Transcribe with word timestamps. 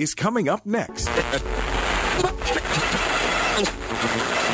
is 0.00 0.14
coming 0.14 0.48
up 0.48 0.64
next. 0.64 1.10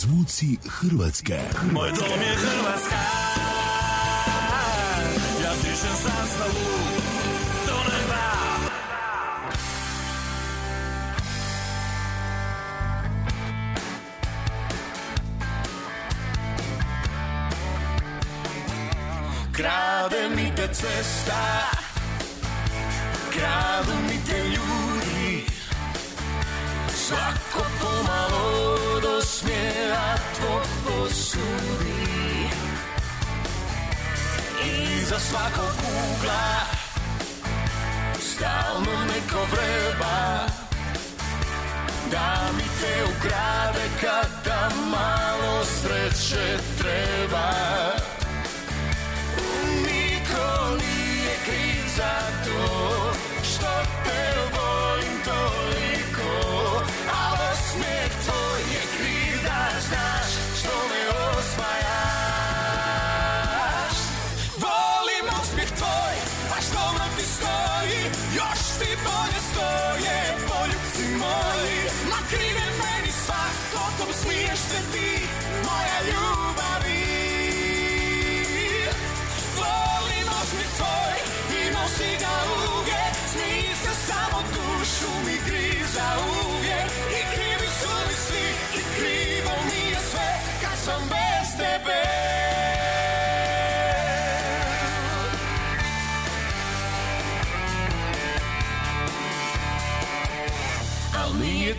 Zvuci 0.00 0.56
Hrvatske. 0.64 1.38
Moj 1.72 1.88
dom 1.88 2.20
je 2.20 2.36
Hrvatska. 2.36 3.19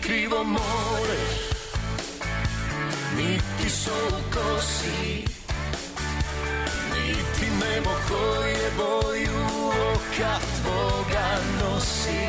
krivo 0.02 0.44
more. 0.44 1.18
Niti 3.16 3.70
solko 3.70 4.60
si 4.60 5.24
Niti 6.92 7.46
nebo 7.50 7.90
koje 8.08 8.70
boju 8.76 9.46
oka 9.94 10.38
tvoga 10.56 11.28
nosi. 11.60 12.22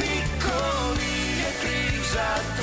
Nikoli 0.00 1.14
je 1.40 1.50
kriv 1.60 2.02
za 2.12 2.59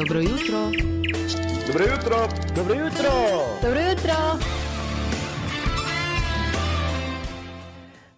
Dobro 0.00 0.20
jutro. 0.20 0.70
Dobro 1.66 1.84
jutro. 1.84 2.28
Dobro 2.56 2.74
jutro. 2.74 3.10
Dobro 3.62 3.80
jutro. 3.80 4.14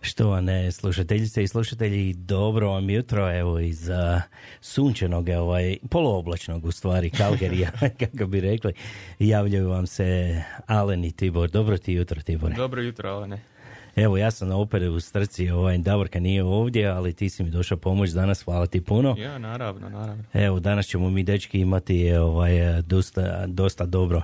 Štovane 0.01 0.73
slušateljice 0.73 1.43
i 1.43 1.49
slušatelji, 1.49 2.15
dobro 2.15 2.71
vam 2.71 2.91
jutro, 2.91 3.39
evo 3.39 3.59
iz 3.59 3.89
uh, 3.89 4.23
sunčanog, 4.61 5.29
ovaj, 5.29 5.77
poluoblačnog 5.91 6.65
u 6.65 6.73
stvari, 6.73 7.11
Kalgerija, 7.11 7.71
kako 8.01 8.27
bi 8.27 8.41
rekli, 8.41 8.73
javljaju 9.19 9.69
vam 9.69 9.87
se 9.87 10.43
Alen 10.67 11.05
i 11.05 11.13
Tibor. 11.13 11.51
Dobro 11.51 11.79
ti 11.79 11.93
jutro, 11.93 12.23
Tibor. 12.23 12.55
Dobro 12.55 12.83
jutro, 12.83 13.11
Alene. 13.11 13.52
Evo, 13.97 14.17
ja 14.17 14.31
sam 14.31 14.49
na 14.49 14.57
opere 14.57 14.89
u 14.89 15.01
strci, 15.01 15.51
ovaj, 15.51 15.79
Davorka 15.79 16.21
nije 16.21 16.45
ovdje, 16.45 16.87
ali 16.87 17.13
ti 17.13 17.29
si 17.29 17.45
mi 17.45 17.51
došao 17.51 17.79
pomoć 17.79 18.11
danas, 18.11 18.43
hvala 18.43 18.67
ti 18.67 18.81
puno. 18.81 19.15
Ja, 19.19 19.39
naravno, 19.39 19.89
naravno. 19.89 20.25
Evo, 20.33 20.61
danas 20.61 20.87
ćemo 20.87 21.11
mi 21.11 21.23
dečki 21.23 21.61
imati 21.61 22.13
ovaj, 22.13 22.83
dosta, 22.83 23.47
dosta 23.47 23.87
dobro 23.87 24.23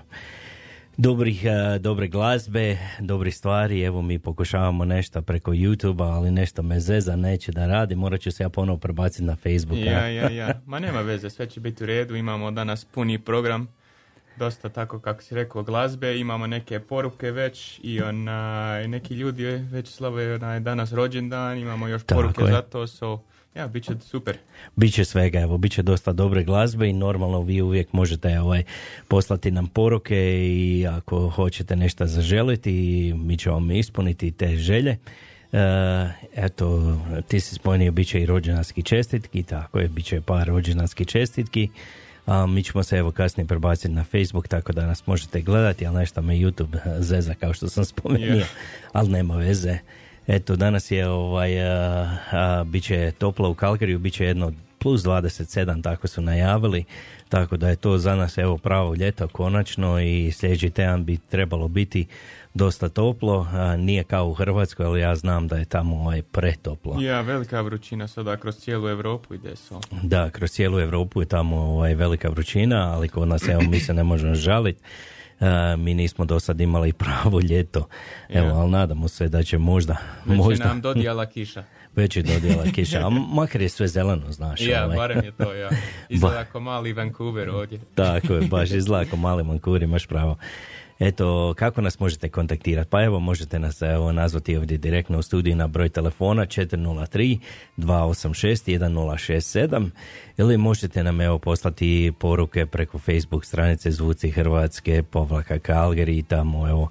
dobrih, 0.98 1.44
eh, 1.44 1.78
dobre 1.78 2.08
glazbe, 2.08 2.78
dobrih 3.00 3.36
stvari. 3.36 3.82
Evo 3.82 4.02
mi 4.02 4.18
pokušavamo 4.18 4.84
nešto 4.84 5.22
preko 5.22 5.50
YouTube-a, 5.50 6.04
ali 6.04 6.30
nešto 6.30 6.62
me 6.62 6.80
zeza 6.80 7.16
neće 7.16 7.52
da 7.52 7.66
radi. 7.66 7.94
Morat 7.94 8.20
ću 8.20 8.30
se 8.30 8.42
ja 8.42 8.48
ponovo 8.48 8.78
prebaciti 8.78 9.24
na 9.24 9.36
Facebook. 9.36 9.78
Ja, 9.78 10.08
ja, 10.08 10.30
ja. 10.30 10.60
Ma 10.66 10.78
nema 10.78 11.00
veze, 11.00 11.30
sve 11.30 11.46
će 11.46 11.60
biti 11.60 11.84
u 11.84 11.86
redu. 11.86 12.16
Imamo 12.16 12.50
danas 12.50 12.84
puni 12.84 13.18
program. 13.18 13.68
Dosta 14.38 14.68
tako 14.68 14.98
kako 14.98 15.22
si 15.22 15.34
rekao 15.34 15.62
glazbe, 15.62 16.18
imamo 16.18 16.46
neke 16.46 16.80
poruke 16.80 17.30
već 17.30 17.80
i 17.82 18.00
onaj, 18.00 18.88
neki 18.88 19.14
ljudi 19.14 19.44
već 19.44 19.88
slave 19.88 20.34
onaj, 20.34 20.60
danas 20.60 20.92
rođendan, 20.92 21.58
imamo 21.58 21.88
još 21.88 22.02
Tako 22.04 22.20
poruke 22.20 22.42
je. 22.42 22.52
za 22.52 22.62
to, 22.62 22.86
so, 22.86 23.20
ja, 23.54 23.68
bit 23.68 23.84
će 23.84 23.92
super. 24.00 24.38
Biće 24.76 25.04
svega, 25.04 25.40
evo, 25.40 25.58
bit 25.58 25.72
će 25.72 25.82
dosta 25.82 26.12
dobre 26.12 26.44
glazbe 26.44 26.88
i 26.88 26.92
normalno 26.92 27.42
vi 27.42 27.62
uvijek 27.62 27.92
možete 27.92 28.40
ovaj, 28.40 28.62
poslati 29.08 29.50
nam 29.50 29.66
poruke 29.66 30.16
i 30.48 30.86
ako 30.90 31.28
hoćete 31.28 31.76
nešto 31.76 32.06
zaželiti, 32.06 33.14
mi 33.16 33.36
ćemo 33.36 33.54
vam 33.54 33.70
ispuniti 33.70 34.30
te 34.30 34.56
želje. 34.56 34.96
E, 35.52 35.58
eto, 36.34 36.96
ti 37.28 37.40
si 37.40 37.54
spomenuo, 37.54 37.92
bit 37.92 38.08
će 38.08 38.20
i 38.20 38.26
rođendanski 38.26 38.82
čestitki, 38.82 39.42
tako 39.42 39.78
je, 39.78 39.88
bit 39.88 40.04
će 40.04 40.20
par 40.20 40.46
rođendanski 40.46 41.04
čestitki. 41.04 41.68
A 42.28 42.46
mi 42.46 42.62
ćemo 42.62 42.82
se 42.82 42.96
evo 42.96 43.10
kasnije 43.10 43.46
prebaciti 43.46 43.88
na 43.88 44.04
Facebook, 44.04 44.48
tako 44.48 44.72
da 44.72 44.86
nas 44.86 45.06
možete 45.06 45.40
gledati, 45.40 45.86
ali 45.86 45.96
nešto 45.96 46.22
me 46.22 46.34
YouTube 46.34 46.78
zeza 47.10 47.34
kao 47.34 47.54
što 47.54 47.68
sam 47.68 47.84
spomenuo, 47.84 48.36
Je. 48.36 48.46
ali 48.92 49.08
nema 49.08 49.36
veze. 49.36 49.78
Eto, 50.26 50.56
danas 50.56 50.90
je 50.90 51.08
ovaj, 51.08 51.62
a, 51.62 52.16
a, 52.30 52.64
bit 52.64 52.84
će 52.84 53.12
toplo 53.18 53.50
u 53.50 53.54
Kalkariju, 53.54 53.98
bit 53.98 54.14
će 54.14 54.24
jedno 54.24 54.52
plus 54.78 55.02
27, 55.02 55.82
tako 55.82 56.08
su 56.08 56.22
najavili, 56.22 56.84
tako 57.28 57.56
da 57.56 57.68
je 57.68 57.76
to 57.76 57.98
za 57.98 58.14
nas 58.14 58.38
evo 58.38 58.58
pravo 58.58 58.94
ljeto 58.94 59.28
konačno 59.28 60.00
i 60.00 60.32
sljedeći 60.32 60.70
tjedan 60.70 61.04
bi 61.04 61.16
trebalo 61.16 61.68
biti 61.68 62.06
dosta 62.54 62.88
toplo, 62.88 63.46
nije 63.78 64.04
kao 64.04 64.26
u 64.28 64.34
Hrvatskoj, 64.34 64.86
ali 64.86 65.00
ja 65.00 65.14
znam 65.16 65.48
da 65.48 65.56
je 65.56 65.64
tamo 65.64 65.96
ovaj 65.96 66.22
pretoplo. 66.22 67.00
Ja, 67.00 67.20
velika 67.20 67.60
vrućina 67.60 68.08
sada 68.08 68.36
kroz 68.36 68.56
cijelu 68.56 68.88
Europu 68.88 69.34
ide 69.34 69.56
so. 69.56 69.80
Da, 70.02 70.30
kroz 70.30 70.50
cijelu 70.50 70.80
Europu 70.80 71.22
je 71.22 71.26
tamo 71.26 71.56
ovaj, 71.56 71.94
velika 71.94 72.28
vrućina, 72.28 72.92
ali 72.94 73.08
kod 73.08 73.28
nas 73.28 73.48
evo 73.48 73.62
mi 73.62 73.80
se 73.80 73.94
ne 73.94 74.02
možemo 74.02 74.34
žaliti. 74.34 74.80
E, 75.40 75.76
mi 75.76 75.94
nismo 75.94 76.24
do 76.24 76.40
sad 76.40 76.60
imali 76.60 76.92
pravo 76.92 77.40
ljeto, 77.40 77.88
evo, 78.28 78.46
Ja. 78.48 78.54
ali 78.54 78.70
nadamo 78.70 79.08
se 79.08 79.28
da 79.28 79.42
će 79.42 79.58
možda, 79.58 79.96
Već 80.26 80.36
možda 80.38 80.64
nam 80.64 80.80
dodijala 80.80 81.26
kiša. 81.26 81.64
već 81.96 82.16
je 82.16 82.22
dodjela 82.22 82.64
kiša, 82.74 83.06
a 83.06 83.08
makar 83.10 83.60
je 83.60 83.68
sve 83.68 83.88
zeleno, 83.88 84.32
znaš. 84.32 84.60
Ja, 84.60 84.84
ovaj. 84.84 84.96
barem 84.96 85.24
je 85.24 85.32
to, 85.32 85.52
ja. 85.52 85.68
Izgleda 86.08 86.44
kao 86.44 86.60
mali 86.60 86.92
Vancouver 86.92 87.50
ovdje. 87.50 87.80
Tako 87.94 88.34
je, 88.34 88.48
baš 88.48 88.70
izgleda 88.70 89.16
mali 89.16 89.44
mankur, 89.44 89.82
imaš 89.82 90.06
pravo. 90.06 90.36
Eto, 90.98 91.54
kako 91.56 91.80
nas 91.80 92.00
možete 92.00 92.28
kontaktirati? 92.28 92.90
Pa 92.90 93.04
evo, 93.04 93.20
možete 93.20 93.58
nas 93.58 93.82
evo, 93.82 94.12
nazvati 94.12 94.56
ovdje 94.56 94.78
direktno 94.78 95.18
u 95.18 95.22
studiju 95.22 95.56
na 95.56 95.66
broj 95.66 95.88
telefona 95.88 96.46
403 96.46 97.38
286 97.76 98.78
1067 98.78 99.90
ili 100.38 100.56
možete 100.56 101.04
nam 101.04 101.20
evo 101.20 101.38
poslati 101.38 102.12
poruke 102.18 102.66
preko 102.66 102.98
Facebook 102.98 103.44
stranice 103.44 103.90
Zvuci 103.90 104.30
Hrvatske, 104.30 105.02
povlaka 105.02 105.58
Calgary 105.58 106.18
i 106.18 106.22
tamo 106.22 106.68
evo 106.68 106.88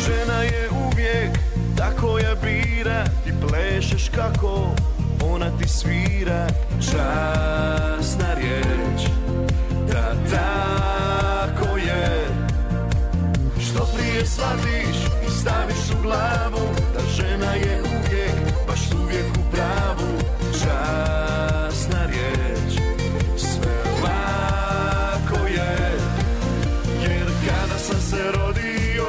Žena 0.05 0.43
je 0.43 0.69
uvijek 0.69 1.37
tako 1.77 2.17
je 2.17 2.35
bira. 2.43 3.03
Ti 3.23 3.33
plešeš 3.47 4.09
kako 4.15 4.75
ona 5.23 5.57
ti 5.57 5.67
svira. 5.67 6.47
Časna 6.79 8.33
riječ 8.33 9.14
tako 10.35 11.77
je? 11.77 12.27
Što 13.59 13.87
prije 13.95 14.25
shvatiš 14.25 14.97
i 15.27 15.29
staviš 15.41 15.91
u 15.99 16.01
glavu 16.01 16.67
Da 16.93 16.99
žena 17.17 17.53
je 17.53 17.81
uvijek, 17.81 18.35
baš 18.67 18.79
uvijek 19.03 19.25
u 19.39 19.51
pravu. 19.51 20.11
Časna 20.51 22.05
riječ 22.05 22.79
Sve 23.37 23.75
lako 24.03 25.47
je. 25.47 25.97
Jer 27.01 27.27
kada 27.47 27.79
sam 27.79 28.01
se 28.01 28.31
rodio 28.31 29.07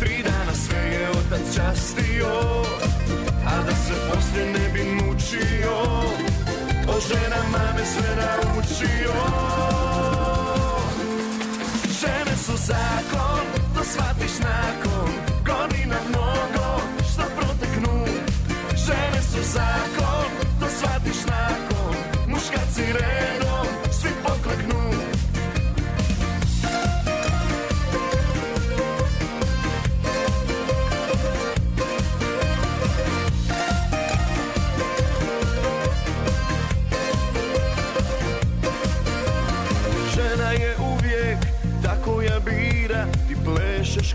Tri 0.00 0.22
dana 0.22 0.54
sve 0.54 0.78
je 0.78 1.10
otac 1.10 1.54
častio 1.56 2.32
A 3.46 3.62
da 3.66 3.74
se 3.74 3.94
poslije 4.10 4.46
ne 4.52 4.68
bi 4.72 4.84
mučio 4.84 5.76
O 6.88 7.00
ženama 7.00 7.64
me 7.76 7.84
sve 7.84 8.16
naučio 8.16 9.53
zakon, 12.66 13.44
to 13.74 13.84
shvatiš 13.84 14.38
nakon 14.40 14.93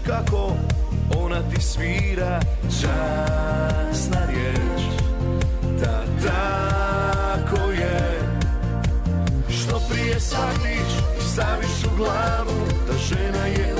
kako 0.09 0.51
ona 1.17 1.41
ti 1.49 1.61
svira. 1.61 2.39
Časna 2.81 4.19
riječ 4.27 4.81
Da 5.81 6.03
tako 6.23 7.71
je. 7.71 8.19
Što 9.49 9.81
prije 9.89 10.19
shvatiš 10.19 10.93
i 11.19 11.21
staviš 11.33 11.85
u 11.85 11.97
glavu 11.97 12.67
Da 12.87 12.97
žena 12.97 13.45
je 13.45 13.78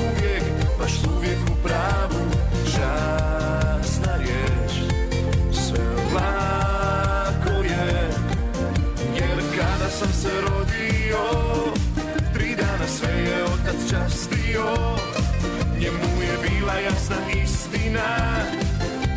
jasna 17.10 17.42
istina 17.44 18.08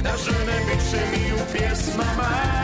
Da 0.02 0.10
žene 0.16 0.58
bit 0.66 1.00
mi 1.12 1.32
u 1.32 1.38
pjesmama 1.52 2.61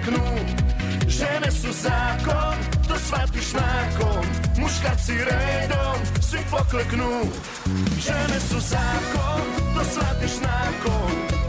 proteknu. 0.00 0.24
Žene 1.08 1.50
su 1.50 1.72
zakon, 1.72 2.56
to 2.88 2.94
shvatiš 2.98 3.52
nakon 3.52 4.24
muškarci 4.58 5.12
redom, 5.12 5.98
svi 6.20 6.38
pokleknu. 6.50 7.10
Žene 8.06 8.40
su 8.40 8.60
zakon, 8.60 9.42
to 9.74 9.84
shvatiš 9.84 10.32
nakon 10.40 11.39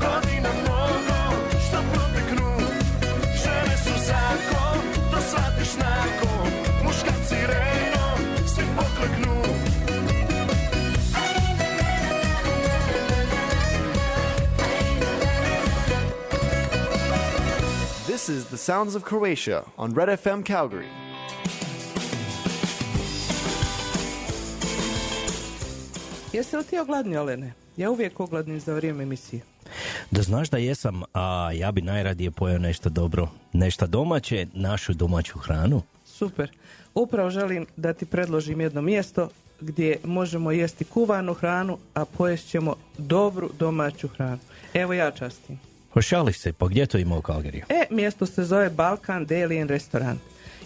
This 18.21 18.37
is 18.37 18.45
the 18.45 18.57
sounds 18.57 18.95
of 18.95 19.03
Croatia 19.03 19.63
on 19.77 19.95
Red 19.95 20.19
FM 20.19 20.43
Calgary. 20.43 20.89
Jesi 26.33 26.57
li 26.57 26.63
ti 26.63 26.79
ogladni, 26.79 27.17
Olene? 27.17 27.53
Ja 27.77 27.91
uvijek 27.91 28.19
ogladnim 28.19 28.59
za 28.59 28.73
vrijeme 28.73 29.03
emisije. 29.03 29.41
Da 30.11 30.21
znaš 30.21 30.49
da 30.49 30.57
jesam, 30.57 31.03
a 31.13 31.51
ja 31.53 31.71
bi 31.71 31.81
najradije 31.81 32.31
pojeo 32.31 32.57
nešto 32.57 32.89
dobro, 32.89 33.27
nešto 33.53 33.87
domaće, 33.87 34.47
našu 34.53 34.93
domaću 34.93 35.39
hranu. 35.39 35.81
Super. 36.05 36.51
Upravo 36.93 37.29
želim 37.29 37.65
da 37.77 37.93
ti 37.93 38.05
predložim 38.05 38.61
jedno 38.61 38.81
mjesto 38.81 39.29
gdje 39.61 39.97
možemo 40.03 40.51
jesti 40.51 40.85
kuvanu 40.85 41.33
hranu, 41.33 41.77
a 41.93 42.05
pojest 42.05 42.49
ćemo 42.49 42.75
dobru 42.97 43.49
domaću 43.59 44.07
hranu. 44.07 44.39
Evo 44.73 44.93
ja 44.93 45.11
častim. 45.11 45.70
Pošališ 45.93 46.37
se, 46.37 46.53
pa 46.53 46.67
gdje 46.67 46.85
to 46.85 46.97
ima 46.97 47.17
u 47.17 47.21
Kalgariju? 47.21 47.65
E, 47.69 47.85
mjesto 47.89 48.25
se 48.25 48.43
zove 48.43 48.69
Balkan 48.69 49.25
Deli 49.25 49.61
and 49.61 49.69
Restaurant 49.69 50.19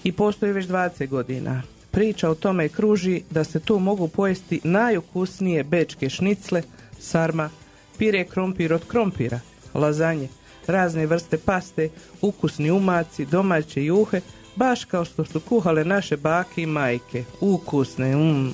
i 0.03 0.11
postoji 0.11 0.53
već 0.53 0.65
20 0.65 1.07
godina. 1.07 1.61
Priča 1.91 2.29
o 2.29 2.35
tome 2.35 2.69
kruži 2.69 3.21
da 3.29 3.43
se 3.43 3.59
tu 3.59 3.79
mogu 3.79 4.07
pojesti 4.07 4.61
najukusnije 4.63 5.63
bečke 5.63 6.09
šnicle, 6.09 6.61
sarma, 6.99 7.49
pire 7.97 8.23
krompir 8.23 8.73
od 8.73 8.87
krompira, 8.87 9.39
lazanje, 9.73 10.27
razne 10.67 11.05
vrste 11.05 11.37
paste, 11.37 11.89
ukusni 12.21 12.71
umaci, 12.71 13.25
domaće 13.25 13.85
juhe, 13.85 14.21
baš 14.55 14.85
kao 14.85 15.05
što 15.05 15.25
su 15.25 15.39
kuhale 15.39 15.85
naše 15.85 16.17
bake 16.17 16.61
i 16.61 16.65
majke. 16.65 17.23
Ukusne, 17.41 18.15
mm. 18.15 18.53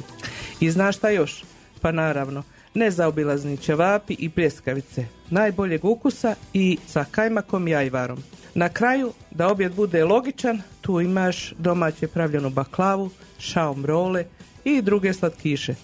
I 0.59 0.71
znaš 0.71 0.97
šta 0.97 1.09
još? 1.09 1.43
Pa 1.81 1.91
naravno, 1.91 2.43
nezaobilazni 2.73 3.57
ćevapi 3.57 4.15
i 4.19 4.29
pljeskavice, 4.29 5.05
najboljeg 5.31 5.85
ukusa 5.85 6.35
i 6.53 6.77
sa 6.87 7.05
kajmakom 7.11 7.67
i 7.67 7.75
ajvarom. 7.75 8.23
Na 8.55 8.69
kraju, 8.69 9.13
da 9.31 9.47
objed 9.47 9.75
bude 9.75 10.05
logičan, 10.05 10.61
tu 10.81 11.01
imaš 11.01 11.53
domaće 11.57 12.07
pravljenu 12.07 12.49
baklavu, 12.49 13.09
šaom 13.39 13.85
role 13.85 14.25
i 14.63 14.81
druge 14.81 15.13
slatkiše. 15.13 15.75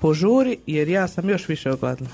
Požuri 0.00 0.58
jer 0.66 0.88
ja 0.88 1.08
sam 1.08 1.28
još 1.28 1.48
više 1.48 1.72
ogladna. 1.72 2.08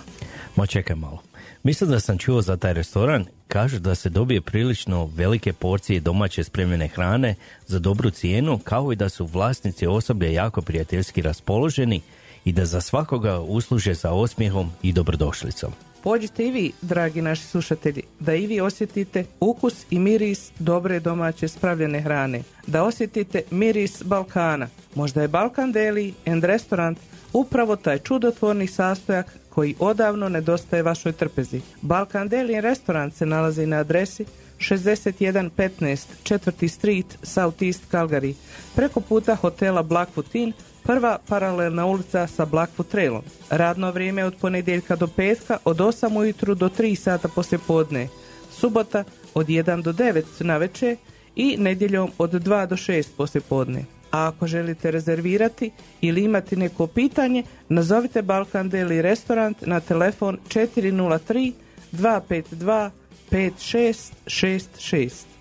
Ma 0.57 0.67
čekaj 0.67 0.97
malo. 0.97 1.23
Mislim 1.63 1.91
da 1.91 2.01
sam 2.01 2.19
čuo 2.19 2.43
za 2.43 2.57
taj 2.57 2.73
restoran, 2.73 3.27
kažu 3.49 3.79
da 3.79 3.95
se 3.95 4.09
dobije 4.09 4.41
prilično 4.41 5.11
velike 5.15 5.53
porcije 5.53 6.01
domaće 6.01 6.45
spremljene 6.45 6.89
hrane 6.89 7.35
za 7.67 7.79
dobru 7.79 8.11
cijenu, 8.11 8.59
kao 8.59 8.93
i 8.93 8.97
da 8.97 9.09
su 9.09 9.27
vlasnici 9.27 9.87
osoblja 9.87 10.31
jako 10.31 10.63
prijateljski 10.63 11.23
raspoloženi 11.23 12.01
i 12.45 12.53
da 12.53 12.65
za 12.65 12.81
svakoga 12.81 13.41
usluže 13.41 13.95
sa 13.95 14.13
osmijehom 14.13 14.71
i 14.83 14.93
dobrodošlicom. 14.93 15.73
Pođite 16.05 16.47
i 16.47 16.51
vi, 16.51 16.73
dragi 16.83 17.23
naši 17.23 17.43
slušatelji, 17.43 18.03
da 18.21 18.35
i 18.35 18.47
vi 18.47 18.61
osjetite 18.61 19.25
ukus 19.41 19.87
i 19.91 19.99
miris 19.99 20.51
dobre 20.59 21.01
domaće 21.01 21.49
spravljene 21.49 22.01
hrane. 22.01 22.43
Da 22.67 22.83
osjetite 22.83 23.43
miris 23.51 24.03
Balkana. 24.03 24.69
Možda 24.95 25.23
je 25.23 25.29
Balkan 25.29 25.73
Deli 25.73 26.15
and 26.27 26.45
Restaurant 26.45 26.99
upravo 27.33 27.77
taj 27.77 27.99
čudotvorni 27.99 28.67
sastojak 28.67 29.39
koji 29.49 29.75
odavno 29.79 30.29
nedostaje 30.29 30.83
vašoj 30.83 31.13
trpezi. 31.13 31.61
Balkan 31.81 32.29
Deli 32.29 32.55
and 32.55 32.65
Restaurant 32.65 33.15
se 33.15 33.27
nalazi 33.27 33.67
na 33.67 33.77
adresi 33.77 34.25
6115 34.59 36.07
4. 36.25 36.69
Street, 36.69 37.19
South 37.23 37.63
East 37.63 37.83
Calgary, 37.93 38.35
preko 38.75 39.01
puta 39.01 39.35
hotela 39.35 39.83
Blackfoot 39.83 40.35
Inn, 40.35 40.53
prva 40.85 41.19
paralelna 41.29 41.87
ulica 41.87 42.27
sa 42.27 42.45
Blackfoot 42.45 42.89
Trailom. 42.89 43.23
Radno 43.51 43.91
vrijeme 43.91 44.25
od 44.25 44.35
ponedjeljka 44.41 44.97
do 44.97 45.07
petka 45.07 45.59
od 45.65 45.77
8 45.77 46.19
ujutru 46.19 46.55
do 46.55 46.69
3 46.69 46.95
sata 46.95 47.29
poslje 47.29 47.59
podne. 47.59 48.09
Subota 48.51 49.05
od 49.35 49.47
1 49.47 49.83
do 49.83 49.93
9 49.93 50.23
na 50.41 50.57
večer 50.57 50.97
i 51.37 51.57
nedjeljom 51.57 52.11
od 52.19 52.33
2 52.33 52.67
do 52.67 52.77
6 52.77 53.07
poslje 53.17 53.41
podne. 53.41 53.85
A 54.11 54.29
ako 54.29 54.47
želite 54.47 54.91
rezervirati 54.91 55.71
ili 56.01 56.25
imati 56.25 56.57
neko 56.57 56.87
pitanje, 56.87 57.43
nazovite 57.69 58.23
Balkan 58.23 58.69
Deli 58.69 59.03
Restaurant 59.03 59.67
na 59.67 59.81
telefon 59.81 60.39
403 60.49 61.53
252 61.93 62.91
5666. 63.31 65.34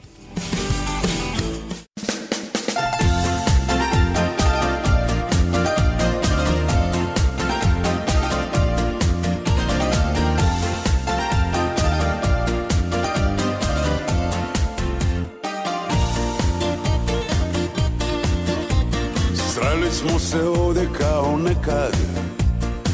se 20.33 20.47
ovdje 20.47 20.89
kao 20.97 21.37
nekad. 21.37 21.95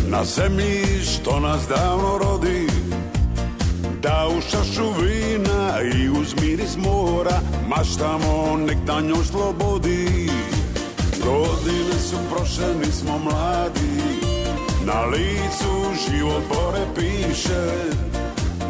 Na 0.08 0.23
zemlji 0.23 1.04
što 1.04 1.39
nas 1.39 1.62
davno 1.67 2.17
rodi. 2.17 2.67
Da 4.02 4.28
u 4.38 4.41
šašu 4.41 4.91
vina 5.02 5.82
i 5.95 6.10
uz 6.10 6.36
miris 6.41 6.78
mora 6.78 7.39
Maštamo 7.67 8.58
nek 8.67 8.78
na 8.88 9.02
njoj 9.02 9.25
slobodi. 9.32 10.30
Godine 11.25 11.99
su 12.10 12.17
prošle, 12.30 12.75
nismo 12.86 13.17
mladi. 13.17 14.02
Na 14.86 15.02
licu 15.02 15.73
život 16.10 16.43
bore 16.49 16.86
piše. 16.95 17.65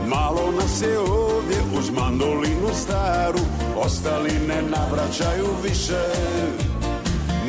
Malo 0.08 0.52
nas 0.52 0.82
je 0.82 1.00
ovdje 1.00 1.58
uz 1.80 1.90
mandolinu 1.90 2.70
staru. 2.74 3.40
Ostali 3.78 4.32
ne 4.48 4.62
navraćaju 4.62 5.48
više 5.64 6.04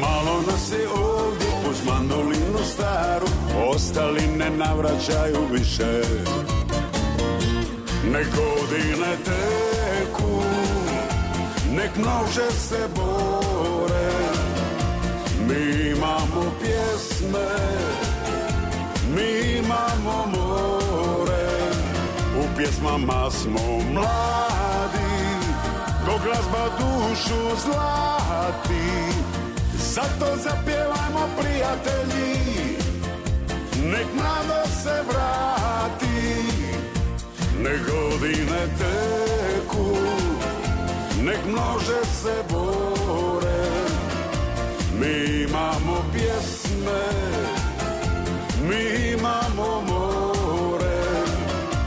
Malo 0.00 0.42
nas 0.46 0.72
je 0.72 0.88
ovdje 0.88 1.48
uz 1.70 1.86
mandolinu 1.86 2.58
staru 2.72 3.26
Ostali 3.68 4.26
ne 4.26 4.50
navraćaju 4.50 5.46
više. 5.52 6.02
Nek 8.12 8.26
godine 8.36 9.16
teku 9.24 10.42
Nek 11.70 11.96
nože 11.96 12.50
se 12.50 12.88
bore. 12.96 14.10
Mi 15.48 15.90
imamo 15.90 16.52
pjesme 16.60 17.48
Mi 19.14 19.58
imamo 19.58 20.26
more. 20.26 21.70
U 22.40 22.56
pjesmama 22.56 23.30
smo 23.30 23.60
mladi 23.92 25.10
Dok 26.06 26.22
glazba 26.24 26.68
dušu 26.78 27.62
zlati 27.64 29.29
zato 29.94 30.36
zapjevajmo 30.36 31.28
prijatelji. 31.40 32.36
Nek 33.92 34.06
mladost 34.14 34.82
se 34.82 35.02
vrati. 35.08 36.36
Nek 37.62 37.80
godine 37.80 38.60
teku. 38.78 39.96
Nek 41.22 41.38
množe 41.46 42.04
se 42.22 42.34
bore. 42.50 43.66
Mi 45.00 45.42
imamo 45.42 46.04
pjesme. 46.12 47.02
Mi 48.68 49.12
imamo 49.12 49.82
more. 49.88 51.02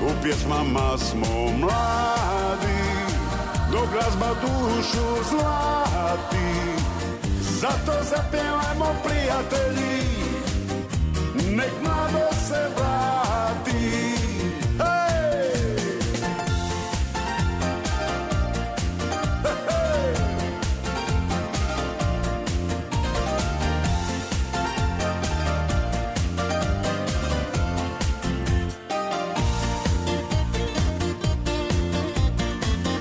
U 0.02 0.24
pjesmama 0.24 0.98
smo 0.98 1.52
mladi. 1.60 2.84
Dok 3.72 3.90
glazba 3.92 4.30
dušu 4.42 5.24
zlati 5.30 6.63
zato 7.64 7.94
zapjevajmo 8.10 8.96
prijatelji 9.04 10.04
Nek 11.56 11.72
mlado 11.84 12.28
se 12.48 12.68
vrati 12.76 13.88
Hej! 14.80 15.64
Hej! 19.44 20.14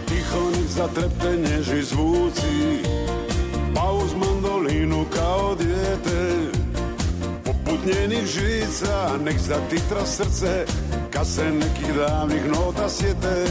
Tiho 0.09 0.51
nek 0.51 0.69
zatrepte 0.69 1.37
zvuci 1.83 2.52
Poput 7.83 7.95
njenih 7.95 8.27
žica 8.27 9.19
Nek 9.25 9.39
zatitra 9.39 10.07
srce 10.07 10.65
Kad 11.11 11.27
se 11.27 11.45
nekih 11.45 11.95
davnih 11.97 12.47
nota 12.47 12.89
sjete. 12.89 13.47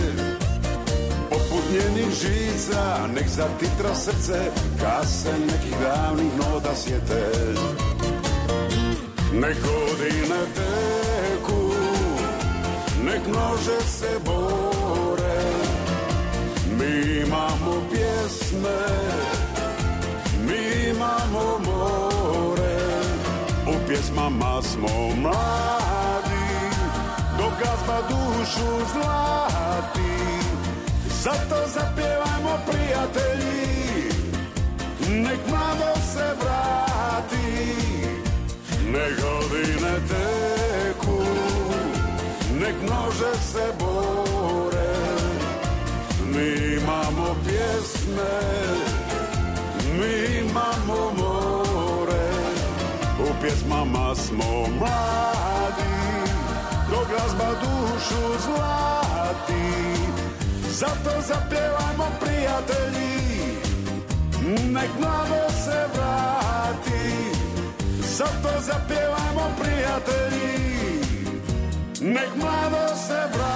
Poput 1.30 1.64
njenih 1.72 2.14
žica 2.14 3.08
Nek 3.16 3.28
zatitra 3.28 3.96
srce 3.96 4.40
Kad 4.80 5.10
se 5.10 5.32
nekih 5.32 5.76
davnih 5.82 6.32
nota 6.38 6.76
sjete. 6.76 7.32
Nek 9.34 9.58
godine 9.64 10.42
teku 10.56 11.72
Nek 13.06 13.28
nože 13.28 13.82
se 13.88 14.20
bore. 14.26 15.42
Mi 16.80 17.22
imamo 17.22 17.82
pjesme 17.92 18.78
mi 20.46 20.90
imamo 20.90 21.60
more 21.66 21.81
pjesmama 23.92 24.62
smo 24.62 25.16
mladi 25.16 26.42
gazba 27.60 28.02
dušu 28.10 28.86
zlati. 28.94 30.12
Zato 31.24 31.56
zapjevajmo 31.74 32.60
prijatelji 32.72 34.12
Nek 35.10 35.40
mlado 35.50 36.02
se 36.14 36.26
vrati. 36.40 37.76
Nek 38.92 39.22
godine 39.22 39.96
teku 40.10 41.24
Nek 42.60 42.76
množe 42.82 43.40
se 43.52 43.74
bore. 43.80 44.96
Mi 46.34 46.76
imamo 46.82 47.36
pjesme 47.46 48.40
Mi 50.00 50.40
imamo 50.40 51.12
more 51.18 51.41
pjesmama 53.42 54.16
smo 54.16 54.68
mladi 54.80 55.92
Dok 56.90 57.08
glazba 57.10 57.50
dušu 57.62 58.42
zlati 58.46 59.72
Zato 60.70 61.22
zapjevajmo 61.28 62.08
prijatelji 62.20 63.22
Nek 64.72 64.90
mlado 65.00 65.50
se 65.64 65.86
vrati 65.94 67.36
Zato 68.18 68.62
zapjevajmo 68.62 69.56
prijatelji 69.62 70.52
Nek 72.02 72.30
mlado 72.36 72.96
se 73.08 73.20
vrati 73.34 73.52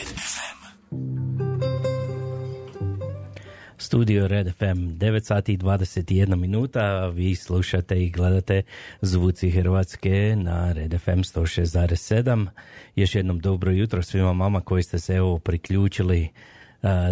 Studio 3.85 4.27
Red 4.27 4.53
FM, 4.53 4.97
9 4.97 5.23
sati 5.23 5.53
i 5.53 5.57
21 5.57 6.35
minuta, 6.35 7.07
vi 7.07 7.35
slušate 7.35 8.03
i 8.03 8.09
gledate 8.09 8.61
Zvuci 9.01 9.49
Hrvatske 9.49 10.35
na 10.37 10.71
Red 10.71 11.01
FM 11.01 11.19
106.7. 11.19 12.47
Još 12.95 13.15
jednom 13.15 13.39
dobro 13.39 13.71
jutro 13.71 14.03
svima 14.03 14.33
mama 14.33 14.61
koji 14.61 14.83
ste 14.83 14.99
se 14.99 15.15
evo 15.15 15.39
priključili 15.39 16.29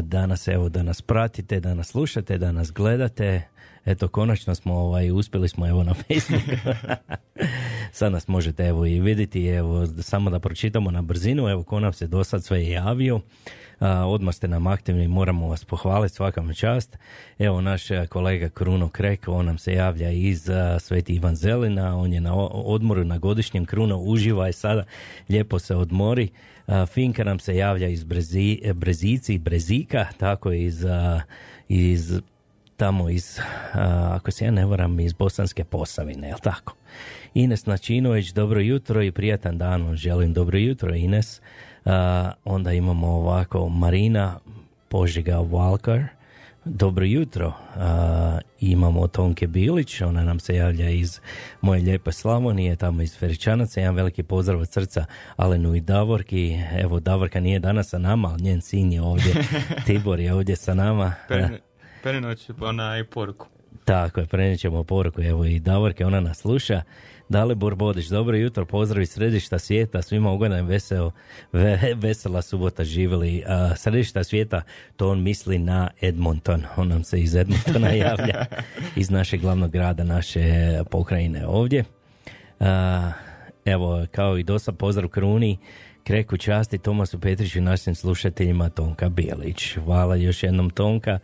danas, 0.01 0.47
evo 0.47 0.69
da 0.69 0.83
nas 0.83 1.01
pratite, 1.01 1.59
da 1.59 1.73
nas 1.73 1.87
slušate, 1.87 2.37
da 2.37 2.51
nas 2.51 2.71
gledate. 2.71 3.41
Eto, 3.85 4.07
konačno 4.07 4.55
smo, 4.55 4.73
ovaj, 4.73 5.11
uspjeli 5.11 5.49
smo 5.49 5.67
evo 5.67 5.83
na 5.83 5.93
Facebooku. 5.93 6.51
Sad 7.91 8.11
nas 8.11 8.27
možete 8.27 8.65
evo 8.65 8.85
i 8.85 8.99
vidjeti, 8.99 9.47
evo, 9.47 9.87
samo 9.87 10.29
da 10.29 10.39
pročitamo 10.39 10.91
na 10.91 11.01
brzinu, 11.01 11.49
evo 11.49 11.63
ko 11.63 11.79
nam 11.79 11.93
se 11.93 12.07
do 12.07 12.23
sad 12.23 12.43
sve 12.43 12.67
javio. 12.67 13.21
Odmah 13.79 14.35
ste 14.35 14.47
nam 14.47 14.67
aktivni, 14.67 15.07
moramo 15.07 15.47
vas 15.47 15.65
pohvaliti 15.65 16.15
svakam 16.15 16.53
čast. 16.53 16.97
Evo 17.39 17.61
naš 17.61 17.83
kolega 18.09 18.49
Kruno 18.49 18.89
Krek, 18.89 19.27
on 19.27 19.45
nam 19.45 19.57
se 19.57 19.73
javlja 19.73 20.09
iz 20.09 20.49
Sveti 20.79 21.13
Ivan 21.13 21.35
Zelina, 21.35 21.97
on 21.97 22.13
je 22.13 22.21
na 22.21 22.35
odmoru 22.51 23.03
na 23.03 23.17
godišnjem 23.17 23.65
Kruno, 23.65 23.97
uživaj 23.97 24.53
sada, 24.53 24.83
lijepo 25.29 25.59
se 25.59 25.75
odmori. 25.75 26.29
Finka 26.87 27.23
nam 27.23 27.39
se 27.39 27.55
javlja 27.55 27.87
iz 27.87 28.03
Brezi, 28.03 28.61
Brezici, 28.73 29.37
Brezika, 29.37 30.05
tako 30.17 30.51
iz, 30.51 30.85
iz 31.69 32.21
tamo 32.77 33.09
iz, 33.09 33.39
ako 34.09 34.31
se 34.31 34.45
ja 34.45 34.51
ne 34.51 34.65
varam, 34.65 34.99
iz 34.99 35.13
Bosanske 35.13 35.63
Posavine, 35.63 36.27
jel 36.27 36.37
tako? 36.43 36.75
Ines 37.33 37.65
Načinović, 37.65 38.31
dobro 38.31 38.59
jutro 38.59 39.01
i 39.01 39.11
prijatan 39.11 39.57
dan 39.57 39.83
vam 39.83 39.95
želim. 39.95 40.33
Dobro 40.33 40.57
jutro 40.57 40.95
Ines. 40.95 41.41
Onda 42.45 42.73
imamo 42.73 43.07
ovako 43.07 43.69
Marina 43.69 44.39
Požega 44.89 45.37
Valkar. 45.37 46.03
Dobro 46.65 47.05
jutro. 47.05 47.53
A, 47.75 48.39
imamo 48.59 49.07
Tonke 49.07 49.47
Bilić, 49.47 50.01
ona 50.01 50.23
nam 50.23 50.39
se 50.39 50.55
javlja 50.55 50.89
iz 50.89 51.19
moje 51.61 51.81
lijepe 51.81 52.11
Slavonije, 52.11 52.75
tamo 52.75 53.01
iz 53.01 53.17
Feričanaca. 53.17 53.79
Jedan 53.79 53.95
veliki 53.95 54.23
pozdrav 54.23 54.59
od 54.59 54.71
srca 54.71 55.05
Alenu 55.35 55.75
i 55.75 55.81
Davorki. 55.81 56.59
Evo, 56.79 56.99
Davorka 56.99 57.39
nije 57.39 57.59
danas 57.59 57.89
sa 57.89 57.97
nama, 57.97 58.27
ali 58.27 58.41
njen 58.41 58.61
sin 58.61 58.93
je 58.93 59.01
ovdje. 59.01 59.33
Tibor 59.85 60.19
je 60.19 60.33
ovdje 60.33 60.55
sa 60.55 60.73
nama. 60.73 61.13
Pre- 61.29 61.59
Prenoć 62.03 62.49
onaj 62.61 63.03
poruku. 63.03 63.47
Tako 63.85 64.19
je, 64.19 64.25
prenijet 64.25 64.59
ćemo 64.59 64.83
poruku, 64.83 65.21
evo 65.21 65.45
i 65.45 65.59
Davorke, 65.59 66.05
ona 66.05 66.19
nas 66.19 66.37
sluša. 66.37 66.81
Dalibor 67.29 67.75
Bodić, 67.75 68.07
dobro 68.07 68.37
jutro, 68.37 68.65
pozdrav 68.65 69.01
iz 69.01 69.09
središta 69.09 69.59
svijeta, 69.59 70.01
svima 70.01 70.31
ugodan 70.31 70.65
veseo, 70.65 71.11
ve- 71.51 71.93
vesela 71.95 72.41
subota 72.41 72.83
živjeli. 72.83 73.43
A, 73.47 73.75
središta 73.75 74.23
svijeta, 74.23 74.61
to 74.95 75.09
on 75.09 75.21
misli 75.21 75.59
na 75.59 75.89
Edmonton, 76.01 76.63
on 76.75 76.87
nam 76.87 77.03
se 77.03 77.21
iz 77.21 77.35
Edmontona 77.35 77.89
javlja, 78.07 78.45
iz 78.95 79.09
našeg 79.09 79.41
glavnog 79.41 79.71
grada, 79.71 80.03
naše 80.03 80.41
pokrajine 80.91 81.47
ovdje. 81.47 81.83
A, 82.59 83.11
evo, 83.65 84.05
kao 84.11 84.37
i 84.37 84.43
dosta 84.43 84.71
pozdrav 84.71 85.09
Kruni, 85.09 85.57
Kreku 86.03 86.37
časti 86.37 86.77
Tomasu 86.77 87.19
Petriću 87.19 87.57
i 87.59 87.61
našim 87.61 87.95
slušateljima 87.95 88.69
Tonka 88.69 89.09
Bijelić. 89.09 89.75
Hvala 89.75 90.15
još 90.15 90.43
jednom 90.43 90.69
Tonka. 90.69 91.19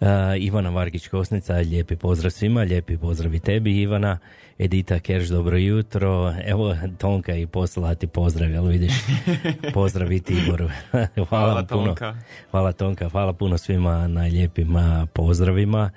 Uh, 0.00 0.06
Ivana 0.38 0.70
Vargić 0.70 1.08
Kosnica, 1.08 1.54
lijepi 1.54 1.96
pozdrav 1.96 2.30
svima, 2.30 2.62
lijepi 2.62 2.96
pozdrav 2.96 3.34
i 3.34 3.40
tebi 3.40 3.80
Ivana, 3.80 4.18
Edita 4.58 4.98
Kerš, 4.98 5.28
dobro 5.28 5.56
jutro, 5.56 6.34
evo 6.44 6.76
Tonka 6.98 7.34
i 7.34 7.46
poslala 7.46 7.94
ti 7.94 8.06
pozdrav, 8.06 8.50
jel 8.50 8.64
vidiš, 8.64 8.92
pozdrav 9.74 10.12
i 10.12 10.20
Tiboru, 10.20 10.68
hvala, 10.90 11.08
Hvala, 11.28 11.64
puno, 11.66 11.84
Tonka. 11.86 12.16
hvala 12.50 12.72
Tonka, 12.72 13.08
hvala 13.08 13.32
puno 13.32 13.58
svima 13.58 14.06
na 14.08 14.22
lijepim 14.22 14.76
pozdravima, 15.12 15.90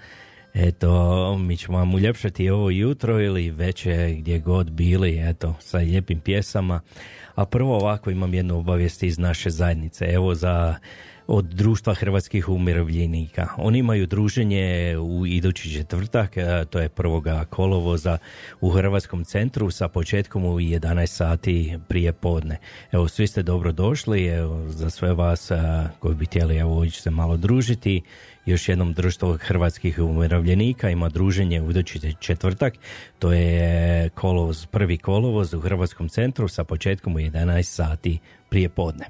eto, 0.54 1.38
mi 1.38 1.58
ćemo 1.58 1.78
vam 1.78 1.94
uljepšati 1.94 2.50
ovo 2.50 2.70
jutro 2.70 3.22
ili 3.22 3.52
veće 3.52 4.16
gdje 4.20 4.40
god 4.40 4.72
bili, 4.72 5.30
eto, 5.30 5.56
sa 5.60 5.78
lijepim 5.78 6.20
pjesama, 6.20 6.82
a 7.36 7.46
prvo 7.46 7.78
ovako 7.78 8.12
imam 8.12 8.34
jednu 8.34 8.58
obavijest 8.58 9.04
iz 9.04 9.20
naše 9.20 9.50
zajednice, 9.50 10.06
evo 10.06 10.36
za 10.36 10.76
od 11.34 11.46
Društva 11.46 11.94
hrvatskih 11.94 12.50
umirovljenika. 12.50 13.48
Oni 13.58 13.80
imaju 13.80 14.08
druženje 14.08 14.98
u 14.98 15.26
idući 15.26 15.74
četvrtak, 15.74 16.38
e, 16.38 16.66
to 16.70 16.80
je 16.80 16.90
prvoga 16.90 17.46
kolovoza 17.46 18.18
u 18.62 18.70
Hrvatskom 18.70 19.26
centru 19.26 19.72
sa 19.72 19.88
početkom 19.88 20.46
u 20.46 20.60
11 20.60 21.06
sati 21.06 21.80
prije 21.88 22.14
podne. 22.14 22.58
Evo, 22.92 23.08
svi 23.08 23.28
ste 23.28 23.44
dobro 23.44 23.72
došli, 23.72 24.26
evo, 24.26 24.70
za 24.70 24.90
sve 24.90 25.14
vas 25.14 25.52
a, 25.52 25.90
koji 26.00 26.16
bi 26.16 26.26
htjeli 26.26 26.58
evo, 26.58 26.84
ići 26.84 27.02
se 27.02 27.10
malo 27.10 27.38
družiti. 27.38 28.02
Još 28.46 28.70
jednom 28.70 28.94
Društvo 28.94 29.38
hrvatskih 29.42 30.00
umirovljenika 30.00 30.90
ima 30.90 31.10
druženje 31.10 31.62
u 31.62 31.72
idući 31.72 32.14
četvrtak, 32.20 32.74
to 33.20 33.32
je 33.32 34.10
kolovoz, 34.10 34.66
prvi 34.66 34.98
kolovoz 34.98 35.54
u 35.54 35.60
Hrvatskom 35.62 36.10
centru 36.10 36.48
sa 36.48 36.64
početkom 36.64 37.16
u 37.16 37.20
11 37.20 37.64
sati 37.64 38.20
prije 38.50 38.70
podne. 38.70 39.06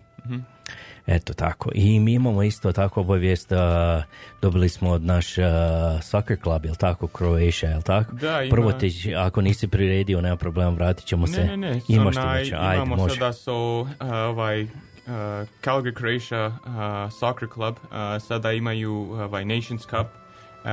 Eto 1.07 1.33
tako. 1.33 1.69
I 1.73 1.99
mi 1.99 2.13
imamo 2.13 2.43
isto 2.43 2.71
tako 2.71 3.01
obavijest, 3.01 3.51
a, 3.51 4.03
dobili 4.41 4.69
smo 4.69 4.89
od 4.89 5.03
naš 5.03 5.37
a, 5.37 5.99
soccer 6.01 6.37
club, 6.43 6.65
jel 6.65 6.75
tako, 6.75 7.07
Croatia, 7.17 7.69
jel 7.69 7.81
tako? 7.81 8.15
Da, 8.15 8.41
ima- 8.41 8.49
Prvo 8.55 8.71
ti, 8.71 9.13
ako 9.17 9.41
nisi 9.41 9.67
priredio, 9.67 10.21
nema 10.21 10.35
problema, 10.35 10.69
vratit 10.71 11.05
ćemo 11.05 11.27
se. 11.27 11.43
Ne, 11.43 11.57
ne, 11.57 11.57
ne. 11.57 11.81
Imaš 11.87 12.15
ti 12.15 12.19
onaj, 12.21 12.39
već, 12.39 12.51
ajde, 12.53 12.75
imamo 12.75 12.95
može. 12.95 13.13
sada 13.15 13.33
so, 13.33 13.79
uh, 13.81 13.87
ovaj, 14.01 14.63
uh, 14.63 14.69
Calgary 15.63 15.97
Croatia 15.97 16.47
uh, 16.47 17.13
Soccer 17.19 17.47
Club 17.53 17.75
uh, 17.83 17.89
sada 18.27 18.51
imaju 18.51 18.93
ovaj 19.11 19.45
Nations 19.45 19.81
Cup. 19.81 20.07
Uh, 20.63 20.67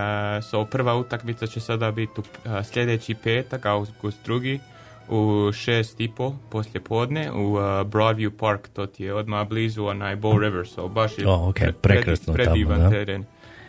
so 0.50 0.64
prva 0.64 0.94
utakmica 0.96 1.46
će 1.46 1.60
sada 1.60 1.90
biti 1.90 2.20
uh, 2.20 2.26
sljedeći 2.64 3.14
petak, 3.14 3.66
august 3.66 4.24
drugi, 4.24 4.60
u 5.08 5.52
šest 5.52 6.00
i 6.00 6.08
po 6.08 6.34
poslje 6.50 6.80
podne 6.80 7.32
u 7.32 7.52
uh, 7.52 7.60
Broadview 7.60 8.30
Park, 8.30 8.68
to 8.68 8.86
ti 8.86 9.04
je 9.04 9.14
odmah 9.14 9.48
blizu 9.48 9.84
onaj 9.84 10.16
Bow 10.16 10.40
River, 10.40 10.68
so 10.68 10.88
baš 10.88 11.18
je 11.18 11.28
O, 11.28 11.48
ok, 11.48 11.56
pre- 11.56 11.72
prekrasno 11.72 12.34
tamo, 12.34 12.34
predivan 12.34 12.80
da. 12.80 12.90
teren. 12.90 13.24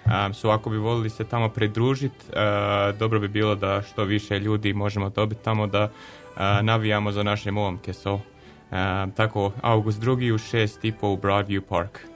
Um, 0.06 0.34
so 0.34 0.50
ako 0.50 0.70
bi 0.70 0.78
volili 0.78 1.10
se 1.10 1.24
tamo 1.24 1.50
pridružiti, 1.50 2.26
uh, 2.30 2.98
dobro 3.00 3.20
bi 3.20 3.28
bilo 3.28 3.56
da 3.56 3.82
što 3.82 4.04
više 4.04 4.40
ljudi 4.40 4.74
možemo 4.74 5.10
dobiti 5.10 5.44
tamo 5.44 5.68
da 5.68 5.84
uh, 5.84 6.42
navijamo 6.62 7.12
za 7.12 7.24
naše 7.24 7.52
momke. 7.52 7.94
So, 7.94 8.14
um, 8.14 9.12
tako, 9.12 9.52
august 9.62 10.02
drugi 10.02 10.32
u 10.32 10.38
šest 10.38 10.86
i 10.86 10.92
po 10.92 11.10
u 11.10 11.18
Broadview 11.18 11.62
Park. 11.62 12.09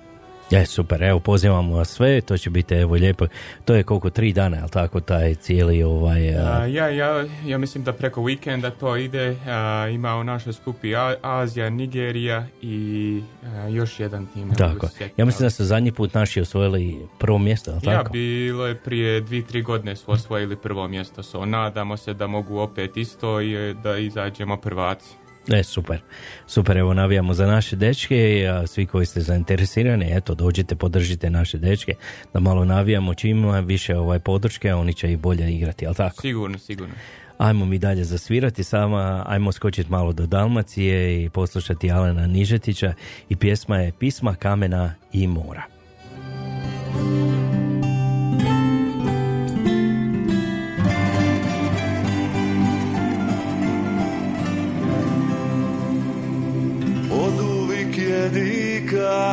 Je, 0.53 0.65
super, 0.65 1.03
evo, 1.03 1.19
pozivamo 1.19 1.75
vas 1.75 1.89
sve, 1.89 2.21
to 2.21 2.37
će 2.37 2.49
biti, 2.49 2.75
evo, 2.75 2.93
lijepo. 2.93 3.25
To 3.65 3.75
je 3.75 3.83
koliko, 3.83 4.09
tri 4.09 4.33
dana, 4.33 4.57
jel 4.57 4.67
tako, 4.69 4.99
taj 4.99 5.35
cijeli, 5.35 5.83
ovaj... 5.83 6.35
a, 6.35 6.41
A, 6.53 6.65
ja, 6.65 6.89
ja, 6.89 7.25
ja 7.45 7.57
mislim 7.57 7.83
da 7.83 7.93
preko 7.93 8.23
vikenda 8.23 8.69
to 8.69 8.95
ide. 8.97 9.35
A, 9.47 9.87
ima 9.87 10.15
u 10.15 10.23
našoj 10.23 10.53
skupi 10.53 10.95
A- 10.95 11.15
Azija, 11.21 11.69
Nigerija 11.69 12.47
i 12.61 13.21
još 13.69 13.99
jedan 13.99 14.25
tim. 14.25 14.53
tako. 14.55 14.87
Ja 15.17 15.25
mislim 15.25 15.45
da 15.45 15.49
su 15.49 15.65
zadnji 15.65 15.91
put 15.91 16.13
naši 16.13 16.41
osvojili 16.41 16.97
prvo 17.19 17.37
mjesto, 17.37 17.71
jel 17.71 17.79
Ja, 17.83 17.97
tako? 17.97 18.11
bilo 18.11 18.67
je 18.67 18.75
prije 18.75 19.21
dvi, 19.21 19.41
tri 19.45 19.61
godine 19.61 19.95
su 19.95 20.11
osvojili 20.11 20.55
prvo 20.55 20.87
mjesto. 20.87 21.23
So, 21.23 21.45
nadamo 21.45 21.97
se 21.97 22.13
da 22.13 22.27
mogu 22.27 22.57
opet 22.57 22.97
isto 22.97 23.41
i 23.41 23.73
da 23.73 23.97
izađemo 23.97 24.57
prvaci. 24.57 25.09
E, 25.51 25.63
super. 25.63 26.01
Super, 26.47 26.77
evo 26.77 26.93
navijamo 26.93 27.33
za 27.33 27.47
naše 27.47 27.75
dečke, 27.75 28.47
a 28.51 28.67
svi 28.67 28.85
koji 28.85 29.05
ste 29.05 29.21
zainteresirani, 29.21 30.17
eto, 30.17 30.35
dođite, 30.35 30.75
podržite 30.75 31.29
naše 31.29 31.57
dečke, 31.57 31.93
da 32.33 32.39
malo 32.39 32.65
navijamo 32.65 33.13
čim 33.13 33.65
više 33.65 33.97
ovaj 33.97 34.19
podrške, 34.19 34.73
oni 34.73 34.93
će 34.93 35.11
i 35.11 35.17
bolje 35.17 35.53
igrati, 35.53 35.85
jel 35.85 35.93
tako? 35.93 36.21
Sigurno, 36.21 36.59
sigurno. 36.59 36.93
Ajmo 37.37 37.65
mi 37.65 37.79
dalje 37.79 38.03
zasvirati 38.03 38.63
sama, 38.63 39.23
ajmo 39.27 39.51
skočiti 39.51 39.91
malo 39.91 40.13
do 40.13 40.25
Dalmacije 40.25 41.23
i 41.23 41.29
poslušati 41.29 41.91
Alena 41.91 42.27
Nižetića 42.27 42.93
i 43.29 43.35
pjesma 43.35 43.77
je 43.77 43.91
Pisma 43.99 44.35
kamena 44.35 44.93
i 45.13 45.27
mora. 45.27 45.63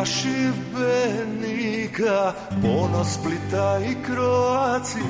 Šibenika, 0.04 1.42
ponos 2.62 3.14
Splita 3.14 3.80
i 3.90 3.94
Kroacije. 4.06 5.04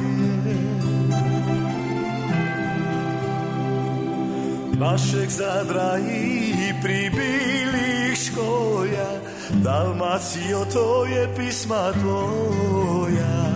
Našeg 4.78 5.28
Zadra 5.28 5.98
i 5.98 6.72
pribilih 6.83 8.16
škoja, 8.16 9.11
Dalmacijo 9.50 10.64
to 10.72 11.04
je 11.04 11.35
pisma 11.37 11.92
tvoja. 11.92 13.50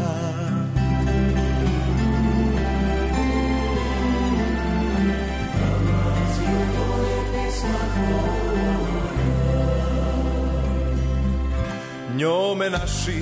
Njome 12.17 12.71
naši 12.71 13.21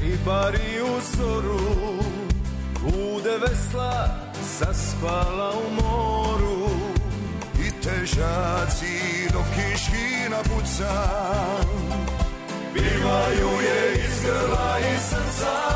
ribari 0.00 0.82
u 0.82 1.16
zoru 1.16 1.58
Bude 2.82 3.38
vesla 3.40 4.08
zaspala 4.58 5.52
u 5.52 5.74
moru. 5.74 6.68
I 7.66 7.82
težaci 7.82 9.28
do 9.32 9.38
kiški 9.54 10.30
napuca 10.30 11.08
Pivaju 12.74 13.50
je 13.62 13.94
iz 13.94 14.24
grla 14.24 14.78
i 14.78 14.98
srca 15.00 15.67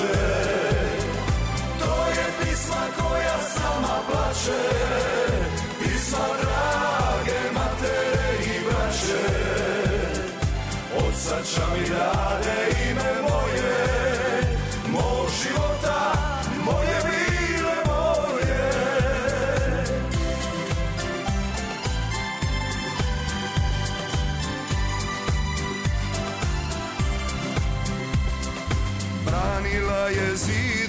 Bože 0.00 0.30
To 1.78 1.94
je 2.16 2.26
pisma 2.40 2.82
koja 2.96 3.36
s 3.48 3.56
nama 3.58 3.96
plače. 4.08 4.62
Pisma 5.78 6.26
drage 6.40 7.40
matere 7.54 8.32
i 8.44 8.64
braće. 8.64 9.22
Od 10.96 11.14
sad 11.14 11.44
mi 11.72 11.86
ime 11.86 12.79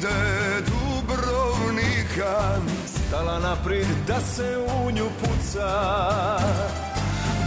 zide 0.01 0.61
Dubrovnika. 0.65 2.61
Stala 2.85 3.39
naprijed 3.39 3.87
da 4.07 4.21
se 4.21 4.57
u 4.57 4.91
nju 4.91 5.05
puca. 5.21 5.69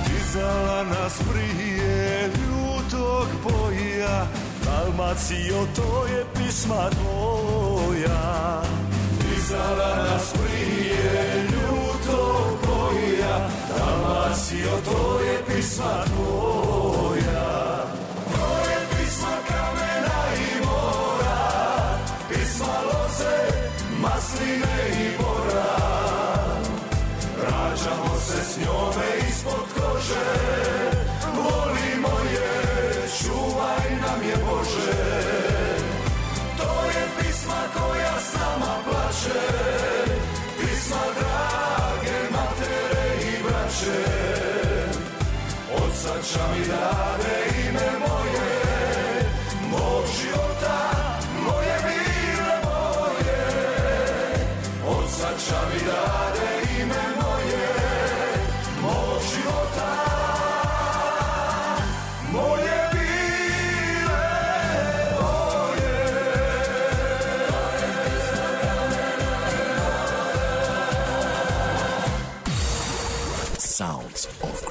Dizala 0.06 0.82
nas 0.82 1.18
prije 1.32 2.22
ljutog 2.26 3.26
boja. 3.42 4.26
Dalmacijo, 4.64 5.66
to 5.76 6.06
je 6.06 6.24
pisma 6.34 6.90
tvoja. 6.90 8.62
Dizala 9.20 9.96
nas 9.96 10.32
prije 10.32 11.42
ljutog 11.42 12.58
boja. 12.66 13.48
Dalmacijo, 13.78 14.70
to 14.84 15.20
je 15.20 15.44
pisma 15.46 16.04
tvoja 16.04 16.53
masline 24.54 25.06
i 25.06 25.16
bora. 25.18 25.76
Rađamo 27.42 28.18
se 28.20 28.44
s 28.44 28.58
njome 28.58 29.28
ispod 29.28 29.64
kože. 29.74 30.30
Volimo 31.36 32.18
je, 32.32 33.08
čuvaj 33.22 33.90
nam 34.00 34.28
je 34.28 34.36
Bože. 34.36 35.02
To 36.56 36.84
je 36.84 37.04
pisma 37.18 37.62
koja 37.74 38.20
s 38.20 38.34
nama 38.34 38.74
plače. 38.84 39.40
Pisma 40.60 41.02
drage 41.18 42.18
matere 42.32 43.06
i 43.22 43.42
braće. 43.42 44.04
Od 45.76 45.94
sad 45.94 46.50
mi 46.52 46.66
dade 46.66 47.34
ime 47.68 47.98
moje 48.08 48.23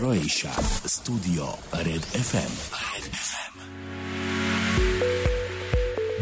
Croatia. 0.04 0.52
Studio 0.86 1.46
Red 1.72 2.04
FM. 2.04 2.54
Red 2.92 3.12
FM. 3.14 3.60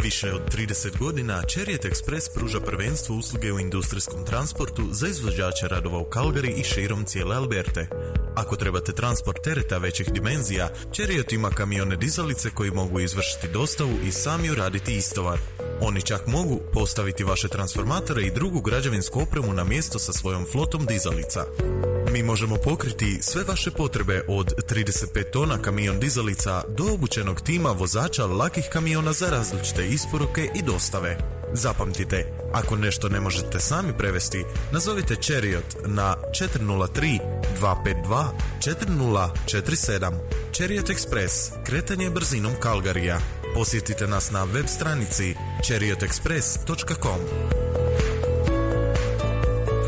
Više 0.04 0.34
od 0.34 0.56
30 0.56 0.98
godina 0.98 1.42
Chariot 1.50 1.86
Express 1.86 2.36
pruža 2.36 2.60
prvenstvo 2.60 3.16
usluge 3.16 3.52
u 3.52 3.60
industrijskom 3.60 4.26
transportu 4.26 4.88
za 4.92 5.08
izvođače 5.08 5.68
radova 5.68 5.98
u 5.98 6.10
Calgary 6.10 6.60
i 6.60 6.64
širom 6.64 7.06
cijele 7.06 7.36
Alberte. 7.36 7.88
Ako 8.36 8.56
trebate 8.56 8.92
transport 8.92 9.44
tereta 9.44 9.78
većih 9.78 10.12
dimenzija, 10.14 10.70
Chariot 10.94 11.32
ima 11.32 11.50
kamione 11.50 11.96
dizalice 11.96 12.50
koji 12.50 12.72
mogu 12.72 13.00
izvršiti 13.00 13.48
dostavu 13.54 13.94
i 14.08 14.12
sami 14.12 14.52
uraditi 14.52 14.96
istovar. 14.96 15.40
Oni 15.84 16.02
čak 16.02 16.28
mogu 16.28 16.60
postaviti 16.74 17.24
vaše 17.24 17.48
transformatore 17.48 18.22
i 18.22 18.32
drugu 18.32 18.62
građevinsku 18.62 19.22
opremu 19.22 19.54
na 19.54 19.64
mjesto 19.64 20.00
sa 20.00 20.14
svojom 20.14 20.46
flotom 20.52 20.86
dizalica. 20.86 21.46
Mi 22.12 22.24
možemo 22.24 22.56
pokriti 22.56 23.20
sve 23.22 23.44
vaše 23.44 23.72
potrebe 23.72 24.24
od 24.28 24.54
35 24.70 25.32
tona 25.32 25.62
kamion 25.62 26.00
dizalica 26.00 26.64
do 26.68 26.94
obučenog 26.94 27.42
tima 27.42 27.70
vozača 27.70 28.26
lakih 28.26 28.66
kamiona 28.72 29.14
za 29.14 29.30
različite 29.30 29.88
isporuke 29.88 30.50
i 30.56 30.62
dostave. 30.62 31.18
Zapamtite, 31.54 32.26
ako 32.54 32.76
nešto 32.76 33.10
ne 33.10 33.20
možete 33.20 33.60
sami 33.60 33.94
prevesti, 33.98 34.44
nazovite 34.72 35.16
Chariot 35.16 35.76
na 35.86 36.16
403 36.42 37.20
252 37.62 38.26
4047. 38.60 40.12
Chariot 40.54 40.90
Express, 40.90 41.52
kretanje 41.66 42.10
brzinom 42.10 42.54
Kalgarija. 42.60 43.41
Посетите 43.54 44.08
нас 44.08 44.32
на 44.32 44.46
веб 44.46 44.68
страници 44.68 45.38
chariotexpress.com. 45.62 47.61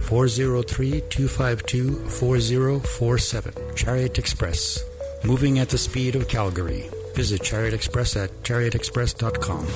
403 0.00 1.02
252 1.08 2.08
4047. 2.08 3.52
Chariot 3.76 4.18
Express. 4.18 4.82
Moving 5.24 5.58
at 5.58 5.68
the 5.68 5.78
speed 5.78 6.16
of 6.16 6.28
Calgary. 6.28 6.90
Visit 7.14 7.42
Chariot 7.42 7.74
Express 7.74 8.16
at 8.16 8.30
chariotexpress.com. 8.42 9.66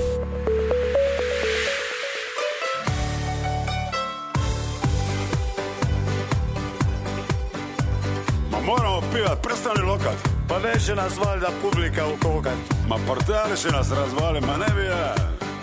Ma 8.51 8.61
moramo 8.61 9.03
pivat, 9.13 9.43
prestani 9.43 9.83
lokat. 9.83 10.29
Pa 10.49 10.59
neće 10.59 10.95
nas 10.95 11.17
valjda 11.19 11.49
publika 11.63 12.07
u 12.07 12.17
kogat. 12.23 12.59
Ma 12.89 12.97
portali 13.07 13.57
će 13.57 13.69
nas 13.69 13.91
razvali, 13.91 14.41
ma 14.41 14.57
ne 14.57 14.75
bi 14.75 14.85
ja. 14.85 15.15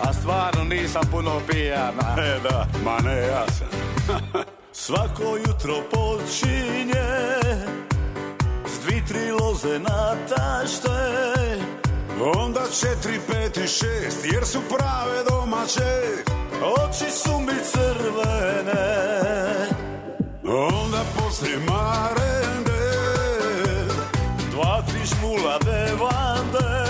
A 0.02 0.12
stvarno 0.12 0.64
nisam 0.64 1.02
puno 1.10 1.40
pijan. 1.50 1.94
a. 2.00 2.16
E 2.22 2.40
da, 2.42 2.66
ma 2.84 2.98
ne 2.98 3.16
ja 3.20 3.46
sam. 3.58 3.68
Svako 4.84 5.36
jutro 5.46 5.74
počinje 5.90 7.38
S 8.66 8.80
dvi, 8.84 9.02
tri 9.08 9.30
loze 9.30 9.78
na 9.78 10.16
tašte 10.28 10.88
Onda 12.36 12.60
četiri, 12.80 13.20
pet 13.28 13.56
i 13.56 13.68
šest, 13.68 14.24
jer 14.32 14.44
su 14.44 14.58
prave 14.68 15.24
domaće. 15.30 16.02
Oči 16.62 17.10
su 17.10 17.40
mi 17.40 17.64
crvene 17.64 19.06
Onda 20.44 21.04
poslije 21.18 21.58
marende, 21.58 22.92
Dva, 24.50 24.82
tri 24.88 25.06
šmula 25.06 25.58
bevande 25.64 26.82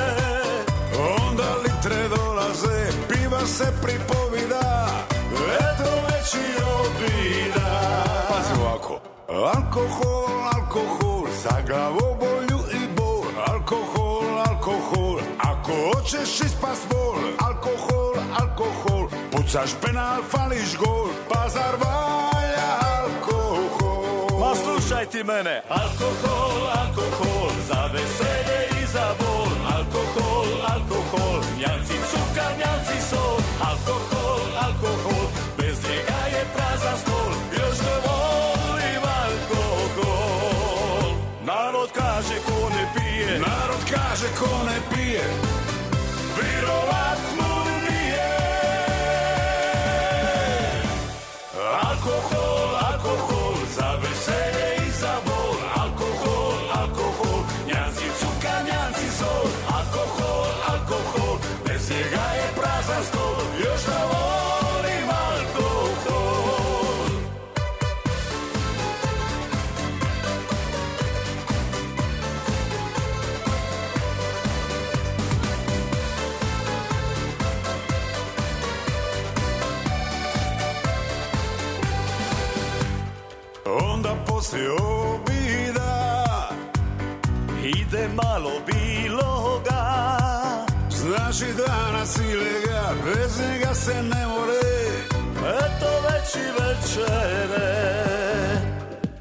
onda 1.20 1.57
litre 1.62 2.09
dolaze, 2.09 2.92
piva 3.09 3.46
se 3.46 3.72
pripovida. 3.83 4.21
Alkohol, 9.42 10.28
alkohol, 10.55 11.26
za 11.42 11.61
glavobolju 11.66 12.59
i 12.72 12.87
bol. 12.96 13.24
Alkohol, 13.48 14.38
alkohol, 14.48 15.18
ako 15.38 15.72
hoćeš 15.94 16.40
ispast 16.40 16.88
bol. 16.90 17.18
Alkohol, 17.48 18.14
alkohol, 18.40 19.09
pucaš 19.31 19.70
penal, 19.83 20.22
fališ 20.31 20.76
gol. 20.78 21.09
Pa 21.28 21.48
zar 21.48 21.74
valja 21.83 22.70
alkohol? 23.02 24.38
Ma 24.40 24.55
slušaj 24.55 25.07
ti 25.07 25.24
mene 25.24 25.62
Alkohol, 25.68 26.57
alkohol 26.83 27.50
Za 27.68 27.90
veselje 27.92 28.83
i 28.83 28.87
za 28.87 29.14
bol 29.18 29.48
Alkohol, 29.76 30.48
alkohol 30.74 31.40
Njanci 31.59 31.96
cuka, 32.11 32.46
njanci 32.59 32.96
sol 33.11 33.38
alkohol 33.70 34.21
ko 44.42 44.64
ne 44.66 44.76
pije, 44.90 45.41
Malo 88.33 88.57
biloga 88.66 89.85
Znači 90.90 91.47
danas 91.66 92.16
ilega, 92.16 92.95
bez 93.05 93.40
njega 93.40 93.75
se 93.75 94.03
ne 94.03 94.27
more. 94.27 94.61
Eto 95.59 95.90
već 96.05 96.35
i 96.35 96.49
večere 96.61 97.71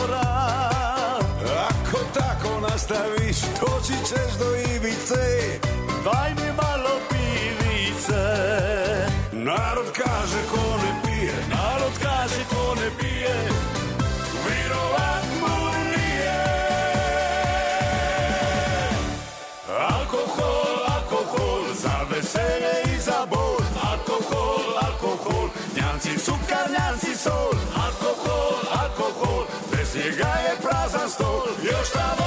ako 1.69 1.97
tako 2.13 2.59
nastaviš, 2.59 3.37
doći 3.41 3.93
ćeš 4.07 4.33
do 4.39 4.55
ivice. 4.55 5.70
trouble. 31.91 32.20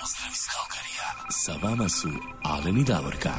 Pozdrav 0.00 0.30
iz 0.32 0.44
Kalkarija. 0.54 1.08
Sa 1.30 1.52
vama 1.62 1.88
su 1.88 2.08
Alen 2.42 2.78
i 2.78 2.84
Davorka. 2.84 3.30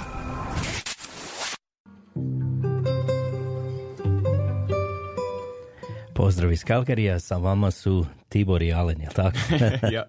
Pozdrav 6.14 6.52
iz 6.52 6.64
Kalkarija, 6.64 7.20
sa 7.20 7.38
vama 7.38 7.72
su 7.72 8.06
Tibor 8.30 8.62
i 8.62 8.74
Alen, 8.74 9.02
jel 9.02 9.12
tako? 9.16 9.38
Ja. 9.96 10.04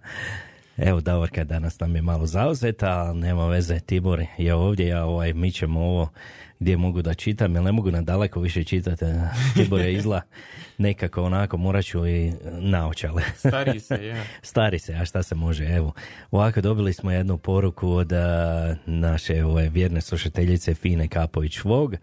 Evo 0.77 1.01
Davorka 1.01 1.45
danas 1.45 1.81
nam 1.81 1.97
je 1.97 2.03
malo 2.03 2.27
zauzeta, 2.27 2.91
ali 2.91 3.21
nema 3.21 3.47
veze, 3.47 3.81
Tibor 3.81 4.25
je 4.39 4.55
ovdje, 4.55 4.87
ja 4.87 5.05
ovaj, 5.05 5.33
mi 5.33 5.53
ćemo 5.53 5.81
ovo 5.81 6.09
gdje 6.59 6.77
mogu 6.77 7.03
da 7.03 7.15
čitam, 7.15 7.55
jer 7.55 7.65
ne 7.65 7.73
mogu 7.73 7.91
na 7.91 8.03
daleko 8.03 8.41
više 8.41 8.65
čitati, 8.65 9.05
Tibor 9.55 9.81
je 9.81 9.95
izla 9.95 10.21
nekako 10.79 11.23
onako, 11.23 11.57
morat 11.57 11.85
ću 11.85 12.07
i 12.07 12.33
naočale. 12.61 13.23
Stariji 13.37 13.81
se, 13.81 14.07
ja. 14.07 14.25
Stari 14.43 14.79
se, 14.79 14.95
a 14.95 15.05
šta 15.05 15.23
se 15.23 15.35
može, 15.35 15.65
evo. 15.65 15.93
Ovako 16.31 16.61
dobili 16.61 16.93
smo 16.93 17.11
jednu 17.11 17.39
poruku 17.39 17.89
od 17.89 18.13
a, 18.13 18.77
naše 18.87 19.45
ove, 19.45 19.69
vjerne 19.69 20.01
slušateljice 20.01 20.75
Fine 20.75 21.09
Kapović 21.09 21.65
Vog. 21.65 21.95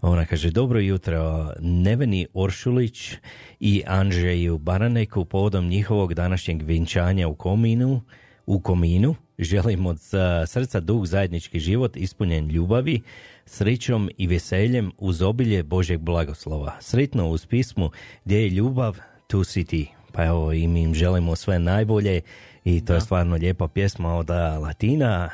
Ona 0.00 0.26
kaže, 0.26 0.50
dobro 0.50 0.80
jutro, 0.80 1.50
Neveni 1.60 2.26
Oršulić 2.34 3.12
i 3.60 3.82
Andžeju 3.86 4.58
Baraneku 4.58 5.24
povodom 5.24 5.68
njihovog 5.68 6.14
današnjeg 6.14 6.62
vinčanja 6.62 7.28
u 7.28 7.34
Kominu, 7.34 8.00
u 8.46 8.60
Kominu. 8.60 9.14
Želim 9.38 9.86
od 9.86 9.98
srca 10.46 10.80
dug 10.80 11.06
zajednički 11.06 11.60
život 11.60 11.96
ispunjen 11.96 12.48
ljubavi, 12.48 13.02
srećom 13.48 14.10
i 14.16 14.26
veseljem 14.26 14.92
uz 14.98 15.22
obilje 15.22 15.62
Božeg 15.62 16.00
blagoslova. 16.00 16.76
Sretno 16.80 17.28
uz 17.28 17.46
pismu 17.46 17.90
gdje 18.24 18.42
je 18.42 18.48
ljubav, 18.48 18.98
tu 19.26 19.44
si 19.44 19.64
ti. 19.64 19.90
Pa 20.12 20.24
evo 20.24 20.52
i 20.52 20.68
mi 20.68 20.82
im 20.82 20.94
želimo 20.94 21.36
sve 21.36 21.58
najbolje 21.58 22.20
i 22.64 22.84
to 22.84 22.94
je 22.94 23.00
stvarno 23.00 23.36
lijepa 23.36 23.68
pjesma 23.68 24.14
od 24.14 24.30
Latina 24.60 25.30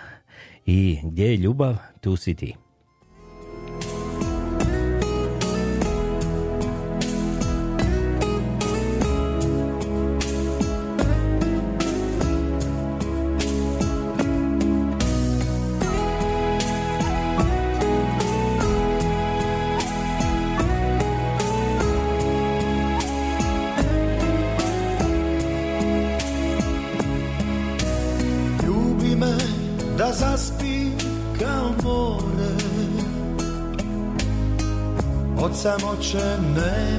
i 0.67 0.99
gdje 1.03 1.25
je 1.25 1.37
ljubav, 1.37 1.77
tu 2.01 2.17
si 2.17 2.35
ti. 2.35 2.55
man. 36.55 36.93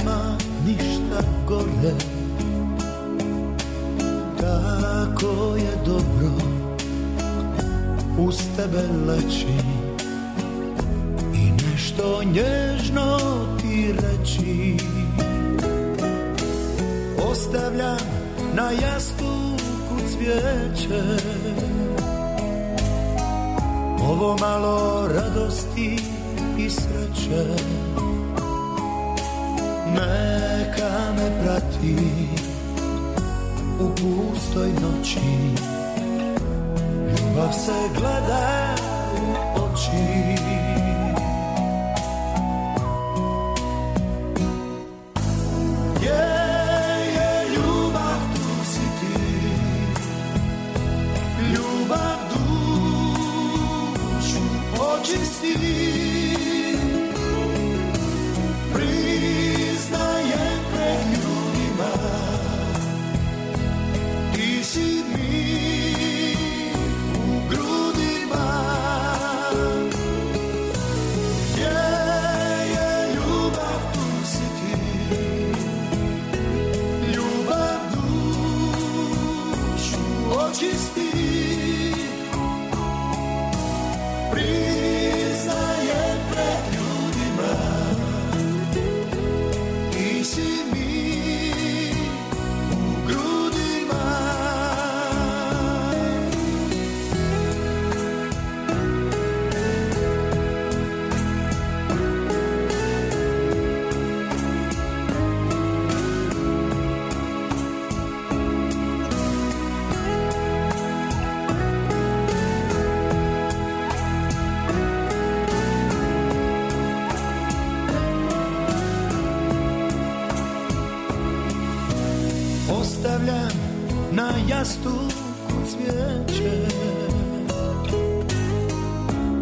Na 124.25 124.55
jastuku 124.55 125.55
cvijeće. 125.69 126.67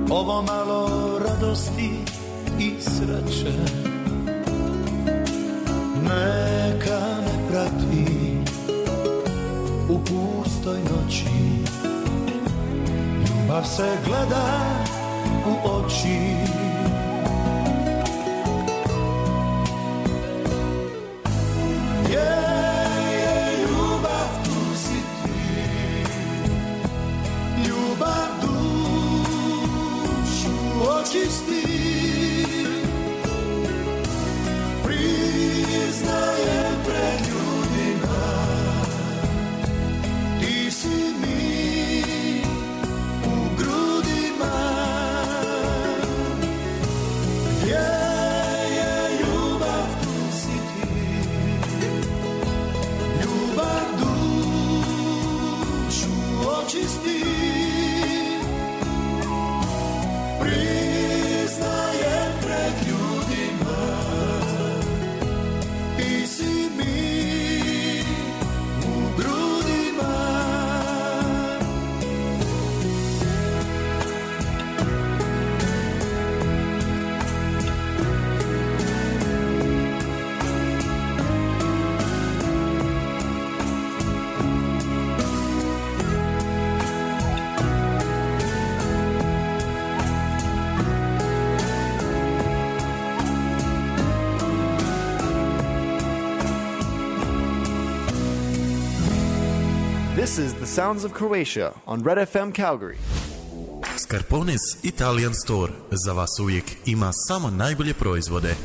Ovo 0.10 0.42
malo 0.42 0.90
radosti 1.20 1.90
i 2.60 2.74
sreće 2.82 3.54
Neka 6.04 7.00
me 7.22 7.48
prati 7.50 8.38
u 9.90 10.00
pustoj 10.00 10.80
noći. 10.80 11.26
Ljubav 13.20 13.64
se 13.64 13.98
gleda 14.06 14.60
u 15.48 15.70
oči 15.70 16.63
sounds 100.74 101.04
of 101.04 101.14
Croatia 101.14 101.72
on 101.86 102.04
Red 102.04 102.18
FM 102.18 102.52
Calgary. 102.52 102.98
Scarpones 103.98 104.60
Italian 104.84 105.34
Store 105.34 105.74
za 105.92 106.14
vas 106.14 106.40
uvijek 106.42 106.64
ima 106.86 107.12
samo 107.28 107.50
najbolje 107.50 107.94
proizvode. 107.94 108.56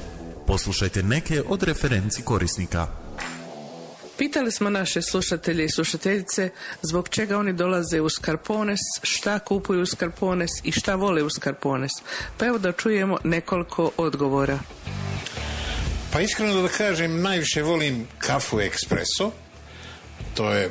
Poslušajte 0.47 1.03
neke 1.03 1.43
od 1.49 1.63
referenci 1.63 2.23
korisnika. 2.23 2.87
Pitali 4.19 4.53
smo 4.53 4.71
naše 4.71 5.03
slušatelje 5.03 5.65
i 5.65 5.71
slušateljice 5.71 6.51
zbog 6.83 7.09
čega 7.09 7.39
oni 7.39 7.53
dolaze 7.53 8.01
u 8.01 8.09
Skarpones, 8.09 8.81
šta 9.03 9.39
kupuju 9.39 9.83
u 9.83 9.87
Skarpones 9.87 10.51
i 10.65 10.73
šta 10.73 10.95
vole 10.95 11.23
u 11.23 11.31
Skarpones. 11.31 11.93
Pa 12.39 12.47
evo 12.47 12.59
da 12.59 12.73
čujemo 12.73 13.19
nekoliko 13.25 13.91
odgovora. 13.97 14.59
Pa 16.13 16.21
iskreno 16.21 16.63
da 16.63 16.69
kažem, 16.69 17.23
najviše 17.23 17.63
volim 17.63 18.09
kafu 18.19 18.61
espresso. 18.61 19.31
To 20.35 20.53
je 20.53 20.71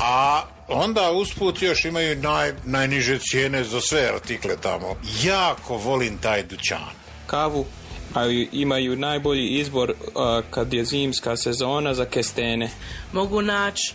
A 0.00 0.42
onda 0.68 1.10
usput 1.10 1.62
još 1.62 1.84
imaju 1.84 2.16
naj, 2.16 2.52
najniže 2.64 3.18
cijene 3.18 3.64
za 3.64 3.80
sve 3.80 4.10
artikle 4.14 4.56
tamo. 4.56 4.96
Jako 5.22 5.76
volim 5.76 6.18
taj 6.18 6.42
dućan. 6.42 6.92
Kavu 7.26 7.66
ali 8.14 8.48
imaju 8.52 8.96
najbolji 8.96 9.48
izbor 9.48 9.94
a, 10.16 10.40
kad 10.50 10.72
je 10.72 10.84
zimska 10.84 11.36
sezona 11.36 11.94
za 11.94 12.04
kestene. 12.04 12.70
Mogu 13.12 13.42
naći 13.42 13.94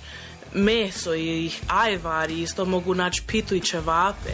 meso 0.53 1.15
i 1.15 1.51
ajvar 1.67 2.31
i 2.31 2.41
isto 2.41 2.65
mogu 2.65 2.93
naći 2.93 3.23
pitu 3.27 3.55
i 3.55 3.61
ćevape. 3.61 4.33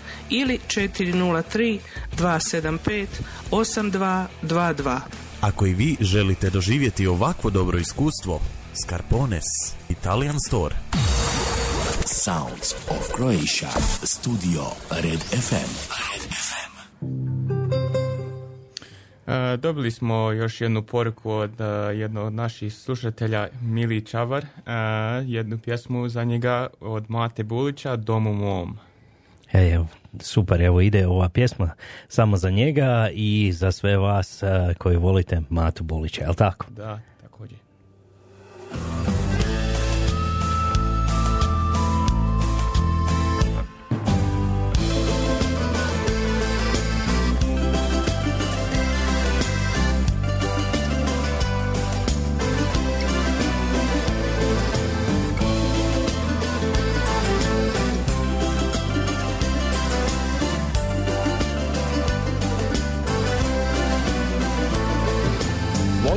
ili 0.31 0.59
403 0.67 1.79
275 2.17 3.07
8222. 3.51 4.99
Ako 5.41 5.65
i 5.65 5.73
vi 5.73 5.97
želite 5.99 6.49
doživjeti 6.49 7.07
ovakvo 7.07 7.49
dobro 7.49 7.77
iskustvo, 7.77 8.41
Scarpones 8.73 9.43
Italian 9.89 10.39
Store. 10.47 10.75
Sounds 12.05 12.73
of 12.89 13.15
Croatia. 13.15 13.69
Studio 14.03 14.61
Red 14.89 15.19
FM. 15.19 15.71
Red 15.89 16.31
FM. 16.31 16.71
E, 19.27 19.57
dobili 19.57 19.91
smo 19.91 20.31
još 20.31 20.61
jednu 20.61 20.83
poruku 20.83 21.31
od 21.31 21.61
e, 21.61 21.65
jednog 21.95 22.27
od 22.27 22.33
naših 22.33 22.73
slušatelja, 22.73 23.47
Mili 23.61 24.05
Čavar, 24.05 24.43
e, 24.43 24.71
jednu 25.25 25.57
pjesmu 25.57 26.09
za 26.09 26.23
njega 26.23 26.67
od 26.79 27.05
Mate 27.09 27.43
Bulića, 27.43 27.95
Domu 27.95 28.33
mom. 28.33 28.77
Evo, 29.51 29.87
super, 30.19 30.61
evo 30.61 30.81
ide 30.81 31.07
ova 31.07 31.29
pjesma 31.29 31.69
samo 32.07 32.37
za 32.37 32.49
njega 32.49 33.09
i 33.13 33.51
za 33.53 33.71
sve 33.71 33.97
vas 33.97 34.43
eh, 34.43 34.73
koji 34.77 34.97
volite 34.97 35.41
Matu 35.49 35.83
Bolića, 35.83 36.23
jel 36.23 36.33
tako? 36.33 36.65
Da, 36.69 36.99
također. 37.21 37.57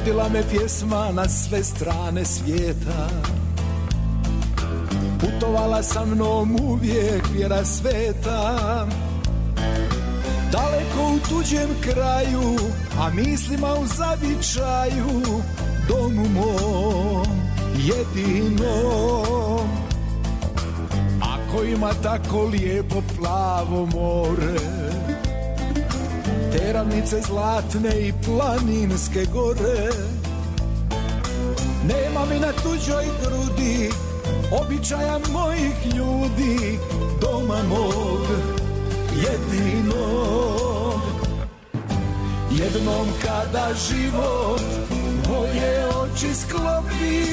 Vodila 0.05 0.29
me 0.29 0.43
pjesma 0.51 1.13
na 1.13 1.29
sve 1.29 1.65
strane 1.65 2.25
svijeta. 2.25 3.09
Putovala 5.21 5.83
sa 5.83 6.05
mnom 6.05 6.57
uvijek 6.61 7.23
vjera 7.33 7.65
sveta. 7.65 8.59
Daleko 10.53 11.15
u 11.15 11.19
tuđem 11.29 11.69
kraju, 11.83 12.57
a 13.01 13.11
mislima 13.11 13.75
u 13.75 13.87
zavičaju 13.87 15.23
Domu 15.89 16.29
mom 16.29 17.27
jedinom 17.77 19.69
Ako 21.21 21.65
ima 21.65 21.91
tako 22.03 22.43
lijepo 22.43 23.03
plavo 23.19 23.87
more 23.87 24.59
te 26.55 26.73
ravnice 26.73 27.21
zlatne 27.21 28.01
i 28.01 28.13
planinske 28.25 29.25
gore. 29.33 29.91
Nema 31.89 32.25
mi 32.31 32.39
na 32.39 32.53
tuđoj 32.63 33.05
grudi 33.23 33.91
običaja 34.61 35.19
mojih 35.33 35.95
ljudi 35.97 36.79
Doma 37.21 37.63
mog 37.69 38.27
jedinog. 39.17 41.01
Jednom 42.51 43.07
kada 43.25 43.69
život 43.89 44.63
moje 45.29 45.87
oči 45.87 46.35
sklopi 46.35 47.25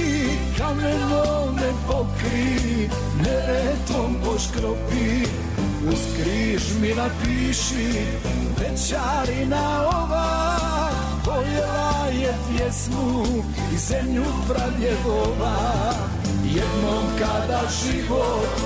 Kamenom 0.58 1.56
me 1.56 1.72
pokri, 1.88 2.90
neretom 3.24 4.16
poškropi. 4.26 5.26
Uz 5.88 6.00
križ 6.18 6.64
mi 6.82 6.88
napiši 6.88 8.41
Večarina 8.62 9.88
ova 9.88 10.48
Voljela 11.26 12.08
je 12.22 12.34
pjesmu 12.50 13.24
I 13.74 13.78
zemlju 13.78 14.26
pradjedova. 14.48 15.56
Jednom 16.44 17.06
kada 17.20 17.62
život 17.84 18.60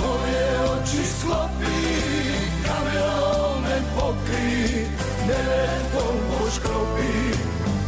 Moje 0.00 0.46
oči 0.72 1.02
sklopi 1.18 1.84
Kamerom 2.64 3.62
me 3.62 3.82
pokri 3.96 4.86
Neretom 5.28 6.16
poškropi 6.30 7.16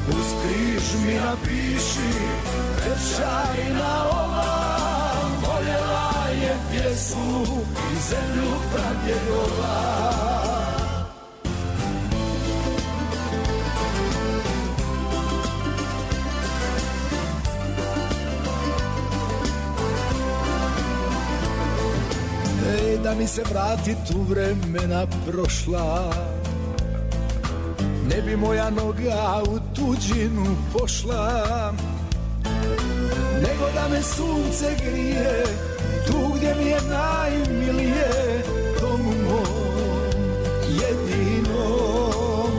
Uz 0.08 0.26
križ 0.42 1.00
mi 1.06 1.14
napiši 1.14 2.12
Večarina 2.76 4.04
ova 4.10 4.54
Voljela 5.42 6.28
je 6.42 6.56
pjesmu 6.70 7.44
I 7.92 7.96
zemlju 8.10 8.50
pradjedova 8.72 10.57
da 23.08 23.14
mi 23.14 23.26
se 23.26 23.42
vrati 23.50 23.96
tu 24.08 24.22
vremena 24.28 25.06
prošla. 25.26 26.12
Ne 28.08 28.22
bi 28.22 28.36
moja 28.36 28.70
noga 28.70 29.42
u 29.48 29.58
tuđinu 29.74 30.56
pošla 30.72 31.72
Nego 33.34 33.66
da 33.74 33.88
me 33.90 34.02
sunce 34.02 34.76
grije 34.84 35.44
Tu 36.06 36.32
gdje 36.36 36.54
mi 36.54 36.70
je 36.70 36.80
najmilije 36.80 38.42
Domu 38.80 39.12
mom 39.30 40.12
jedinom. 40.68 42.50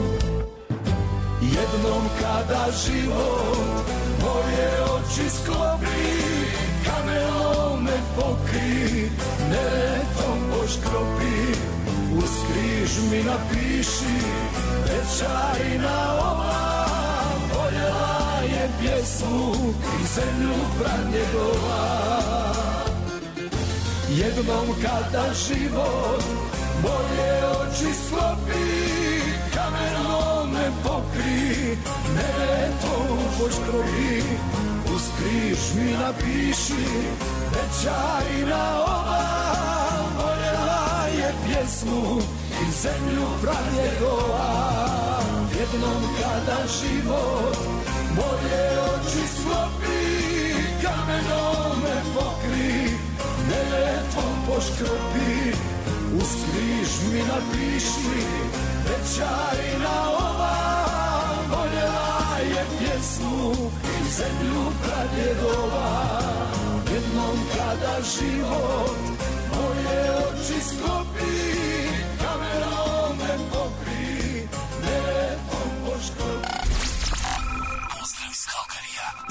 Jednom 1.42 2.02
kada 2.20 2.66
život 2.86 3.86
Moje 4.20 4.70
oči 4.94 5.30
sklopi 5.30 6.10
Kamerom 6.84 7.84
me 7.84 7.96
pokri 8.16 9.10
Neretom 10.70 10.82
poškropi 10.82 11.52
Uz 12.16 12.30
križ 12.46 12.90
mi 13.10 13.22
napiši 13.24 14.20
Večarina 14.84 16.14
ova 16.18 16.86
Voljela 17.54 18.40
je 18.42 18.70
pjesmu 18.80 19.54
I 20.00 20.06
zemlju 20.14 20.54
pradjedova 20.78 22.00
Jednom 24.08 24.66
kada 24.82 25.34
život 25.34 26.24
Moje 26.82 27.44
oči 27.46 27.94
sklopi 28.06 28.80
Kamenom 29.54 30.50
me 30.52 30.70
pokri 30.82 31.76
Neretom 32.14 33.18
poškropi 33.38 34.22
Uz 34.94 35.02
križ 35.18 35.58
mi 35.74 35.92
napiši 35.92 36.86
Večarina 37.52 38.84
ova 38.86 39.59
pjesmu 41.60 42.20
I 42.62 42.72
zemlju 42.82 43.26
pradjedova 43.42 44.80
Jednom 45.60 46.02
kada 46.20 46.58
život 46.80 47.56
Moje 48.16 48.80
oči 48.80 49.24
sklopi 49.34 50.54
Kamenom 50.82 51.82
me 51.82 52.02
pokri 52.14 52.90
Neretom 53.48 54.34
poškropi. 54.46 55.52
Uz 56.16 56.30
križ 56.44 57.12
mi 57.12 57.18
napiši 57.18 58.24
Večarina 58.84 60.10
ova 60.10 60.56
Voljela 61.50 62.38
je 62.38 62.64
pjesmu 62.78 63.52
I 63.84 64.10
zemlju 64.10 64.64
pradjedova 64.82 66.20
Jednom 66.92 67.38
kada 67.54 67.96
život 68.16 69.20
Moje 69.54 70.10
oči 70.10 70.60
sklopi 70.60 71.49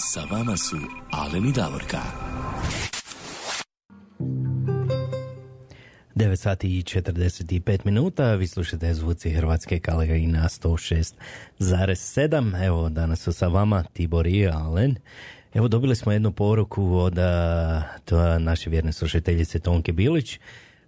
Sa 0.01 0.21
vama 0.31 0.57
su 0.57 0.77
Alen 1.11 1.45
i 1.45 1.51
Davorka. 1.51 2.01
9 6.15 6.35
sati 6.35 6.77
i 6.77 6.83
45 6.83 7.79
minuta, 7.85 8.35
vi 8.35 8.47
slušate 8.47 8.93
zvuci 8.93 9.29
Hrvatske 9.29 9.79
Kalega 9.79 10.15
i 10.15 10.27
na 10.27 10.43
106,7. 10.43 12.65
Evo, 12.65 12.89
danas 12.89 13.19
su 13.19 13.33
sa 13.33 13.47
vama 13.47 13.83
Tibor 13.83 14.27
i 14.27 14.47
Alen. 14.47 14.95
Evo, 15.53 15.67
dobili 15.67 15.95
smo 15.95 16.11
jednu 16.11 16.31
poruku 16.31 16.95
od 16.95 17.15
to 18.05 18.39
naše 18.39 18.69
vjerne 18.69 18.93
slušateljice 18.93 19.59
Tonke 19.59 19.91
Bilić. 19.91 20.39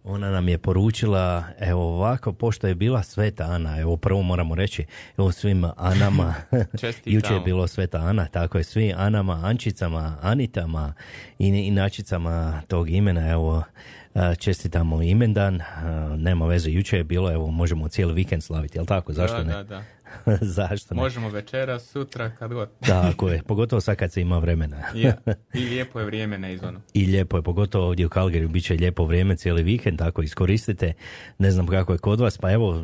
Ona 0.04 0.32
nam 0.32 0.50
je 0.50 0.58
poručila, 0.58 1.44
evo 1.60 1.96
ovako, 1.96 2.34
pošto 2.34 2.68
je 2.68 2.76
bila 2.76 3.04
Sveta 3.04 3.44
Ana, 3.44 3.80
evo 3.80 3.98
prvo 3.98 4.22
moramo 4.22 4.56
reći, 4.56 4.86
evo 5.18 5.32
svim 5.32 5.66
Anama, 5.78 6.36
jučer 7.06 7.32
je 7.32 7.40
bilo 7.40 7.68
Sveta 7.68 7.98
Ana, 7.98 8.26
tako 8.26 8.58
je, 8.58 8.64
svi 8.64 8.94
Anama, 8.98 9.42
Ančicama, 9.44 10.18
Anitama 10.22 10.94
i 11.40 11.48
inačicama 11.48 12.62
tog 12.68 12.90
imena, 12.90 13.30
evo, 13.30 13.64
čestitamo 14.38 15.02
imendan, 15.02 15.62
nema 16.18 16.46
veze, 16.46 16.72
jučer 16.72 17.00
je 17.00 17.04
bilo, 17.04 17.32
evo, 17.32 17.52
možemo 17.52 17.88
cijeli 17.88 18.14
vikend 18.14 18.44
slaviti, 18.44 18.78
jel 18.78 18.86
tako, 18.86 19.14
zašto 19.14 19.38
da, 19.38 19.44
ne? 19.44 19.54
Da, 19.54 19.64
da. 19.64 19.84
zašto 20.58 20.96
ne? 20.96 21.02
Možemo 21.02 21.30
večeras, 21.30 21.84
sutra, 21.90 22.32
kad 22.40 22.54
god. 22.54 22.70
Tako 22.80 23.30
je, 23.30 23.44
pogotovo 23.44 23.82
sad 23.82 23.96
kad 23.96 24.12
se 24.12 24.22
ima 24.22 24.38
vremena. 24.38 24.78
Je. 24.94 25.18
I 25.54 25.60
lijepo 25.60 26.00
je 26.00 26.06
vrijeme 26.06 26.38
na 26.38 26.50
izvonu. 26.50 26.80
I 26.94 27.06
lijepo 27.06 27.38
je, 27.38 27.44
pogotovo 27.44 27.88
ovdje 27.88 28.06
u 28.06 28.10
Calgary, 28.10 28.48
bit 28.48 28.64
će 28.64 28.74
lijepo 28.74 29.06
vrijeme 29.06 29.36
cijeli 29.36 29.64
vikend, 29.64 29.98
tako 29.98 30.22
iskoristite. 30.22 30.94
Ne 31.38 31.52
znam 31.52 31.68
kako 31.68 31.92
je 31.94 31.98
kod 31.98 32.20
vas, 32.20 32.38
pa 32.38 32.52
evo, 32.52 32.76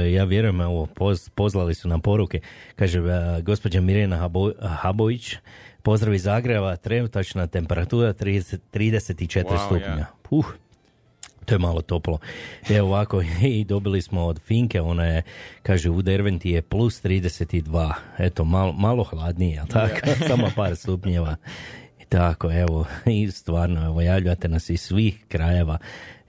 e, 0.00 0.12
ja 0.12 0.24
vjerujem, 0.24 0.60
evo, 0.60 0.86
poz, 0.86 1.28
pozlali 1.28 1.74
su 1.74 1.88
nam 1.88 2.00
poruke. 2.00 2.40
Kaže, 2.76 2.98
e, 2.98 3.42
gospođa 3.42 3.80
Mirjana 3.80 4.16
Habo, 4.16 4.52
Habović, 4.62 5.36
pozdrav 5.82 6.14
iz 6.14 6.22
Zagreba, 6.22 6.76
trenutačna 6.76 7.46
temperatura 7.46 8.12
30, 8.12 8.58
34 8.72 9.44
Wow, 9.44 9.66
stupnja. 9.66 9.86
ja. 9.86 10.06
Puh, 10.22 10.54
to 11.46 11.54
je 11.54 11.58
malo 11.58 11.82
toplo. 11.82 12.18
Evo 12.70 12.88
ovako, 12.88 13.22
i 13.42 13.64
dobili 13.64 14.02
smo 14.02 14.24
od 14.24 14.40
Finke, 14.40 14.80
ona 14.80 15.04
je, 15.04 15.22
kaže, 15.62 15.90
u 15.90 16.02
Derventi 16.02 16.50
je 16.50 16.62
plus 16.62 17.02
32. 17.04 17.92
Eto, 18.18 18.44
malo, 18.44 18.72
malo 18.72 19.04
hladnije, 19.04 19.62
tako? 19.68 19.96
Samo 20.28 20.50
par 20.56 20.76
stupnjeva. 20.76 21.36
I 22.00 22.04
tako, 22.04 22.52
evo, 22.52 22.86
i 23.20 23.30
stvarno, 23.30 23.84
evo, 23.84 24.00
javljate 24.00 24.48
nas 24.48 24.70
iz 24.70 24.80
svih 24.80 25.24
krajeva, 25.28 25.78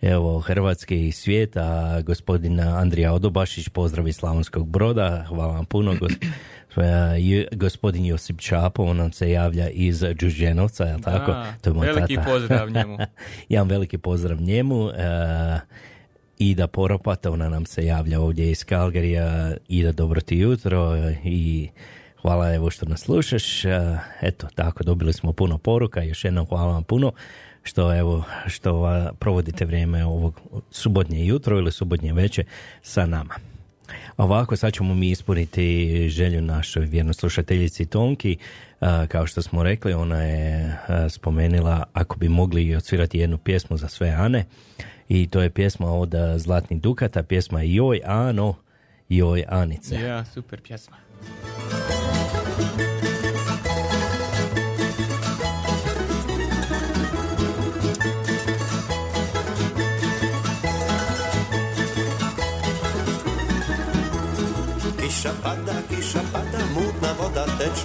evo, 0.02 0.40
Hrvatske 0.40 1.08
i 1.08 1.12
svijeta, 1.12 2.02
gospodin 2.02 2.60
Andrija 2.60 3.14
Odobašić, 3.14 3.70
pozdrav 3.70 4.08
iz 4.08 4.16
Slavonskog 4.16 4.68
broda, 4.68 5.26
hvala 5.28 5.54
vam 5.54 5.66
puno, 5.66 5.94
gos- 5.94 6.18
Ju- 6.22 6.30
gospodin 7.56 8.06
Josip 8.06 8.40
Čapo, 8.40 8.84
on 8.84 8.98
nam 8.98 9.12
se 9.12 9.32
javlja 9.32 9.70
iz 9.70 10.00
Đuđenovca, 10.20 10.84
jel 10.84 11.00
tako? 11.00 11.32
Da, 11.32 11.54
to 11.62 11.70
je 11.70 11.74
moj 11.74 11.88
veliki 11.88 12.16
tata. 12.16 12.30
pozdrav 12.30 12.70
njemu. 12.76 12.98
Jedan 13.50 13.68
veliki 13.68 13.98
pozdrav 13.98 14.42
njemu. 14.42 14.90
E, 14.90 15.60
Ida 16.38 16.68
Poropata, 16.68 17.32
ona 17.32 17.50
nam 17.50 17.66
se 17.66 17.86
javlja 17.86 18.20
ovdje 18.20 18.52
iz 18.52 18.64
Kalgarija. 18.64 19.56
Ida, 19.68 19.92
dobro 19.92 20.22
ti 20.22 20.38
jutro 20.38 20.98
i 21.24 21.70
hvala 22.22 22.54
evo 22.54 22.70
što 22.70 22.86
nas 22.86 23.00
slušaš. 23.02 23.66
E, 23.66 23.98
Eto, 24.22 24.48
tako, 24.56 24.84
dobili 24.84 25.14
smo 25.14 25.34
puno 25.34 25.58
poruka. 25.58 26.02
Još 26.04 26.26
jednom 26.26 26.46
hvala 26.46 26.74
vam 26.74 26.84
puno 26.84 27.12
što 27.64 27.98
evo, 27.98 28.24
što 28.48 29.12
provodite 29.20 29.66
vrijeme 29.66 30.06
ovog 30.06 30.42
subotnje 30.72 31.26
jutro 31.26 31.58
ili 31.58 31.72
subotnje 31.72 32.14
veće 32.14 32.44
sa 32.82 33.06
nama. 33.06 33.34
Ovako, 34.18 34.56
sad 34.56 34.74
ćemo 34.74 34.94
mi 34.94 35.10
ispuniti 35.10 36.10
želju 36.10 36.42
našoj 36.42 36.86
vjernoj 36.86 37.14
slušateljici 37.14 37.86
Tonki. 37.86 38.38
Kao 39.08 39.28
što 39.28 39.42
smo 39.42 39.64
rekli, 39.64 39.94
ona 39.94 40.24
je 40.24 40.78
spomenila 41.10 41.84
ako 41.94 42.18
bi 42.18 42.30
mogli 42.30 42.76
odsvirati 42.76 43.20
jednu 43.20 43.38
pjesmu 43.38 43.78
za 43.78 43.88
sve 43.88 44.10
Ane. 44.10 44.46
I 45.10 45.28
to 45.28 45.42
je 45.42 45.50
pjesma 45.50 45.94
od 45.94 46.14
Zlatnih 46.38 46.82
Dukata, 46.82 47.24
pjesma 47.24 47.62
Joj 47.62 48.02
Ano, 48.06 48.56
Joj 49.10 49.44
Anice. 49.48 49.96
Ja, 49.96 50.26
super 50.26 50.62
pjesma. 50.62 50.98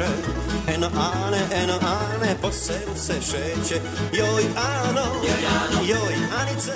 Teče. 0.02 0.74
Eno 0.74 0.86
ane, 0.86 1.62
eno 1.62 1.74
ane, 1.74 2.36
po 2.42 2.52
selu 2.52 2.96
se 2.96 3.14
šeće. 3.20 3.80
Joj 4.12 4.44
ano, 4.56 5.06
joj 5.86 6.14
anice, 6.40 6.72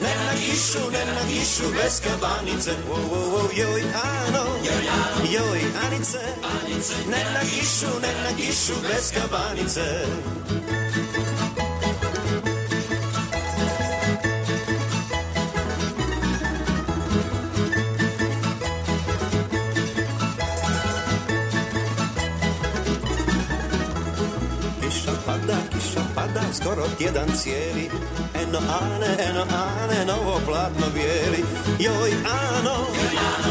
ne 0.00 0.14
na 0.26 0.32
kišu, 0.40 0.90
ne 0.92 1.04
na 1.14 1.20
kišu, 1.30 1.64
bez 1.82 2.00
kabanice. 2.00 2.70
Joj 3.56 3.82
ano, 3.92 4.44
joj 5.32 5.62
anice, 5.86 6.18
ne 7.10 7.24
na 7.34 7.40
kišu, 7.40 8.00
ne 8.02 8.12
na 8.24 8.36
kišu, 8.36 8.74
bez 8.82 9.12
kabanice 9.12 10.06
skoro 26.60 26.82
tjedan 26.98 27.28
cijeli. 27.36 27.90
Eno 28.34 28.58
ane, 28.58 29.10
eno 29.28 29.42
ane, 29.42 30.04
novo 30.06 30.40
platno 30.46 30.86
bijeli. 30.94 31.44
Joj 31.78 32.12
ano, 32.56 32.76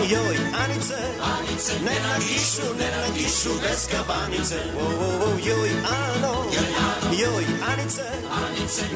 joj 0.10 0.38
anice, 0.64 1.00
ne 1.86 1.96
na 2.06 2.16
kišu, 2.20 2.68
ne 2.80 2.90
na 2.98 3.14
kišu, 3.18 3.50
bez 3.62 3.88
kabanice. 3.92 4.60
Joj 5.46 5.70
ano, 6.04 6.34
joj 7.22 7.46
anice, 7.72 8.04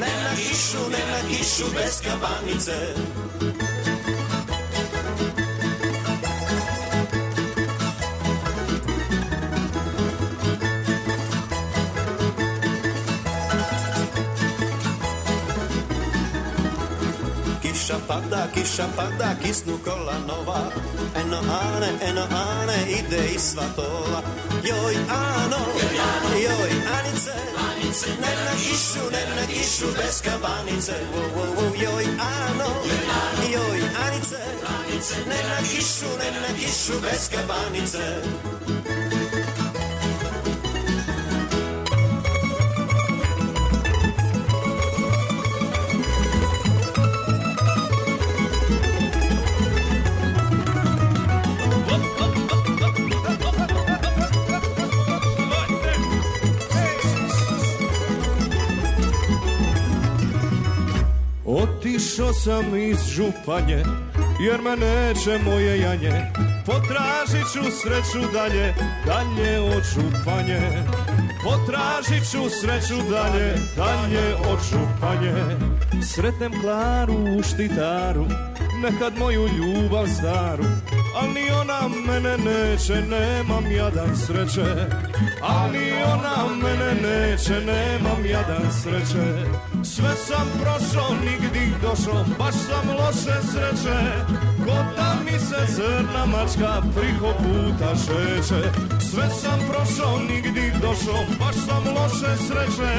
ne 0.00 0.12
na 0.22 0.30
kišu, 0.36 0.82
ne 0.90 1.02
na 1.10 1.28
kišu, 1.28 1.64
bez 1.74 2.00
kabanice 2.00 3.71
pada, 18.12 18.48
kiša 18.54 18.86
pada, 18.96 19.34
kisnu 19.42 19.78
kola 19.84 20.16
nova 20.28 20.60
Eno 21.20 21.40
ane, 21.40 21.90
eno 22.08 22.24
ane, 22.28 22.78
ide 22.98 23.22
i 23.34 23.38
svatova 23.38 24.20
Joj 24.68 24.96
ano, 25.08 25.60
joj 26.44 26.72
anice, 26.96 27.34
ne 28.22 28.32
na 28.44 28.52
kišu, 28.62 29.04
ne 29.12 29.22
na 29.36 29.44
kišu, 29.46 29.86
bez 29.96 30.22
kabanice. 30.22 30.96
Joj 31.82 32.06
ano, 32.20 32.68
joj 33.54 33.80
anice, 34.06 34.40
ne 35.28 35.40
na 35.48 35.58
kišu, 35.68 36.10
ne 36.20 36.28
na 36.40 36.50
kišu, 36.58 36.94
bez 37.02 37.28
kabanice 37.32 38.06
Otišao 61.92 62.32
sam 62.32 62.76
iz 62.76 62.98
županje 63.08 63.84
Jer 64.40 64.60
me 64.62 64.76
neće 64.76 65.38
moje 65.44 65.80
janje. 65.80 66.32
Potražit 66.66 67.52
ću 67.52 67.60
sreću 67.80 68.32
dalje 68.32 68.74
Dalje 69.06 69.60
od 69.60 69.82
županje. 69.94 70.60
Potražit 71.44 72.30
ću 72.30 72.38
sreću 72.60 72.94
dalje 73.10 73.54
Dalje 73.76 74.34
od 74.34 74.58
županje. 74.70 75.34
Sretnem 76.02 76.52
Klaru 76.60 77.38
u 77.38 77.42
štitaru 77.42 78.26
Nekad 78.82 79.18
moju 79.18 79.48
ljubav 79.48 80.06
staru. 80.06 80.64
Al 81.16 81.32
ni 81.32 81.50
ona 81.50 81.88
mene 82.06 82.36
neće 82.38 82.94
Nemam 82.94 83.72
jadan 83.72 84.16
sreće. 84.16 84.86
Al 85.42 85.72
ni 85.72 85.92
ona 85.92 86.54
mene 86.62 86.94
neće 86.94 87.52
Nemam 87.52 88.26
jadan 88.26 88.72
sreće 88.82 89.71
Sve 89.84 90.16
sam 90.16 90.48
prošao, 90.62 91.14
nigdje 91.24 91.74
došao, 91.82 92.24
baš 92.38 92.54
sam 92.54 92.88
loše 92.88 93.46
sreće. 93.52 93.98
Ko 94.64 94.76
da 94.96 95.14
mi 95.24 95.38
se 95.38 95.74
crna 95.74 96.26
mačka 96.26 96.82
priko 96.94 97.32
puta 97.38 97.94
šeće. 97.96 98.70
Sve 99.10 99.30
sam 99.30 99.60
prošao, 99.68 100.18
nigdje 100.18 100.74
došao, 100.82 101.24
baš 101.38 101.54
sam 101.54 101.94
loše 101.96 102.36
sreće. 102.36 102.94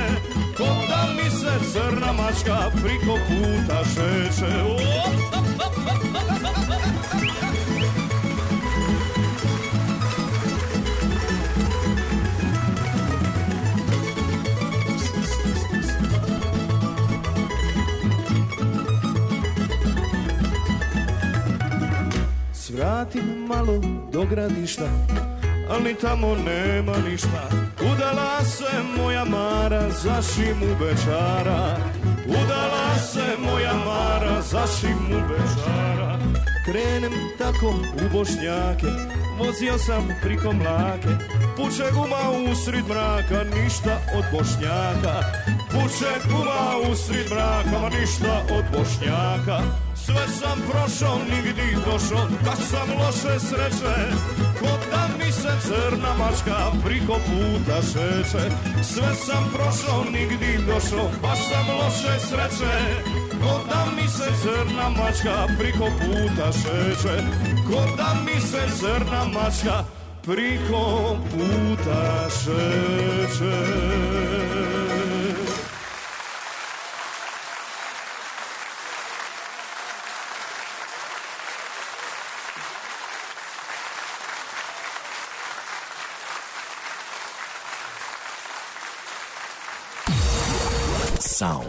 Ko 0.58 0.64
da 0.64 1.08
mi 1.16 1.30
se 1.30 1.54
crna 1.72 2.14
mačka 2.14 2.72
priko 2.72 3.18
puta 3.28 3.84
šeće. 3.84 4.64
O! 4.64 4.78
Svratim 22.74 23.46
malo 23.48 23.82
do 24.12 24.26
gradišta 24.26 24.90
ali 25.70 25.96
tamo 25.96 26.36
nema 26.36 26.94
ništa. 27.10 27.50
Udala 27.94 28.46
se 28.46 28.74
moja 28.98 29.26
Mara 29.26 29.90
za 29.90 30.22
šimu 30.22 30.76
bečara 30.80 31.78
Udala 32.28 32.98
se 32.98 33.38
moja 33.40 33.74
Mara 33.74 34.42
za 34.42 34.64
šimu 34.80 35.22
bečara 35.30 36.20
Krenem 36.66 37.14
tako 37.38 37.70
u 38.06 38.18
Bošnjake 38.18 39.23
Vozio 39.38 39.78
sam 39.78 40.08
priko 40.22 40.54
mlake 40.54 41.14
Puče 41.58 41.88
guma 41.94 42.52
usrid 42.52 42.88
mraka 42.88 43.44
Ništa 43.56 43.96
od 44.18 44.26
Bošnjaka. 44.32 45.16
Puče 45.72 46.14
guma 46.30 46.92
usrid 46.92 47.32
mraka 47.32 47.80
Ma 47.82 47.90
ništa 47.90 48.34
od 48.58 48.66
Bošnjaka. 48.74 49.58
Sve 49.96 50.28
sam 50.40 50.62
prošao, 50.70 51.18
nigdje 51.30 51.78
došao 51.86 52.28
Kad 52.46 52.58
sam 52.70 52.88
loše 53.00 53.40
sreće 53.40 53.96
Ko 54.60 54.68
da 54.92 55.08
mi 55.18 55.32
se 55.32 55.52
crna 55.62 56.14
mačka 56.20 56.72
priko 56.86 57.14
puta 57.14 57.82
šeće. 57.82 58.46
Sve 58.84 59.16
sam 59.26 59.44
prošao, 59.54 60.04
nigdje 60.04 60.58
došao 60.58 61.10
Baš 61.22 61.40
sam 61.50 61.66
loše 61.80 62.20
sreće 62.20 63.23
Ko 63.44 63.60
da 63.70 63.86
mi 63.96 64.08
se 64.08 64.24
crna 64.42 64.90
mačka 64.90 65.48
priko 65.60 65.86
puta 65.86 66.52
šeće 66.52 67.24
Ko 67.68 67.96
da 67.98 68.16
mi 68.26 68.42
se 68.42 68.62
crna 68.80 69.26
mačka 69.34 69.84
priko 70.26 71.18
puta 71.32 72.30
šeće 72.30 73.56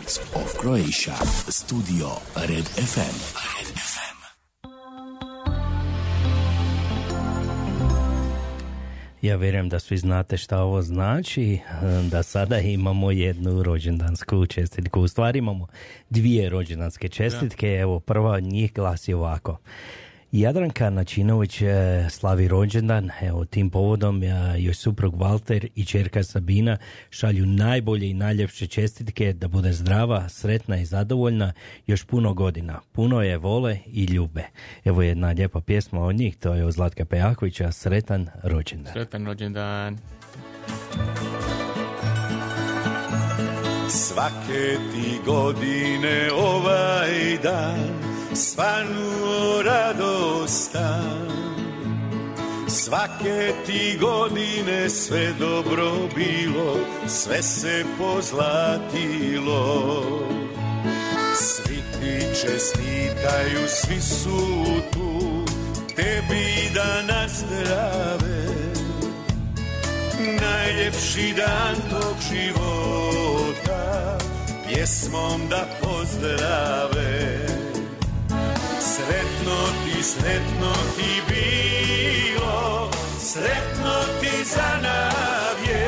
Sounds 0.07 0.21
of 0.35 0.59
Croatia. 0.61 1.15
Studio 1.49 2.09
Red 2.37 2.65
FM. 2.65 3.17
Red 3.57 3.75
FM. 3.77 4.19
Ja 9.23 9.37
vjerujem 9.37 9.69
da 9.69 9.79
svi 9.79 9.97
znate 9.99 10.37
šta 10.37 10.59
ovo 10.59 10.83
znači, 10.83 11.59
da 12.11 12.23
sada 12.23 12.59
imamo 12.59 13.11
jednu 13.11 13.63
rođendansku 13.63 14.47
čestitku. 14.47 15.01
U 15.01 15.09
stvari 15.09 15.39
imamo 15.39 15.67
dvije 16.11 16.49
rođendanske 16.49 17.09
čestitke, 17.09 17.67
evo 17.69 18.01
prva 18.01 18.31
od 18.31 18.43
njih 18.43 18.73
glasi 18.73 19.15
ovako. 19.15 19.59
Jadranka 20.37 20.91
Načinović 20.91 21.63
e, 21.63 22.07
slavi 22.11 22.49
rođendan, 22.49 23.11
evo 23.21 23.45
tim 23.45 23.71
povodom 23.71 24.23
e, 24.23 24.27
joj 24.59 24.75
suprug 24.75 25.15
Walter 25.15 25.69
i 25.75 25.85
čerka 25.85 26.23
Sabina 26.23 26.77
šalju 27.11 27.47
najbolje 27.47 28.11
i 28.11 28.15
najljepše 28.15 28.67
čestitke 28.67 29.33
da 29.33 29.49
bude 29.49 29.73
zdrava, 29.73 30.29
sretna 30.29 30.77
i 30.77 30.85
zadovoljna 30.85 31.53
još 31.87 32.05
puno 32.05 32.35
godina. 32.35 32.81
Puno 32.93 33.23
je 33.23 33.37
vole 33.37 33.79
i 33.87 34.05
ljube. 34.05 34.45
Evo 34.85 35.03
jedna 35.03 35.31
lijepa 35.31 35.61
pjesma 35.61 36.01
od 36.01 36.15
njih, 36.15 36.37
to 36.37 36.55
je 36.55 36.65
od 36.65 36.73
Zlatka 36.73 37.05
Pejakovića, 37.05 37.73
Sretan 37.73 38.29
rođendan. 38.43 38.93
Sretan 38.93 39.27
rođendan. 39.27 39.99
Svake 43.89 44.77
ti 44.93 45.19
godine 45.27 46.29
ovaj 46.33 47.39
dan 47.43 48.04
svanuo 48.35 49.63
radostan 49.63 51.35
Svake 52.75 53.55
ti 53.67 53.99
godine 54.01 54.91
sve 54.91 55.33
dobro 55.39 55.93
bilo, 56.17 56.77
sve 57.07 57.43
se 57.43 57.85
pozlatilo. 57.99 60.03
Svi 61.35 61.77
ti 61.77 62.27
čestitaju, 62.41 63.69
svi 63.69 64.01
su 64.01 64.65
tu, 64.93 65.45
tebi 65.97 66.71
da 66.75 67.15
nazdrave. 67.15 68.47
Najljepši 70.41 71.35
dan 71.37 71.77
tog 71.91 72.17
života, 72.31 74.19
pjesmom 74.69 75.41
da 75.51 75.67
pozdrave. 75.83 77.64
Sretno 79.07 79.57
ti, 79.85 80.03
sretno 80.03 80.73
ti 80.97 81.21
bilo, 81.29 82.91
sretno 83.21 83.95
ti 84.21 84.45
za 84.45 84.79
navje. 84.83 85.87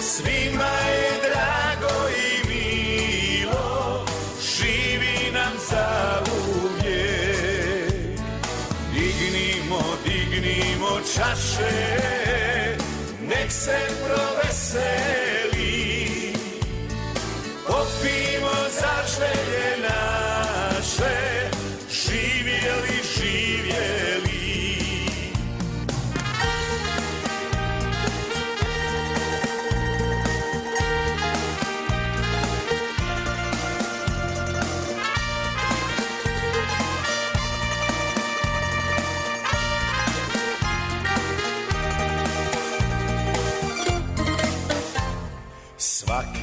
Svima 0.00 0.72
je 0.90 1.10
drago 1.22 2.08
i 2.08 2.48
milo, 2.48 4.04
živi 4.42 5.30
nam 5.32 5.52
za 5.70 6.22
uvijek. 6.54 8.20
Dignimo, 8.92 9.82
dignimo 10.04 11.00
čaše, 11.14 11.96
nek 13.28 13.52
se 13.52 13.78
proveseli. 14.06 15.25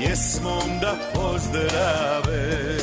Pjesmom 0.00 0.80
da 0.80 0.96
pozdrave. 1.12 2.76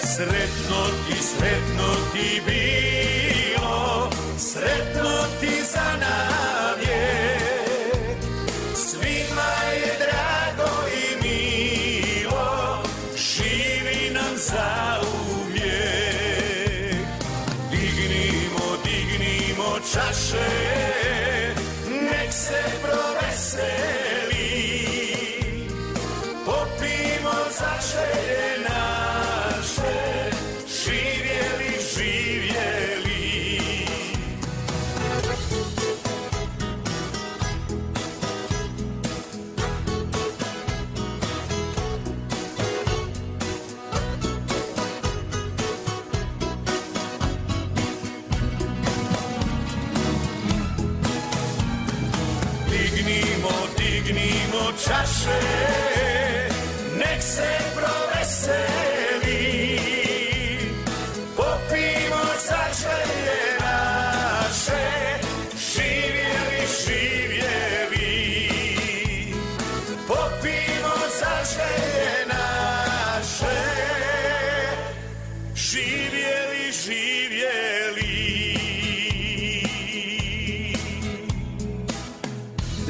Sretno 0.00 0.80
ti, 1.06 1.16
sretno 1.22 1.88
ti 2.12 2.42
bilo 2.44 4.10
Sretno 4.36 5.10
ti 5.40 5.47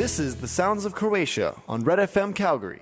This 0.08 0.20
is 0.20 0.36
The 0.36 0.48
Sounds 0.48 0.86
of 0.86 0.94
Croatia 0.94 1.54
on 1.68 1.84
Red 1.84 1.98
FM 1.98 2.32
Calgary. 2.32 2.80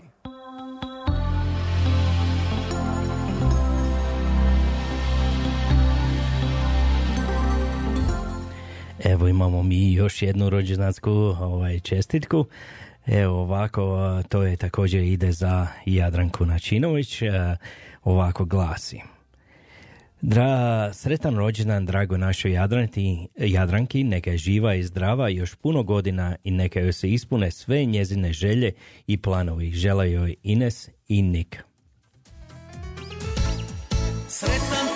Evo 9.05 9.29
imamo 9.29 9.62
mi 9.62 9.93
još 9.93 10.22
jednu 10.22 10.51
rođendansku 10.51 11.11
ovaj, 11.11 11.81
čestitku. 11.81 12.47
Evo 13.07 13.41
ovako, 13.41 13.99
to 14.29 14.43
je 14.43 14.57
također 14.57 15.03
ide 15.03 15.33
za 15.33 15.66
Jadranku 15.87 16.47
Načinović, 16.47 17.22
ovako 18.05 18.45
glasi. 18.45 19.16
Dra, 20.23 20.91
sretan 20.93 21.37
rođendan, 21.37 21.87
drago 21.87 22.17
našoj 22.17 22.53
Jadranki, 22.53 23.29
Jadranki, 23.37 24.05
neka 24.05 24.31
je 24.31 24.39
živa 24.39 24.75
i 24.75 24.83
zdrava 24.83 25.29
još 25.29 25.55
puno 25.55 25.83
godina 25.83 26.37
i 26.45 26.51
neka 26.51 26.81
joj 26.81 26.93
se 26.93 27.11
ispune 27.11 27.51
sve 27.51 27.85
njezine 27.85 28.33
želje 28.33 28.73
i 29.07 29.17
planovi. 29.17 29.73
Žele 29.73 30.12
joj 30.12 30.35
Ines 30.43 30.89
i 31.09 31.23
Nik. 31.23 31.62
Sretan 34.29 34.96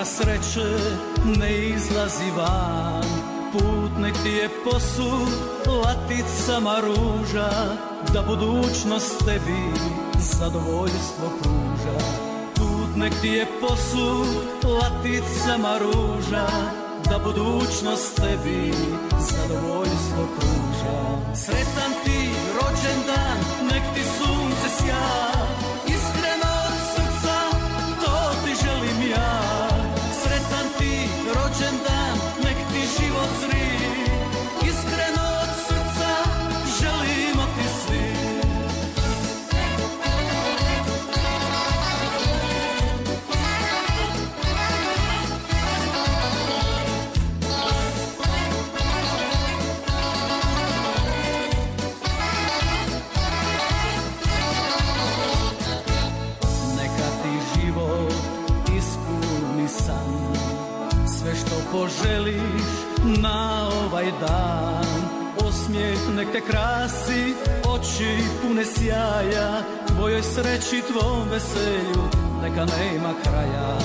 okvira 0.00 0.04
sreće 0.04 0.66
ne 1.38 1.68
izlazi 1.68 2.30
van. 2.36 3.04
Put 3.52 3.98
nek 3.98 4.14
ti 4.22 4.30
je 4.30 4.48
posud 4.64 5.32
laticama 5.66 6.80
ruža 6.80 7.50
Da 8.14 8.22
budućnost 8.22 9.24
tebi 9.24 9.80
zadovoljstvo 10.18 11.28
pruža. 11.42 11.98
Put 12.54 12.96
nek 12.96 13.12
ti 13.22 13.28
je 13.28 13.46
posud 13.60 14.64
laticama 14.64 15.78
ruža 15.78 16.46
Da 17.10 17.18
budućnost 17.18 18.16
tebi 18.16 18.72
zadovoljstvo 19.18 20.28
pruža. 20.38 21.34
Sretan 21.34 21.92
ti 22.04 22.30
rođendan, 22.54 23.38
nek 23.70 23.82
ti 23.94 24.02
dan. 64.20 65.00
Osmijeh 65.46 65.98
nek 66.16 66.28
te 66.32 66.40
krasi, 66.40 67.34
oči 67.68 68.12
pune 68.42 68.64
sjaja. 68.64 69.62
Tvojoj 69.86 70.22
sreći, 70.22 70.82
tvom 70.92 71.28
veselju, 71.30 72.02
neka 72.42 72.64
nema 72.64 73.12
kraja. 73.22 73.78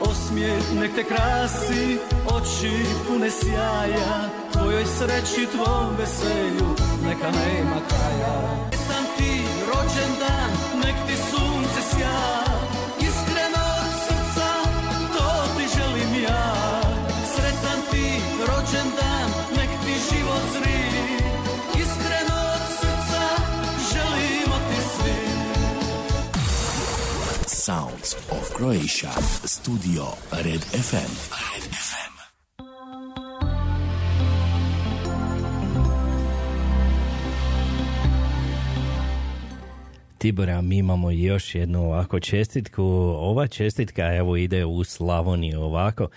Osmijeh 0.00 0.64
nek 0.80 0.94
te 0.94 1.04
krasi, 1.04 1.98
oči 2.36 2.86
pune 3.06 3.30
sjaja. 3.30 4.30
Tvojoj 4.52 4.84
sreći, 4.84 5.46
tvom 5.52 5.96
veselju, 5.98 6.68
neka 7.04 7.30
nema 7.30 7.78
kraja 7.88 8.77
Croatia. 28.68 29.08
Studio 29.46 30.04
Red 30.30 30.60
FM. 30.60 31.12
Red 31.32 31.64
FM. 31.72 32.14
Tibore, 40.18 40.52
a 40.52 40.60
mi 40.60 40.78
imamo 40.78 41.10
još 41.10 41.54
jednu 41.54 41.84
ovako 41.84 42.20
čestitku. 42.20 42.82
Ova 43.18 43.46
čestitka 43.46 44.14
evo 44.14 44.36
ide 44.36 44.64
u 44.64 44.84
Slavoniju 44.84 45.60
ovako. 45.60 46.08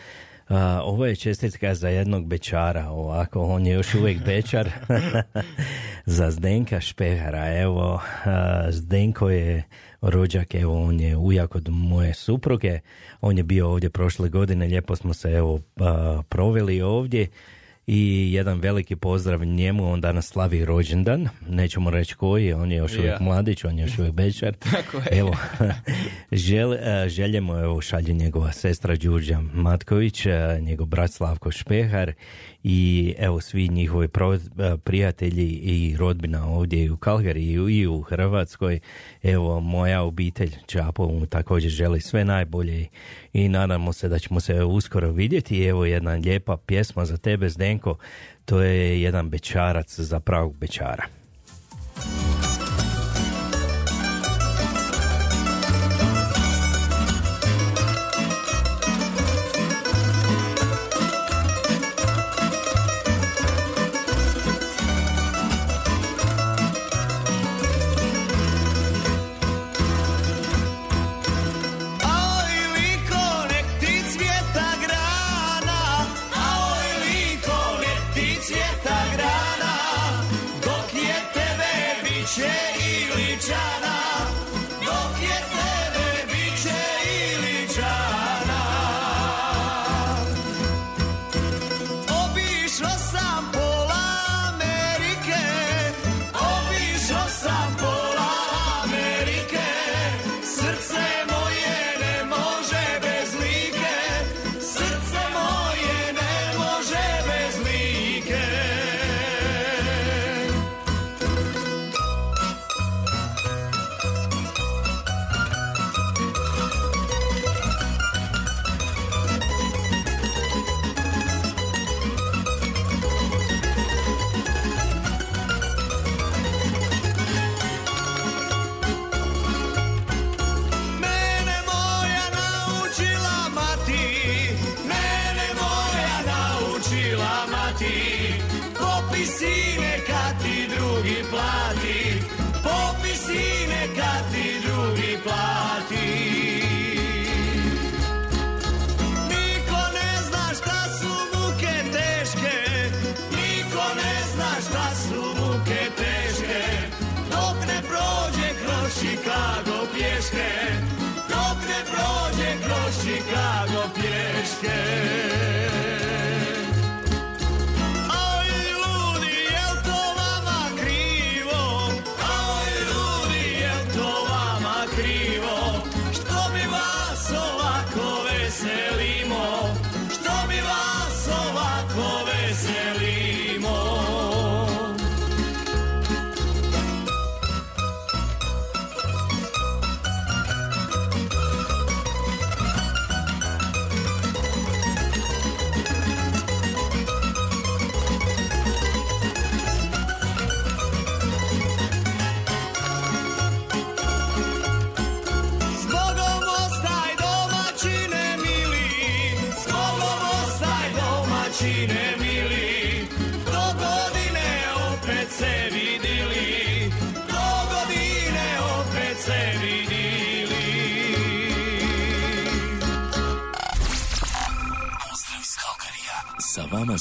A, 0.49 0.81
ovo 0.83 1.05
je 1.05 1.15
čestitka 1.15 1.75
za 1.75 1.89
jednog 1.89 2.25
bečara, 2.25 2.89
ovako, 2.89 3.41
on 3.41 3.67
je 3.67 3.73
još 3.73 3.95
uvijek 3.95 4.25
bečar 4.25 4.69
za 6.05 6.31
Zdenka 6.31 6.79
Špehara. 6.81 7.59
Evo, 7.61 8.01
Zdenko 8.69 9.29
je 9.29 9.63
rođak, 10.01 10.55
evo, 10.55 10.83
on 10.83 10.99
je 10.99 11.17
ujak 11.17 11.55
od 11.55 11.69
moje 11.69 12.13
supruge. 12.13 12.79
On 13.21 13.37
je 13.37 13.43
bio 13.43 13.69
ovdje 13.69 13.89
prošle 13.89 14.29
godine, 14.29 14.65
lijepo 14.65 14.95
smo 14.95 15.13
se, 15.13 15.31
evo, 15.31 15.59
proveli 16.29 16.81
ovdje 16.81 17.27
i 17.87 18.29
jedan 18.33 18.59
veliki 18.59 18.95
pozdrav 18.95 19.45
njemu, 19.45 19.91
on 19.91 20.01
danas 20.01 20.27
slavi 20.27 20.65
rođendan, 20.65 21.29
nećemo 21.49 21.89
reći 21.89 22.15
koji, 22.15 22.53
on 22.53 22.71
je 22.71 22.77
još 22.77 22.97
uvijek 22.97 23.11
Ja. 23.13 23.17
mladić, 23.21 23.63
on 23.63 23.77
je 23.79 23.81
još 23.85 23.99
uvijek 23.99 24.13
bečar. 24.13 24.53
Tako 24.71 24.97
je. 24.97 25.19
Evo, 25.19 25.35
žel, 26.31 26.75
željemo, 27.07 27.59
evo, 27.59 27.81
šalje 27.81 28.13
njegova 28.13 28.51
sestra 28.51 28.95
Đurđa 28.95 29.41
Matković, 29.53 30.25
njegov 30.59 30.87
brat 30.87 31.11
Slavko 31.11 31.51
Špehar 31.51 32.13
i 32.63 33.13
evo 33.17 33.41
svi 33.41 33.67
njihovi 33.67 34.07
pro- 34.07 34.33
e, 34.33 34.77
prijatelji 34.77 35.47
i 35.47 35.95
rodbina 35.97 36.47
ovdje 36.47 36.83
i 36.83 36.89
u 36.89 36.97
Kalgariji 36.97 37.53
i 37.53 37.87
u 37.87 38.01
Hrvatskoj. 38.01 38.79
Evo, 39.23 39.59
moja 39.59 40.01
obitelj 40.01 40.51
Čapo 40.65 41.07
mu 41.07 41.25
također 41.25 41.71
želi 41.71 42.01
sve 42.01 42.25
najbolje 42.25 42.87
i 43.33 43.49
nadamo 43.49 43.93
se 43.93 44.09
da 44.09 44.19
ćemo 44.19 44.39
se 44.39 44.63
uskoro 44.63 45.11
vidjeti. 45.11 45.63
Evo 45.63 45.85
jedna 45.85 46.11
lijepa 46.11 46.57
pjesma 46.57 47.05
za 47.05 47.17
tebe, 47.17 47.49
Zdenko. 47.49 47.97
To 48.45 48.61
je 48.61 49.01
jedan 49.01 49.29
bečarac 49.29 49.99
za 49.99 50.19
pravog 50.19 50.57
bečara. 50.57 51.03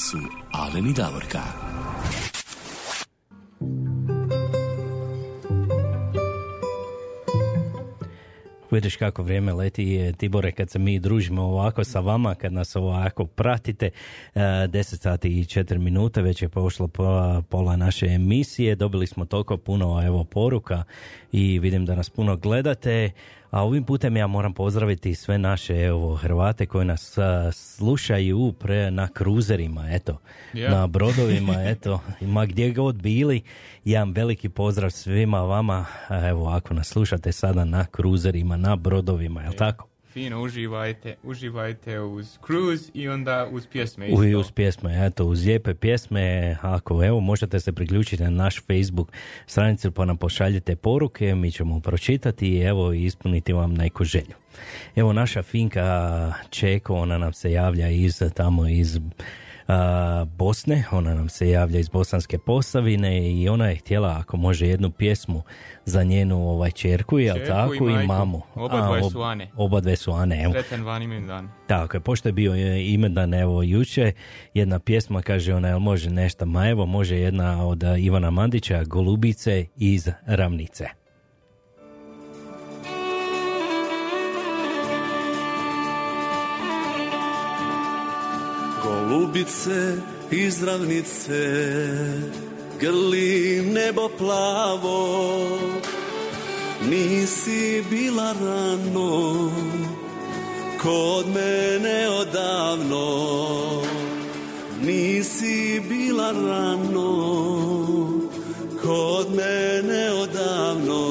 Su 0.01 0.17
Alen 0.51 0.87
i 0.87 0.93
Davorka. 0.93 1.39
Vidiš 8.71 8.95
kako 8.95 9.23
vrijeme 9.23 9.53
leti, 9.53 9.95
e, 9.95 10.13
Tibore, 10.13 10.51
kad 10.51 10.69
se 10.69 10.79
mi 10.79 10.99
družimo 10.99 11.43
ovako 11.43 11.83
sa 11.83 11.99
vama, 11.99 12.35
kad 12.35 12.53
nas 12.53 12.75
ovako 12.75 13.25
pratite, 13.25 13.85
e, 13.85 14.39
10 14.39 15.01
sati 15.01 15.39
i 15.39 15.43
4 15.43 15.77
minute, 15.77 16.21
već 16.21 16.41
je 16.41 16.49
pola, 16.49 17.41
pola 17.49 17.75
naše 17.75 18.05
emisije, 18.05 18.75
dobili 18.75 19.07
smo 19.07 19.25
toliko 19.25 19.57
puno 19.57 20.03
evo 20.05 20.23
poruka 20.23 20.83
i 21.31 21.59
vidim 21.59 21.85
da 21.85 21.95
nas 21.95 22.09
puno 22.09 22.37
gledate, 22.37 23.11
a 23.51 23.63
ovim 23.63 23.83
putem 23.83 24.17
ja 24.17 24.27
moram 24.27 24.53
pozdraviti 24.53 25.15
sve 25.15 25.37
naše 25.37 25.75
evo 25.75 26.15
Hrvate 26.15 26.65
koji 26.65 26.85
nas 26.85 27.17
a, 27.17 27.51
slušaju 27.51 28.53
pre, 28.59 28.91
na 28.91 29.07
kruzerima, 29.07 29.87
eto, 29.91 30.17
Ja. 30.53 30.71
na 30.71 30.87
brodovima, 30.87 31.53
eto, 31.73 31.99
ma 32.21 32.45
gdje 32.45 32.71
god 32.71 32.95
bili, 32.95 33.41
jedan 33.85 34.11
veliki 34.11 34.49
pozdrav 34.49 34.91
svima 34.91 35.41
vama, 35.41 35.85
evo 36.29 36.49
ako 36.49 36.73
nas 36.73 36.87
slušate 36.87 37.31
sada 37.31 37.65
na 37.65 37.85
kruzerima, 37.85 38.57
na 38.57 38.75
brodovima, 38.75 39.41
jel 39.41 39.53
tako? 39.53 39.90
Fino, 40.13 40.41
uživajte, 40.41 41.15
uživajte 41.23 41.99
uz 41.99 42.37
cruise 42.45 42.91
i 42.93 43.09
onda 43.09 43.47
uz 43.51 43.67
pjesme 43.67 44.05
U, 44.05 44.23
isto. 44.23 44.39
uz 44.39 44.51
pjesme, 44.51 45.05
eto, 45.05 45.25
uz 45.25 45.45
lijepe 45.45 45.73
pjesme, 45.73 46.57
ako 46.61 47.03
evo, 47.03 47.19
možete 47.19 47.59
se 47.59 47.71
priključiti 47.71 48.23
na 48.23 48.29
naš 48.29 48.59
Facebook 48.59 49.11
stranicu 49.45 49.91
pa 49.91 50.05
nam 50.05 50.17
pošaljite 50.17 50.75
poruke, 50.75 51.35
mi 51.35 51.51
ćemo 51.51 51.79
pročitati 51.79 52.47
i 52.47 52.61
evo 52.61 52.93
ispuniti 52.93 53.53
vam 53.53 53.73
neku 53.73 54.03
želju. 54.03 54.35
Evo 54.95 55.13
naša 55.13 55.43
Finka 55.43 56.33
Čeko, 56.49 56.95
ona 56.95 57.17
nam 57.17 57.33
se 57.33 57.51
javlja 57.51 57.89
iz 57.89 58.21
tamo 58.33 58.67
iz 58.67 58.99
a, 59.71 60.25
Bosne, 60.37 60.83
ona 60.91 61.13
nam 61.13 61.29
se 61.29 61.49
javlja 61.49 61.79
iz 61.79 61.89
Bosanske 61.89 62.37
Posavine 62.37 63.31
i 63.31 63.49
ona 63.49 63.67
je 63.67 63.75
htjela 63.75 64.17
ako 64.19 64.37
može 64.37 64.67
jednu 64.67 64.91
pjesmu 64.91 65.41
za 65.85 66.03
njenu 66.03 66.49
ovaj 66.49 66.71
čerku, 66.71 67.19
jel 67.19 67.35
Čerku 67.35 67.51
tako, 67.51 67.89
i 67.89 68.03
i, 68.03 68.07
mamu. 68.07 68.41
Oba 68.55 68.77
A, 68.77 68.85
dvoje 68.85 69.01
ob- 69.01 69.11
su 69.11 69.21
Ane. 69.21 69.49
Oba 69.55 69.79
dve 69.79 69.95
su 69.95 70.11
Ane, 70.11 70.43
evo. 70.43 70.53
Sretan 70.53 70.83
van 70.83 71.01
imen 71.01 71.27
dan. 71.27 71.49
Tako 71.67 71.97
je, 71.97 72.01
pošto 72.01 72.29
je 72.29 72.33
bio 72.33 72.55
e, 72.55 72.83
imendan 72.85 73.33
evo 73.33 73.63
juče, 73.63 74.11
jedna 74.53 74.79
pjesma 74.79 75.21
kaže 75.21 75.53
ona, 75.53 75.67
jel 75.67 75.79
može 75.79 76.09
nešto, 76.09 76.45
ma 76.45 76.69
evo 76.69 76.85
može 76.85 77.17
jedna 77.17 77.67
od 77.67 77.83
a, 77.83 77.97
Ivana 77.97 78.29
Mandića, 78.29 78.83
Golubice 78.83 79.65
iz 79.75 80.09
Ravnice. 80.25 81.00
Golubice 89.11 89.97
iz 90.31 90.63
ravnice 90.63 91.43
Grli 92.79 93.61
nebo 93.61 94.09
plavo. 94.17 95.59
Nisi 96.89 97.83
bila 97.89 98.33
rano 98.33 99.51
Kod 100.81 101.27
mene 101.27 102.09
odavno. 102.09 103.07
Nisi 104.81 105.81
bila 105.89 106.31
rano 106.31 107.11
Kod 108.83 109.27
mene 109.35 110.11
odavno. 110.11 111.03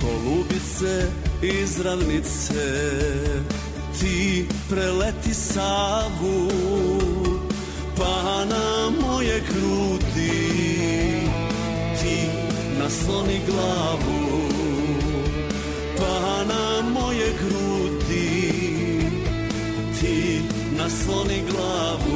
Golubice 0.00 1.06
iz 1.42 1.80
ravnice 1.80 2.68
Ti 4.00 4.57
preleti 4.68 5.34
Savu 5.34 6.48
Pa 7.96 8.44
na 8.44 8.90
moje 9.00 9.42
grudi 9.48 10.32
Ti 12.00 12.16
nasloni 12.78 13.40
glavu 13.46 14.20
Pa 15.96 16.44
na 16.44 16.88
moje 16.90 17.32
grudi 17.40 18.52
Ti 20.00 20.42
nasloni 20.76 21.42
glavu 21.50 22.07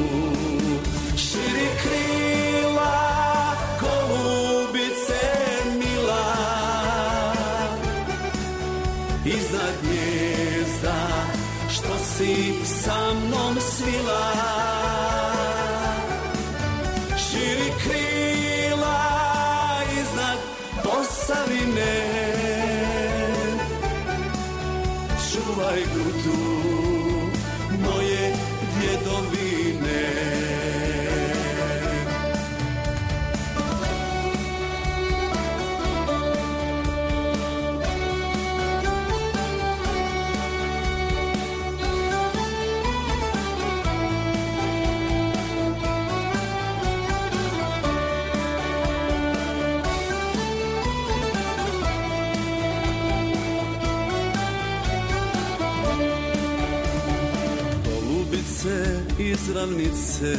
Golubice 59.43 59.51
iz 59.51 59.57
ravnice 59.57 60.37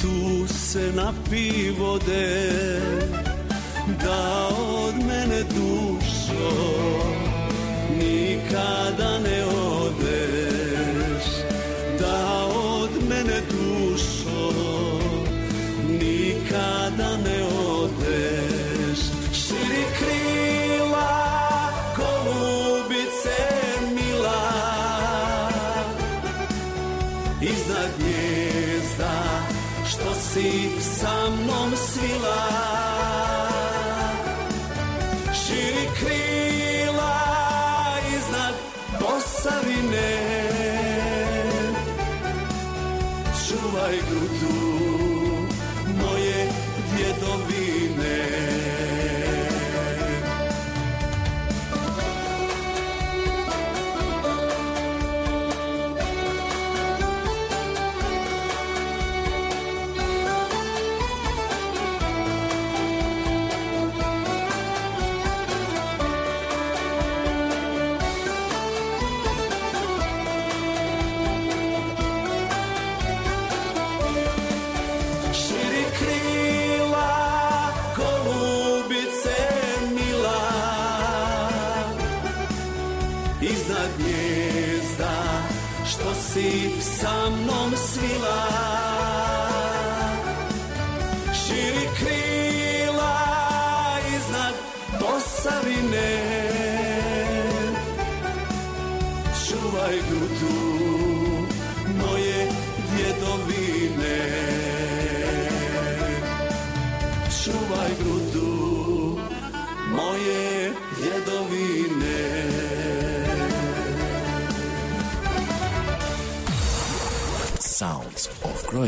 Tu 0.00 0.54
se 0.54 0.92
napi 0.94 1.70
vode 1.78 2.80
Da 4.04 4.48
od 4.48 4.94
mene 5.06 5.42
dušo 5.42 6.56
Nikada 7.98 9.17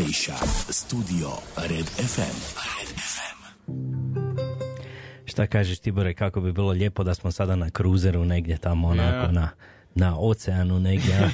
Croatia. 0.00 0.36
Studio 0.70 1.28
Red 1.58 1.84
FM. 1.86 2.36
Red 2.56 2.88
FM. 2.96 3.38
Šta 5.24 5.46
kažeš 5.46 5.78
Tibore, 5.78 6.14
kako 6.14 6.40
bi 6.40 6.52
bilo 6.52 6.70
lijepo 6.70 7.04
da 7.04 7.14
smo 7.14 7.30
sada 7.30 7.56
na 7.56 7.70
kruzeru 7.70 8.24
negdje 8.24 8.58
tamo 8.58 8.88
onako 8.88 9.32
na, 9.32 9.48
na 9.94 10.18
oceanu 10.18 10.80
negdje. 10.80 11.14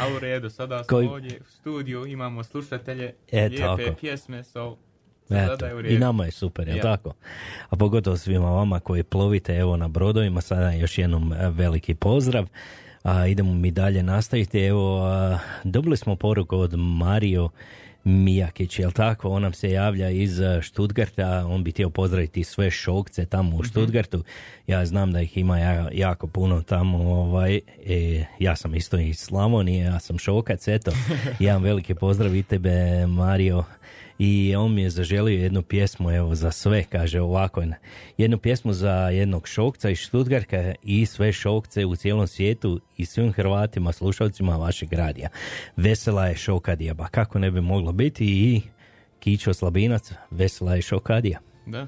A 0.00 0.08
u 0.16 0.18
redu, 0.18 0.50
sada 0.50 0.78
smo 0.78 0.86
Koji- 0.88 1.08
ovdje 1.08 1.40
u 1.40 1.50
studiju, 1.50 2.06
imamo 2.06 2.44
slušatelje, 2.44 3.14
E, 3.32 3.48
lijepe 3.48 3.62
tako. 3.84 3.96
pjesme, 4.00 4.44
so 4.44 4.76
Eto, 5.30 5.66
je 5.66 5.94
I 5.94 5.98
nama 5.98 6.24
je 6.24 6.30
super, 6.30 6.68
jel 6.68 6.76
Ja. 6.76 6.82
tako? 6.82 7.14
A 7.70 7.76
pogotovo 7.76 8.16
svima 8.16 8.50
vama 8.50 8.80
koji 8.80 9.02
plovite 9.02 9.54
evo 9.54 9.76
na 9.76 9.88
brodovima, 9.88 10.40
sada 10.40 10.70
još 10.70 10.98
jednom 10.98 11.32
e, 11.32 11.50
veliki 11.50 11.94
pozdrav. 11.94 12.46
A, 13.02 13.26
idemo 13.26 13.54
mi 13.54 13.70
dalje 13.70 14.02
nastaviti. 14.02 14.60
Evo, 14.60 15.04
a, 15.04 15.38
dobili 15.64 15.96
smo 15.96 16.16
poruku 16.16 16.56
od 16.56 16.74
Mario 16.74 17.48
Mijakić, 18.04 18.78
jel 18.78 18.90
tako? 18.90 19.28
On 19.28 19.42
nam 19.42 19.52
se 19.52 19.70
javlja 19.70 20.10
iz 20.10 20.40
Stuttgarta, 20.62 21.46
on 21.46 21.64
bi 21.64 21.70
htio 21.70 21.90
pozdraviti 21.90 22.44
sve 22.44 22.70
šokce 22.70 23.26
tamo 23.26 23.56
u 23.56 23.64
Stuttgartu. 23.64 24.24
Ja 24.66 24.86
znam 24.86 25.12
da 25.12 25.20
ih 25.20 25.36
ima 25.36 25.58
ja- 25.58 25.88
jako 25.92 26.26
puno 26.26 26.62
tamo, 26.62 26.98
ovaj, 26.98 27.60
e, 27.86 28.24
ja 28.38 28.56
sam 28.56 28.74
isto 28.74 28.98
iz 28.98 29.18
Slavonije, 29.18 29.84
ja 29.84 30.00
sam 30.00 30.18
šokac, 30.18 30.68
eto. 30.68 30.90
Jedan 31.38 31.62
veliki 31.62 31.94
pozdrav 31.94 32.34
i 32.36 32.42
tebe, 32.42 32.70
Mario. 33.06 33.64
I 34.18 34.56
on 34.56 34.74
mi 34.74 34.82
je 34.82 34.90
zaželio 34.90 35.42
jednu 35.42 35.62
pjesmu, 35.62 36.10
evo, 36.10 36.34
za 36.34 36.50
sve, 36.50 36.84
kaže 36.84 37.20
ovako. 37.20 37.62
Jednu 38.18 38.38
pjesmu 38.38 38.72
za 38.72 38.92
jednog 38.92 39.48
šokca 39.48 39.90
iz 39.90 39.98
Stuttgarta 39.98 40.74
i 40.82 41.06
sve 41.06 41.32
šokce 41.32 41.84
u 41.84 41.96
cijelom 41.96 42.26
svijetu 42.26 42.80
i 42.96 43.06
svim 43.06 43.32
Hrvatima, 43.32 43.92
slušalcima 43.92 44.56
vašeg 44.56 44.92
radija. 44.92 45.28
Vesela 45.76 46.26
je 46.26 46.36
šokadija, 46.36 46.94
ba 46.94 47.08
kako 47.08 47.38
ne 47.38 47.50
bi 47.50 47.60
moglo 47.60 47.92
biti 47.92 48.24
i 48.24 48.62
Kićo 49.20 49.54
Slabinac, 49.54 50.12
vesela 50.30 50.74
je 50.74 50.82
šokadija. 50.82 51.38
Da. 51.66 51.86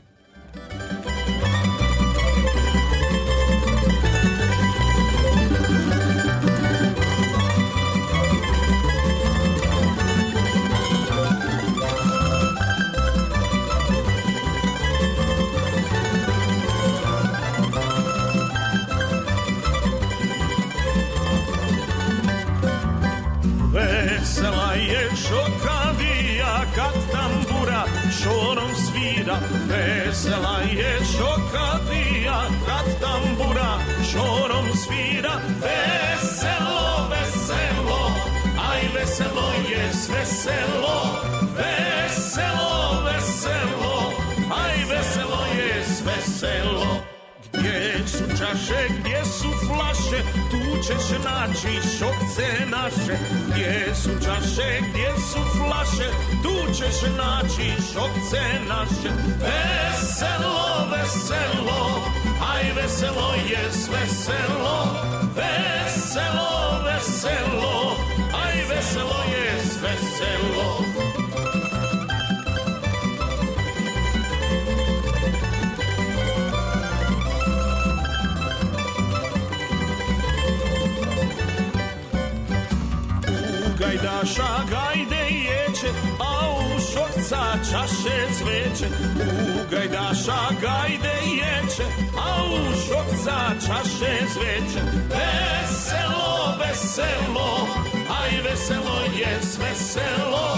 Svira 29.34 29.64
Vesela 29.68 30.58
je 30.72 30.98
šokavija 31.12 32.40
kad 32.66 33.00
tambura 33.00 33.78
šorom 34.12 34.66
svira. 34.84 35.40
Veselo, 35.62 37.08
veselo, 37.10 38.10
aj 38.72 38.80
veselo 38.94 39.52
je 39.70 39.92
sve 39.92 40.26
su 48.18 48.24
čaše, 48.38 48.80
gdje 48.98 49.24
su 49.24 49.50
flaše, 49.66 50.20
tu 50.50 50.82
ćeš 50.82 51.06
naći 51.24 51.88
šokce 51.98 52.46
naše. 52.66 53.18
Gdje 53.48 53.94
su 53.94 54.10
čaše, 54.24 54.80
gdje 54.88 55.10
su 55.30 55.40
flaše, 55.58 56.08
tu 56.42 56.72
ćeš 56.74 56.96
naći 57.18 57.68
šokce 57.92 58.42
naše. 58.68 59.10
Veselo, 59.44 60.88
veselo, 60.90 61.82
aj 62.54 62.72
veselo 62.76 63.34
je 63.50 63.72
sve 63.72 64.06
selo. 64.06 64.78
Veselo, 65.36 66.82
veselo, 66.84 67.96
aj 68.44 68.56
veselo 68.68 69.20
je 69.34 69.64
sve 69.64 69.94
selo. 70.18 70.83
Gajdaša 84.24 84.64
gajde 84.70 85.24
ječe, 85.30 85.88
a 86.20 86.50
u 86.50 86.80
šokca 86.80 87.42
čaše 87.70 88.34
cveće. 88.38 88.86
U 89.20 89.70
gajdaša 89.70 90.40
gajde 90.60 91.14
ječe, 91.36 91.84
a 92.18 92.44
u 92.44 92.72
šokca 92.86 93.36
čaše 93.66 94.26
cveće. 94.32 94.80
Veselo, 95.10 96.56
veselo, 96.58 97.68
aj 98.22 98.40
veselo 98.44 98.98
je 99.16 99.42
sve 99.42 99.74
selo. 99.74 100.48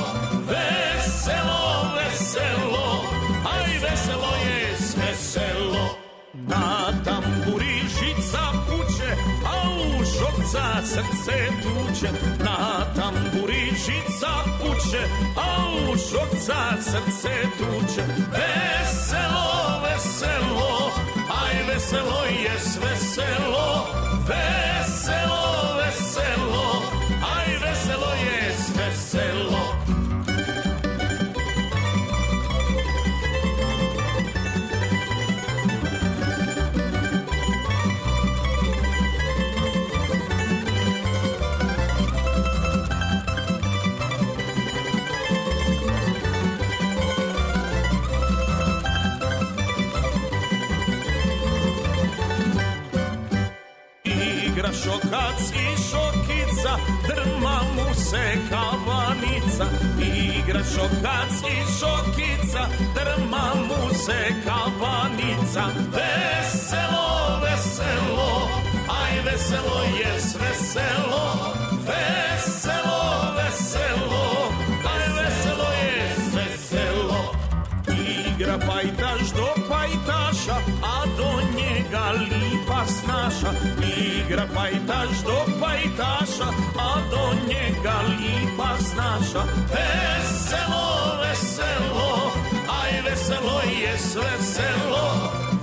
Veselo, 0.49 1.95
veselo, 1.97 3.05
aj 3.45 3.79
veselo 3.83 4.33
je 4.47 4.56
šokca 10.47 10.87
srce 10.87 11.49
tuče. 11.63 12.09
Na 12.45 12.85
tamburi 12.97 13.71
žica 13.87 14.33
puče, 14.59 15.03
a 15.37 15.67
u 15.69 15.97
šokca 15.97 16.83
srce 16.83 17.35
tuče. 17.59 18.03
Veselo, 18.33 19.81
veselo, 19.83 20.93
aj 21.45 21.65
veselo 21.69 22.25
je 22.25 22.61
sve 22.61 22.97
selo. 22.97 23.87
Veselo, 24.29 24.76
Igra 54.67 54.79
šokac 54.85 55.41
i 55.55 55.83
šokica, 55.91 56.77
drma 57.09 57.61
mu 57.77 57.95
se 57.95 58.37
kavanica. 58.51 59.67
Igra 60.01 60.61
šokac 60.75 61.33
i 61.51 61.57
šokica, 61.79 62.67
drma 62.95 63.55
mu 63.69 63.95
se 63.95 64.35
kavanica. 64.45 65.65
Veselo, 65.93 67.41
veselo, 67.43 68.49
aj 68.89 69.21
veselo 69.25 69.83
je. 69.99 70.13
Veselo, 70.41 71.46
snaša. 88.97 89.43
Veselo, 89.73 90.89
veselo, 91.23 92.11
aj 92.81 92.93
veselo 93.05 93.59
je 93.83 93.99
sve 93.99 94.33
selo. 94.41 95.07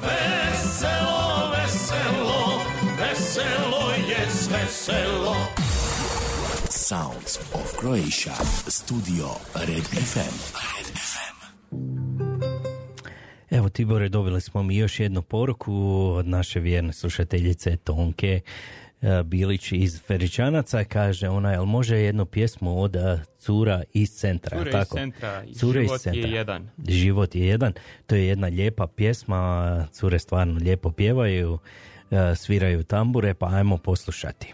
Veselo, 0.05 1.51
veselo, 1.53 2.43
veselo 2.99 3.83
je 4.09 4.29
sve 4.29 4.63
selo. 4.69 5.35
Sounds 6.69 7.39
of 7.53 7.73
Croatia. 7.79 8.35
Studio 8.67 9.27
Red 9.55 9.83
FM. 9.83 10.35
Red 10.53 10.87
FM. 11.09 11.37
Evo 13.49 13.69
Tibore, 13.69 14.09
dobili 14.09 14.41
smo 14.41 14.63
mi 14.63 14.77
još 14.77 14.99
jednu 14.99 15.21
poruku 15.21 15.73
od 16.17 16.27
naše 16.27 16.59
vjerne 16.59 16.93
slušateljice 16.93 17.77
Tonke 17.77 18.41
Bilić 19.23 19.71
iz 19.71 20.01
Feričanaca. 20.01 20.83
Kaže 20.83 21.29
ona, 21.29 21.51
jel 21.51 21.65
može 21.65 21.97
jednu 21.97 22.25
pjesmu 22.25 22.81
od 22.81 22.95
e, 22.95 23.19
Cura 23.37 23.83
iz 23.93 24.09
centra? 24.11 24.57
Cure 24.57 24.71
jel 24.71 24.81
iz 24.81 24.87
tako? 24.87 24.97
centra, 24.97 25.43
Cure 25.55 25.81
iz 25.81 25.87
Život 25.87 25.95
je 25.95 25.99
centra. 25.99 26.29
jedan. 26.29 26.69
Život 26.87 27.35
je 27.35 27.47
jedan. 27.47 27.73
To 28.07 28.15
je 28.15 28.27
jedna 28.27 28.47
lijepa 28.47 28.87
pjesma, 28.87 29.87
cure 29.91 30.19
stvarno 30.19 30.59
lijepo 30.59 30.91
pjevaju, 30.91 31.59
e, 32.11 32.35
sviraju 32.35 32.83
tambure, 32.83 33.33
pa 33.33 33.47
ajmo 33.47 33.77
poslušati. 33.77 34.53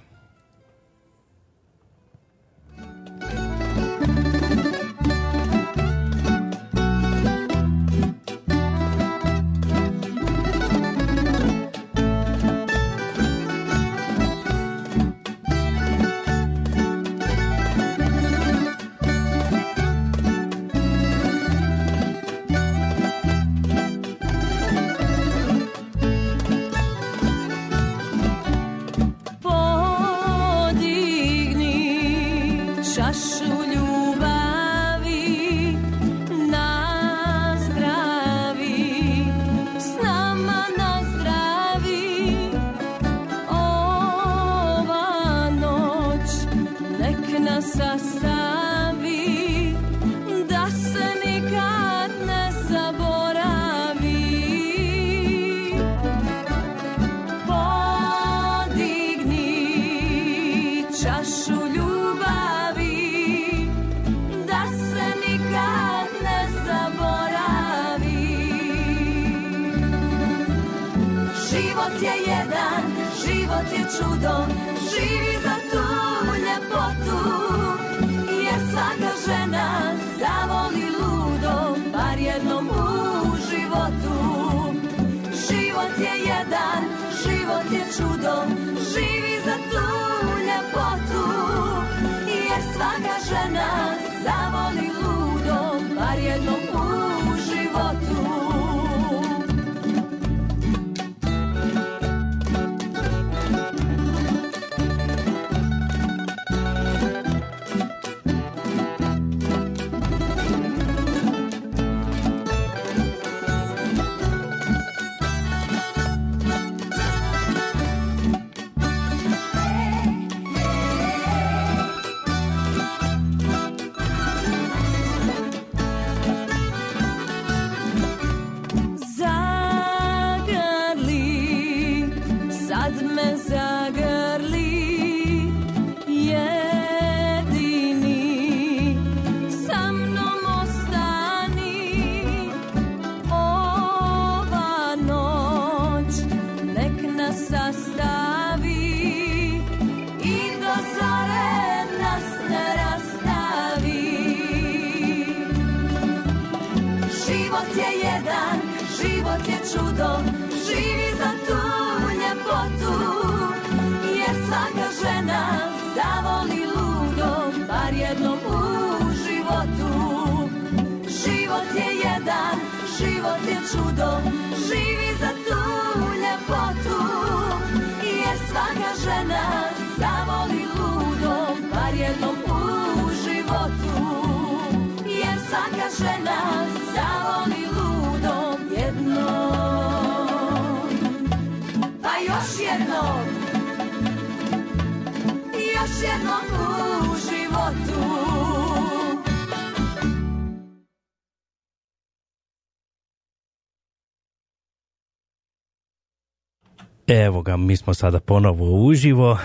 Mi 207.59 207.77
smo 207.77 207.93
sada 207.93 208.19
ponovo 208.19 208.85
uživo. 208.85 209.37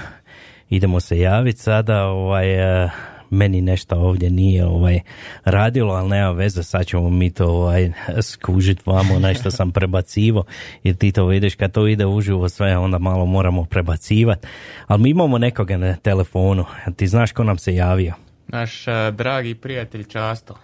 Idemo 0.71 1.01
se 1.01 1.19
javiti 1.19 1.59
sada. 1.59 2.05
Ovaj, 2.05 2.85
eh, 2.85 2.91
meni 3.31 3.61
nešto 3.61 3.97
ovdje 3.97 4.31
nije 4.31 4.67
ovaj 4.67 5.01
radilo, 5.45 5.95
ali 5.95 6.09
nema 6.09 6.31
veze, 6.31 6.63
sad 6.63 6.87
ćemo 6.87 7.11
mi 7.11 7.31
to 7.31 7.47
ovaj, 7.47 7.93
skužit 8.23 8.87
vamo, 8.87 9.19
nešto 9.19 9.51
sam 9.51 9.73
prebacivo, 9.73 10.45
jer 10.83 10.97
ti 10.97 11.13
to 11.13 11.27
vidiš 11.27 11.55
kad 11.55 11.73
to 11.73 11.87
ide 11.87 12.07
uživo 12.07 12.49
sve, 12.49 12.79
onda 12.79 12.99
malo 12.99 13.27
moramo 13.27 13.65
prebacivat. 13.65 14.47
Ali 14.87 15.03
mi 15.03 15.11
imamo 15.11 15.39
nekoga 15.39 15.77
na 15.77 15.97
telefonu, 15.97 16.65
ti 16.97 17.07
znaš 17.07 17.33
ko 17.33 17.45
nam 17.45 17.59
se 17.59 17.75
javio? 17.75 18.15
Naš 18.49 18.89
a, 18.89 19.11
dragi 19.11 19.55
prijatelj 19.55 20.05
Často. 20.05 20.55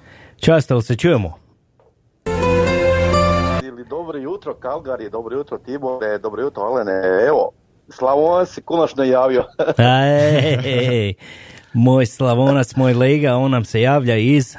Často, 0.40 0.82
se 0.82 0.96
čujemo? 0.96 1.39
Dobro 4.10 4.22
jutro 4.22 4.54
Kalgari, 4.54 5.10
dobro 5.10 5.36
jutro 5.36 5.58
Tibore, 5.58 6.18
dobro 6.18 6.42
jutro 6.42 6.62
Alene. 6.62 6.92
Evo, 7.28 7.50
Slavon 7.88 8.46
se 8.46 8.62
konačno 8.62 9.04
javio. 9.04 9.44
Ej, 9.78 11.14
moj 11.72 12.06
Slavonac, 12.06 12.76
moj 12.76 12.94
lega, 12.94 13.36
on 13.36 13.50
nam 13.50 13.64
se 13.64 13.80
javlja 13.80 14.16
iz... 14.16 14.56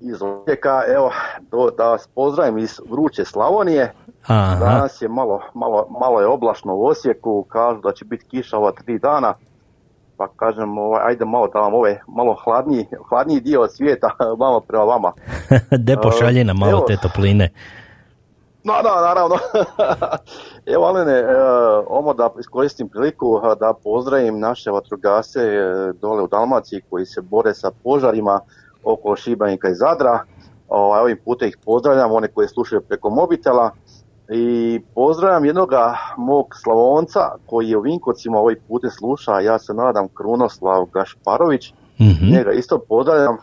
Iz 0.00 0.22
Osijeka, 0.22 0.82
evo, 0.94 1.12
do, 1.50 1.70
da 1.78 1.84
vas 1.84 2.08
pozdravim 2.14 2.58
iz 2.58 2.80
vruće 2.90 3.24
Slavonije. 3.24 3.92
Aha. 4.26 4.56
Danas 4.60 5.02
je 5.02 5.08
malo, 5.08 5.40
malo, 5.54 5.86
malo 6.00 6.20
je 6.20 6.26
oblačno 6.26 6.74
u 6.74 6.84
Osijeku, 6.84 7.46
kažu 7.48 7.80
da 7.80 7.92
će 7.92 8.04
biti 8.04 8.24
kiša 8.24 8.58
ova 8.58 8.72
tri 8.72 8.98
dana. 8.98 9.34
Pa 10.16 10.28
kažem, 10.36 10.78
ovaj, 10.78 11.02
ajde 11.04 11.24
malo 11.24 11.48
da 11.48 11.58
vam 11.58 11.74
ovaj 11.74 11.98
malo 12.06 12.36
hladniji, 12.44 12.86
hladniji 13.08 13.40
dio 13.40 13.68
svijeta 13.68 14.10
vama 14.40 14.60
prema 14.60 14.84
vama. 14.84 15.12
De 15.86 15.96
pošalje 15.96 16.44
nam 16.44 16.56
malo 16.56 16.78
Evo. 16.78 16.84
te 16.86 16.96
topline. 16.96 17.50
No, 18.64 18.72
da, 18.82 19.00
naravno. 19.00 19.36
Evo, 20.74 20.84
Alene, 20.84 21.12
e, 21.12 21.26
ovo 21.86 22.14
da 22.14 22.30
iskoristim 22.40 22.88
priliku 22.88 23.40
e, 23.44 23.56
da 23.60 23.74
pozdravim 23.84 24.40
naše 24.40 24.70
vatrogasce 24.70 25.40
e, 25.40 25.92
dole 26.00 26.22
u 26.22 26.26
Dalmaciji 26.26 26.82
koji 26.90 27.06
se 27.06 27.20
bore 27.20 27.54
sa 27.54 27.70
požarima 27.82 28.40
oko 28.84 29.16
Šibenika 29.16 29.68
i 29.68 29.74
Zadra. 29.74 30.24
Ovim 30.68 31.18
putem 31.24 31.48
ih 31.48 31.58
pozdravljam, 31.64 32.12
one 32.12 32.28
koji 32.28 32.48
slušaju 32.48 32.80
preko 32.80 33.10
mobitela. 33.10 33.70
I 34.28 34.80
pozdravljam 34.94 35.44
jednoga 35.44 35.94
mog 36.16 36.46
Slavonca 36.62 37.20
koji 37.46 37.68
je 37.68 37.76
u 37.76 37.80
Vinkovcima 37.80 38.38
ovaj 38.38 38.56
putem 38.68 38.90
sluša, 38.90 39.40
ja 39.40 39.58
se 39.58 39.74
nadam 39.74 40.08
Krunoslav 40.08 40.84
Gašparović. 40.84 41.72
Mhm. 42.00 42.32
Njega 42.32 42.52
isto 42.52 42.78
pozdravljam. 42.78 43.34
E, 43.34 43.38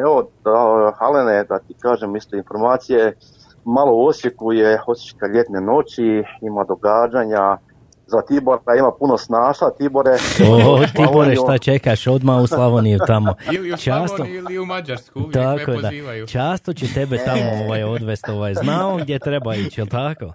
evo, 0.00 0.28
da, 0.44 0.92
Alene, 0.98 1.44
da 1.44 1.58
ti 1.58 1.74
kažem 1.80 2.16
isto 2.16 2.36
informacije, 2.36 3.16
malo 3.64 3.92
u 3.92 4.06
Osijeku 4.06 4.52
je 4.52 4.80
Osječka 4.86 5.26
ljetne 5.26 5.60
noći, 5.60 6.22
ima 6.42 6.64
događanja, 6.64 7.58
za 8.06 8.22
Tibora 8.28 8.76
ima 8.78 8.90
puno 8.98 9.18
snaša, 9.18 9.70
Tibore. 9.78 10.10
O, 10.50 10.80
Tibore, 10.96 11.36
šta 11.36 11.58
čekaš, 11.58 12.06
odmah 12.06 12.42
u 12.42 12.46
Slavoniju 12.46 12.98
tamo. 13.06 13.34
Ili 13.56 13.72
u 13.72 13.76
Často, 13.76 14.24
ili 14.26 14.58
u 14.58 14.66
Mađarsku, 14.66 15.18
uvijek 15.18 15.34
tako 15.34 15.70
me 15.70 15.76
je, 15.76 15.82
da. 15.82 15.88
pozivaju. 15.88 16.26
Často 16.26 16.72
će 16.72 16.94
tebe 16.94 17.18
tamo 17.24 17.64
ovaj, 17.64 17.84
odvesti, 17.84 18.30
ovaj, 18.30 18.54
zna 18.54 18.88
on 18.88 19.00
gdje 19.00 19.18
treba 19.18 19.54
ići, 19.54 19.80
jel 19.80 19.86
tako? 19.86 20.32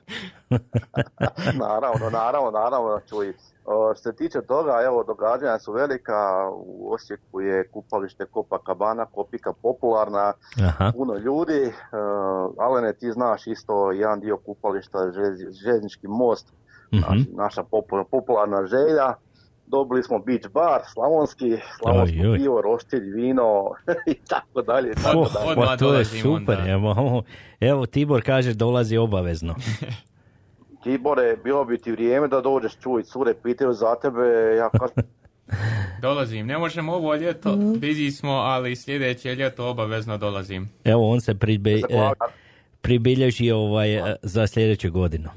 naravno, 1.59 2.09
naravno, 2.11 2.51
naravno, 2.53 2.99
čuj. 3.01 3.33
O, 3.65 3.93
što 3.93 4.01
se 4.01 4.13
tiče 4.13 4.41
toga, 4.41 4.81
evo, 4.81 5.03
događanja 5.03 5.59
su 5.59 5.71
velika, 5.73 6.13
u 6.51 6.93
Osijeku 6.93 7.41
je 7.41 7.67
kupalište 7.67 8.25
Copacabana, 8.25 9.05
Kopika 9.05 9.53
popularna, 9.53 10.33
Aha. 10.59 10.91
puno 10.91 11.13
ljudi, 11.15 11.61
e, 11.61 11.71
Alene, 12.59 12.93
ti 12.93 13.11
znaš 13.11 13.47
isto 13.47 13.91
jedan 13.91 14.19
dio 14.19 14.37
kupališta, 14.37 14.97
željeznički 15.55 16.07
most, 16.07 16.53
Mhm. 16.93 17.01
naš- 17.03 17.27
naša 17.33 17.63
popu- 17.63 18.03
popularna 18.05 18.65
želja, 18.65 19.13
dobili 19.67 20.03
smo 20.03 20.19
beach 20.19 20.47
bar, 20.49 20.81
slavonski, 20.85 21.45
slavonsko 21.77 22.17
Oj, 22.17 22.27
oj. 22.27 22.37
pivo, 22.37 22.61
roštilj, 22.61 23.03
vino 23.05 23.71
i 24.05 24.19
tako 24.19 24.61
dalje, 24.61 24.91
i 24.91 24.95
tako 24.95 25.17
Oh, 25.17 25.33
dalje. 25.35 25.55
pa 25.57 25.77
to 25.77 25.93
je 25.93 26.05
super, 26.05 26.57
onda. 26.57 26.71
evo, 26.71 27.23
evo 27.61 27.85
Tibor 27.85 28.21
kaže 28.23 28.53
dolazi 28.53 28.97
obavezno. 28.97 29.55
Tibore, 30.83 31.37
bilo 31.43 31.65
bi 31.65 31.77
ti 31.77 31.91
vrijeme 31.91 32.27
da 32.27 32.41
dođeš 32.41 32.77
čuj, 32.77 33.03
cure 33.03 33.33
pitaju 33.43 33.73
za 33.73 33.95
tebe, 33.95 34.55
ja 34.57 34.69
kažem, 34.69 35.03
Dolazim, 36.01 36.47
ne 36.47 36.57
možemo 36.57 36.93
ovo 36.93 37.15
ljeto, 37.15 37.49
busy 37.55 38.11
smo, 38.11 38.31
ali 38.31 38.75
sljedeće 38.75 39.35
ljeto 39.35 39.67
obavezno 39.67 40.17
dolazim. 40.17 40.69
Evo 40.83 41.11
on 41.11 41.21
se 41.21 41.35
pribe, 41.35 41.71
e, 41.71 42.11
pribilježi 42.81 43.51
ovaj, 43.51 43.87
za 44.21 44.47
sljedeću 44.47 44.91
godinu. 44.91 45.29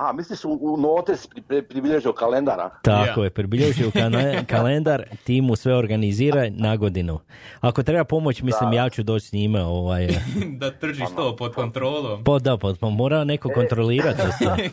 A, 0.00 0.12
misliš 0.12 0.44
u, 0.44 0.58
u 0.62 0.76
notes 0.76 1.26
pri, 1.26 1.42
pri, 1.42 1.62
pribilježio 1.62 2.12
kalendara? 2.12 2.70
Tako 2.82 3.24
je, 3.24 3.30
pribilježi 3.30 3.86
u 3.86 3.90
kana- 3.90 4.44
kalendar, 4.54 5.04
ti 5.24 5.40
mu 5.40 5.56
sve 5.56 5.74
organizira 5.74 6.46
na 6.50 6.76
godinu. 6.76 7.18
Ako 7.60 7.82
treba 7.82 8.04
pomoć, 8.04 8.42
mislim, 8.42 8.70
Da. 8.70 8.76
ja 8.76 8.90
ću 8.90 9.02
doći 9.02 9.26
s 9.26 9.32
njime. 9.32 9.62
Ovaj, 9.62 10.06
da 10.60 10.70
držiš 10.70 11.06
to 11.16 11.36
pod 11.36 11.54
kontrolom. 11.54 12.24
pa 12.24 12.38
da, 12.38 12.56
pa, 12.56 12.74
pa 12.80 12.88
mora 12.88 13.24
neko 13.24 13.48
kontrolirati. 13.50 14.22
isto. 14.30 14.56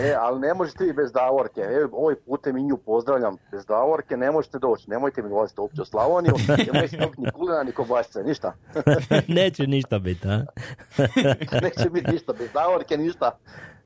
E, 0.00 0.14
ali 0.18 0.40
ne 0.40 0.54
možete 0.54 0.84
vi 0.84 0.92
bez 0.92 1.12
Davorke. 1.12 1.60
E, 1.60 1.86
ovaj 1.92 2.14
putem 2.16 2.56
i 2.56 2.62
nju 2.62 2.76
pozdravljam. 2.76 3.36
Bez 3.52 3.66
Davorke 3.66 4.16
ne 4.16 4.30
možete 4.30 4.58
doći. 4.58 4.90
Nemojte 4.90 5.22
mi 5.22 5.28
dolaziti 5.28 5.60
uopće 5.60 5.82
u 5.82 5.84
Slavoniju. 5.84 6.34
Nemojte 6.72 6.96
ni 7.18 7.30
kulina, 7.32 7.62
ni 7.62 7.72
kobasice, 7.72 8.22
ništa. 8.22 8.52
Neće 9.28 9.66
ništa 9.66 9.98
biti, 9.98 10.28
a? 10.28 10.44
Neće 11.62 11.90
biti 11.90 12.10
ništa. 12.12 12.32
Bez 12.32 12.48
Davorke 12.52 12.96
ništa. 12.96 13.38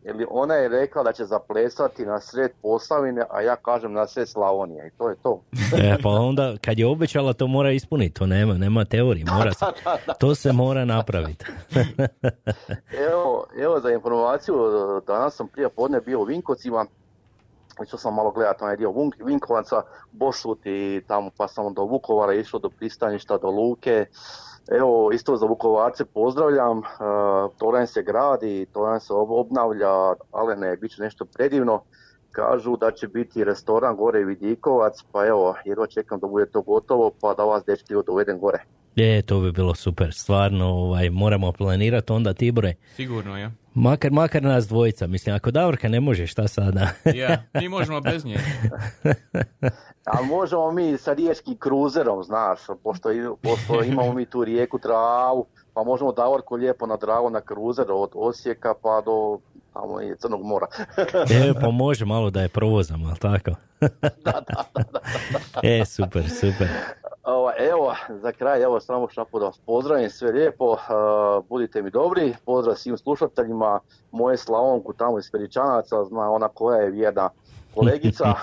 Jer 0.05 0.27
ona 0.31 0.55
je 0.55 0.69
rekla 0.69 1.03
da 1.03 1.13
će 1.13 1.25
zaplesati 1.25 2.07
na 2.07 2.21
sred 2.21 2.51
Posavine, 2.63 3.25
a 3.31 3.41
ja 3.41 3.57
kažem 3.57 3.93
na 3.93 4.07
sred 4.07 4.29
Slavonije. 4.29 4.87
I 4.87 4.91
to 4.99 5.09
je 5.09 5.17
to. 5.23 5.41
E, 5.83 5.97
pa 6.03 6.09
onda, 6.09 6.57
kad 6.65 6.79
je 6.79 6.87
obećala, 6.87 7.33
to 7.33 7.47
mora 7.47 7.71
ispuniti. 7.71 8.15
To 8.15 8.27
nema, 8.27 8.55
nema 8.55 8.85
teorije. 8.85 9.25
Mora 9.37 9.53
se, 9.53 9.65
to 10.19 10.35
se 10.35 10.53
mora 10.53 10.85
napraviti. 10.85 11.45
Evo, 13.11 13.47
evo 13.59 13.81
za 13.81 13.91
informaciju, 13.91 14.57
danas 15.07 15.35
sam 15.35 15.49
prije 15.49 15.69
podne 15.69 16.01
bio 16.01 16.21
u 16.21 16.25
Vinkovcima, 16.25 16.87
išao 17.87 17.99
sam 17.99 18.15
malo 18.15 18.31
gledati 18.31 18.65
onaj 18.65 18.77
dio 18.77 18.95
Vinkovaca, 19.25 19.83
Bošut 20.13 20.67
i 20.67 21.03
tamo 21.07 21.31
pa 21.37 21.49
sam 21.49 21.75
do 21.75 21.83
Vukovara 21.83 22.35
išao 22.35 22.61
do 22.61 22.71
pristaništa, 22.71 23.39
do 23.39 23.51
Luke. 23.51 24.07
Evo, 24.71 25.13
isto 25.13 25.37
za 25.37 25.47
Vukovarce 25.47 26.05
pozdravljam, 26.05 26.79
uh, 26.79 26.85
Toranj 27.59 27.87
se 27.87 28.03
gradi, 28.03 28.67
Toranj 28.73 29.01
se 29.01 29.13
ob- 29.13 29.41
obnavlja, 29.41 30.15
ale 30.33 30.57
ne, 30.57 30.77
bit 30.77 30.91
će 30.91 31.03
nešto 31.03 31.25
predivno. 31.25 31.83
Kažu 32.31 32.77
da 32.77 32.91
će 32.91 33.09
biti 33.09 33.45
restoran 33.45 33.97
gore 33.97 34.25
Vidikovac, 34.25 35.03
pa 35.13 35.27
evo, 35.27 35.55
jedva 35.65 35.87
čekam 35.87 36.21
da 36.21 36.27
bude 36.27 36.47
to 36.47 36.63
gotovo, 36.63 37.11
pa 37.21 37.35
da 37.35 37.45
vas 37.45 37.65
dečki 37.65 37.95
dovedem 38.07 38.39
gore. 38.39 38.65
Je, 38.97 39.23
to 39.23 39.41
bi 39.41 39.53
bilo 39.53 39.75
super. 39.75 40.15
Stvarno, 40.15 40.67
ovaj, 40.67 41.11
moramo 41.11 41.53
planirati 41.53 42.13
onda 42.13 42.35
Tibore. 42.35 42.75
Sigurno, 42.97 43.39
ja. 43.39 43.51
Makar, 43.75 44.11
makar 44.13 44.43
nas 44.43 44.69
dvojica. 44.69 45.07
Mislim, 45.07 45.35
ako 45.35 45.51
Davorka 45.51 45.89
ne 45.89 46.01
može, 46.01 46.27
šta 46.27 46.49
sada? 46.49 46.89
Ja, 47.15 47.43
mi 47.61 47.69
možemo 47.69 48.01
bez 48.01 48.25
nje. 48.25 48.39
Ali 50.13 50.27
možemo 50.27 50.73
mi 50.73 50.97
sa 50.97 51.13
riječkim 51.13 51.57
kruzerom, 51.57 52.23
znaš, 52.23 52.61
pošto, 52.85 53.09
pošto 53.43 53.83
imamo 53.83 54.13
mi 54.13 54.27
tu 54.27 54.45
rijeku 54.45 54.79
Dravu, 54.79 55.47
pa 55.75 55.83
možemo 55.83 56.13
Davorko 56.13 56.57
lijepo 56.57 56.87
na 56.87 56.97
Dravu 56.97 57.31
na 57.31 57.41
kruzer 57.41 57.87
od 57.89 58.11
Osijeka 58.15 58.75
pa 58.83 59.03
do 59.05 59.39
tamo 59.73 60.03
i 60.03 60.17
Crnog 60.19 60.43
mora. 60.43 60.67
E, 61.49 61.55
pa 61.61 61.71
može 61.71 62.05
malo 62.05 62.31
da 62.31 62.43
je 62.43 62.49
provozamo, 62.49 63.09
ali 63.09 63.19
tako? 63.19 63.51
E, 65.63 65.85
super, 65.85 66.31
super. 66.31 66.69
Evo, 67.59 67.95
za 68.23 68.33
kraj, 68.33 68.63
evo, 68.63 68.81
samo 68.81 69.09
šapu 69.09 69.39
da 69.39 69.45
vas 69.47 69.59
pozdravim, 69.67 70.11
sve 70.11 70.33
lijepo, 70.33 70.77
budite 71.49 71.83
mi 71.83 71.91
dobri, 71.91 72.35
pozdrav 72.45 72.77
svim 72.77 72.97
slušateljima, 72.99 73.81
moje 74.11 74.37
Slavonku 74.37 74.93
tamo 74.93 75.19
iz 75.19 75.31
Peričanaca, 75.31 76.05
zna 76.05 76.31
ona 76.31 76.49
koja 76.49 76.81
je 76.81 76.91
vjerna 76.91 77.31
kolegica, 77.75 78.25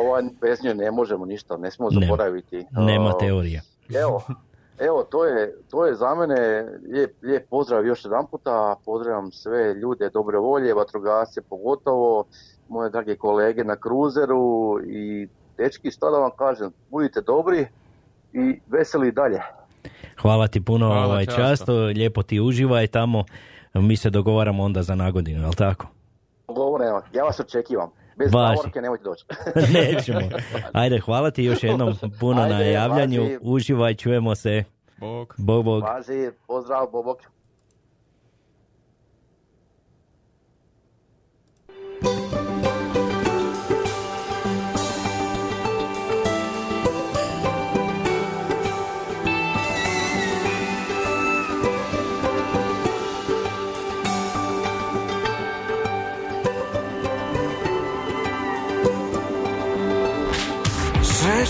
ovaj, 0.00 0.22
bez 0.40 0.64
nje 0.64 0.74
ne 0.74 0.90
možemo 0.90 1.24
ništa, 1.24 1.56
ne 1.56 1.70
smijemo 1.70 1.90
Nema. 1.90 2.06
zaboraviti. 2.06 2.66
Nema 2.70 3.10
Uh, 3.14 3.18
teorije. 3.18 3.62
Evo, 4.02 4.22
evo 4.78 5.02
to, 5.02 5.24
je, 5.24 5.56
to 5.70 5.86
je 5.86 5.94
za 5.94 6.14
mene 6.14 6.66
lijep, 6.92 7.22
lijep 7.22 7.48
pozdrav 7.48 7.86
još 7.86 8.04
jedan 8.04 8.26
puta, 8.26 8.76
pozdravljam 8.84 9.32
sve 9.32 9.74
ljude 9.74 10.10
dobre 10.10 10.38
volje, 10.38 10.74
vatrogasce 10.74 11.42
pogotovo, 11.42 12.24
moje 12.68 12.90
drage 12.90 13.16
kolege 13.16 13.64
na 13.64 13.76
kruzeru 13.76 14.80
i 14.86 15.28
dečki, 15.58 15.90
šta 15.90 16.10
da 16.10 16.18
vam 16.18 16.30
kažem, 16.38 16.70
budite 16.90 17.20
dobri 17.20 17.66
i 18.32 18.60
veseli 18.66 19.12
dalje. 19.12 19.40
Hvala 20.20 20.48
ti 20.48 20.64
puno, 20.64 20.86
Hvala, 20.86 21.06
ovaj, 21.06 21.26
často. 21.26 21.36
často, 21.42 21.72
lijepo 21.74 22.22
ti 22.22 22.40
uživaj 22.40 22.86
tamo. 22.86 23.24
Mi 23.74 23.96
se 23.96 24.10
dogovaramo 24.10 24.62
onda 24.62 24.82
za 24.82 24.94
nagodinu, 24.94 25.40
jel 25.40 25.52
tako? 25.52 25.86
Govoreno, 26.48 27.02
ja 27.14 27.24
vas 27.24 27.40
očekivam. 27.40 27.90
Bez 28.18 28.34
Važi. 28.34 28.56
Davorke 28.56 28.80
nemojte 28.80 29.04
doći. 29.04 29.24
Nećemo. 29.74 30.20
Ajde, 30.72 31.00
hvala 31.00 31.30
ti 31.30 31.44
još 31.44 31.62
jednom 31.62 31.94
puno 32.20 32.46
na 32.46 32.56
Ajde, 32.56 32.72
javljanju. 32.72 33.22
važi. 33.22 33.38
Uživaj, 33.42 33.94
čujemo 33.94 34.34
se. 34.34 34.64
Bog. 34.96 35.34
Bog, 35.38 35.64
bog. 35.64 35.82
Važi, 35.82 36.30
pozdrav, 36.46 36.86
bobok. 36.92 37.18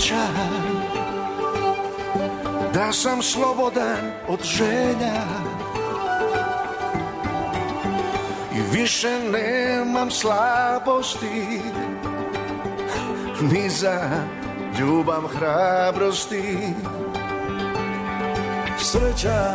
Sreća 0.06 0.26
da 2.74 2.92
sam 2.92 3.22
slobodan 3.22 4.12
od 4.28 4.42
želja 4.42 5.22
I 8.54 8.76
više 8.78 9.08
nemam 9.32 10.10
slabosti 10.10 11.60
Ni 13.40 13.70
za 13.70 14.00
ljubav 14.80 15.22
hrabrosti. 15.26 16.58
Sreća 18.78 19.54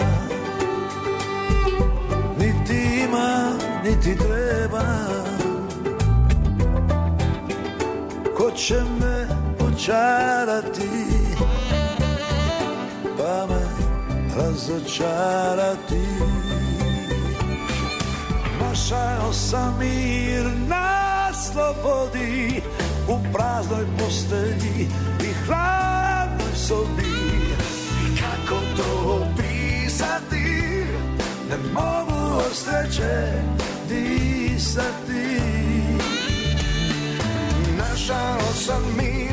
niti 2.40 3.04
ima, 3.04 3.52
niti 3.84 4.18
treba. 4.18 4.84
Ko 8.38 8.52
će 8.52 8.76
me 9.00 9.21
očarati 9.82 10.90
Pa 13.18 13.48
me 13.48 13.62
razočarati. 14.36 16.02
Našao 18.60 19.34
sam 19.34 19.78
mir 19.80 20.46
na 20.68 21.34
slobodi 21.34 22.62
U 23.08 23.34
praznoj 23.34 23.86
postelji 24.00 24.88
i 25.20 25.34
hladnoj 25.46 26.56
sobi. 26.56 27.12
Kako 28.20 28.62
to 28.78 29.20
opisati? 29.22 30.86
Ne 31.50 31.58
mogu 31.74 32.38
od 32.38 32.54
sreće 32.54 33.34
disati. 33.90 35.42
Našao 37.78 38.54
sam 38.54 38.82
mir 38.98 39.31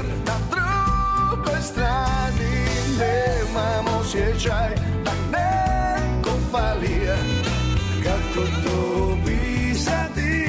drugoj 1.48 1.62
strani 1.62 2.66
Nemam 2.98 4.00
osjećaj 4.00 4.74
da 5.04 5.10
neko 5.32 6.30
fali 6.50 7.08
Kako 8.04 8.46
to 8.64 9.18
pisati 9.26 10.46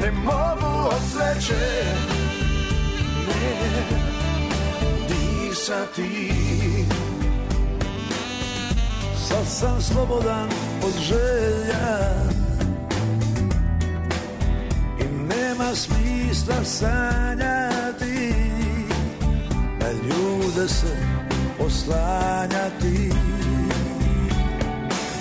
Ne 0.00 0.10
mogu 0.10 0.88
od 0.88 1.02
sreće 1.12 1.84
Ne 3.28 3.68
disati 5.08 6.34
Sad 9.28 9.46
sam 9.46 9.82
slobodan 9.82 10.48
od 10.84 11.02
želja. 11.02 12.12
I 15.00 15.04
nema 15.04 15.74
smisla 15.74 16.64
sanjati 16.64 17.81
ljude 19.92 20.68
se 20.68 20.96
oslanjati. 21.58 23.12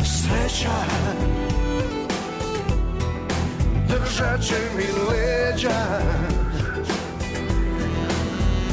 Sreća 0.06 0.78
Držat 3.88 4.42
će 4.42 4.56
mi 4.76 4.84
leđa. 5.10 6.02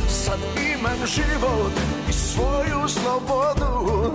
Sad 0.09 0.39
imam 0.75 1.07
život 1.07 1.73
i 2.09 2.13
svoju 2.13 2.89
slobodu 2.89 4.13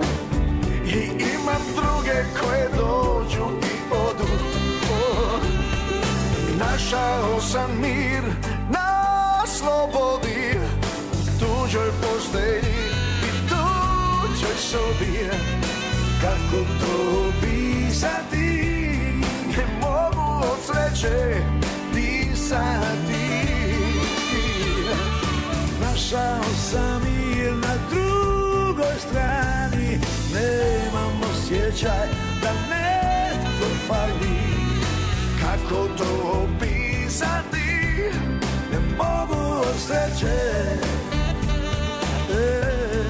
I 0.86 1.10
imam 1.34 1.62
druge 1.76 2.24
koje 2.40 2.68
dođu 2.76 3.44
i 3.62 3.92
odu. 3.92 4.28
Oh. 4.92 5.40
Našao 6.58 7.40
sam 7.40 7.70
mir 7.80 8.22
na 8.70 9.46
slobodi 9.46 10.53
tuđoj 11.40 11.90
postelji 12.02 12.74
i 13.22 13.48
tuđoj 13.48 14.56
sobi 14.58 15.30
Kako 16.20 16.64
to 16.80 17.32
pisati 17.40 18.54
ne 19.56 19.66
mogu 19.80 20.46
od 20.46 20.58
sreće 20.66 21.42
pisati. 21.94 23.24
Našao 25.80 26.42
sam 26.70 27.02
i 27.06 27.50
na 27.50 27.74
drugoj 27.90 28.94
strani. 29.08 29.98
Nemam 30.34 31.20
osjećaj 31.30 32.08
da 32.42 32.52
netko 32.52 33.66
fali 33.88 34.38
Kako 35.40 35.88
to 35.98 36.48
pisati, 36.60 38.10
Ne 38.72 38.78
mogu 38.98 39.60
od 39.60 39.74
sreće 39.86 40.94
e, 42.34 43.03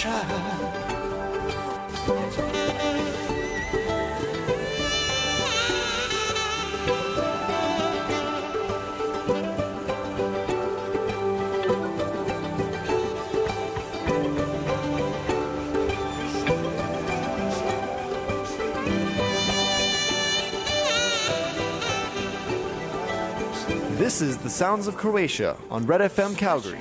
Sreća 0.00 0.20
This 23.98 24.22
is 24.22 24.38
The 24.38 24.48
Sounds 24.48 24.88
of 24.88 24.96
Croatia 24.96 25.56
on 25.70 25.86
Red 25.86 26.00
FM 26.00 26.36
Calgary. 26.36 26.79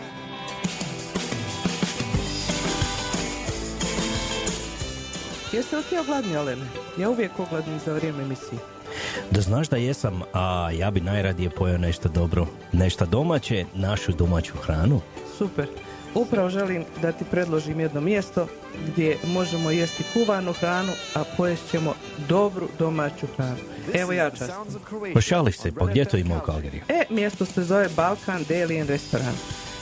Jeste 5.72 5.78
li 5.78 5.84
ti 5.90 6.10
ogladni, 6.10 6.38
Olene? 6.38 6.66
Ja 6.98 7.10
uvijek 7.10 7.40
ogladnim 7.40 7.80
za 7.86 7.94
vrijeme 7.94 8.24
emisije. 8.24 8.60
Da 9.32 9.41
znaš 9.41 9.70
da 9.70 9.78
jesam, 9.78 10.22
a 10.34 10.72
ja 10.72 10.91
bi 10.91 11.02
najradije 11.02 11.50
pojeo 11.50 11.78
nešto 11.78 12.10
dobro, 12.10 12.48
nešto 12.72 13.06
domaće, 13.06 13.66
našu 13.74 14.12
domaću 14.12 14.58
hranu. 14.58 15.02
Super. 15.38 15.68
Upravo 16.16 16.50
želim 16.50 16.86
da 17.02 17.12
ti 17.12 17.26
predložim 17.32 17.80
jedno 17.80 18.02
mjesto 18.02 18.48
gdje 18.88 19.18
možemo 19.28 19.72
jesti 19.72 20.04
kuvanu 20.14 20.54
hranu, 20.54 20.91
a 21.16 21.24
pojest 21.38 21.72
ćemo 21.72 21.94
dobru 22.28 22.68
domaću 22.80 23.28
hranu. 23.38 23.60
Evo 23.94 24.12
ja 24.12 24.30
čast. 24.30 24.54
Pošališ 25.14 25.58
se, 25.58 25.72
pa 25.72 25.86
gdje 25.86 26.06
to 26.06 26.18
ima 26.18 26.38
u 26.38 26.46
Kalgariju? 26.46 26.82
E, 26.88 27.04
mjesto 27.10 27.46
se 27.46 27.64
zove 27.64 27.90
Balkan 27.96 28.44
Deli 28.48 28.82
and 28.82 28.90
Restaurant 28.90 29.38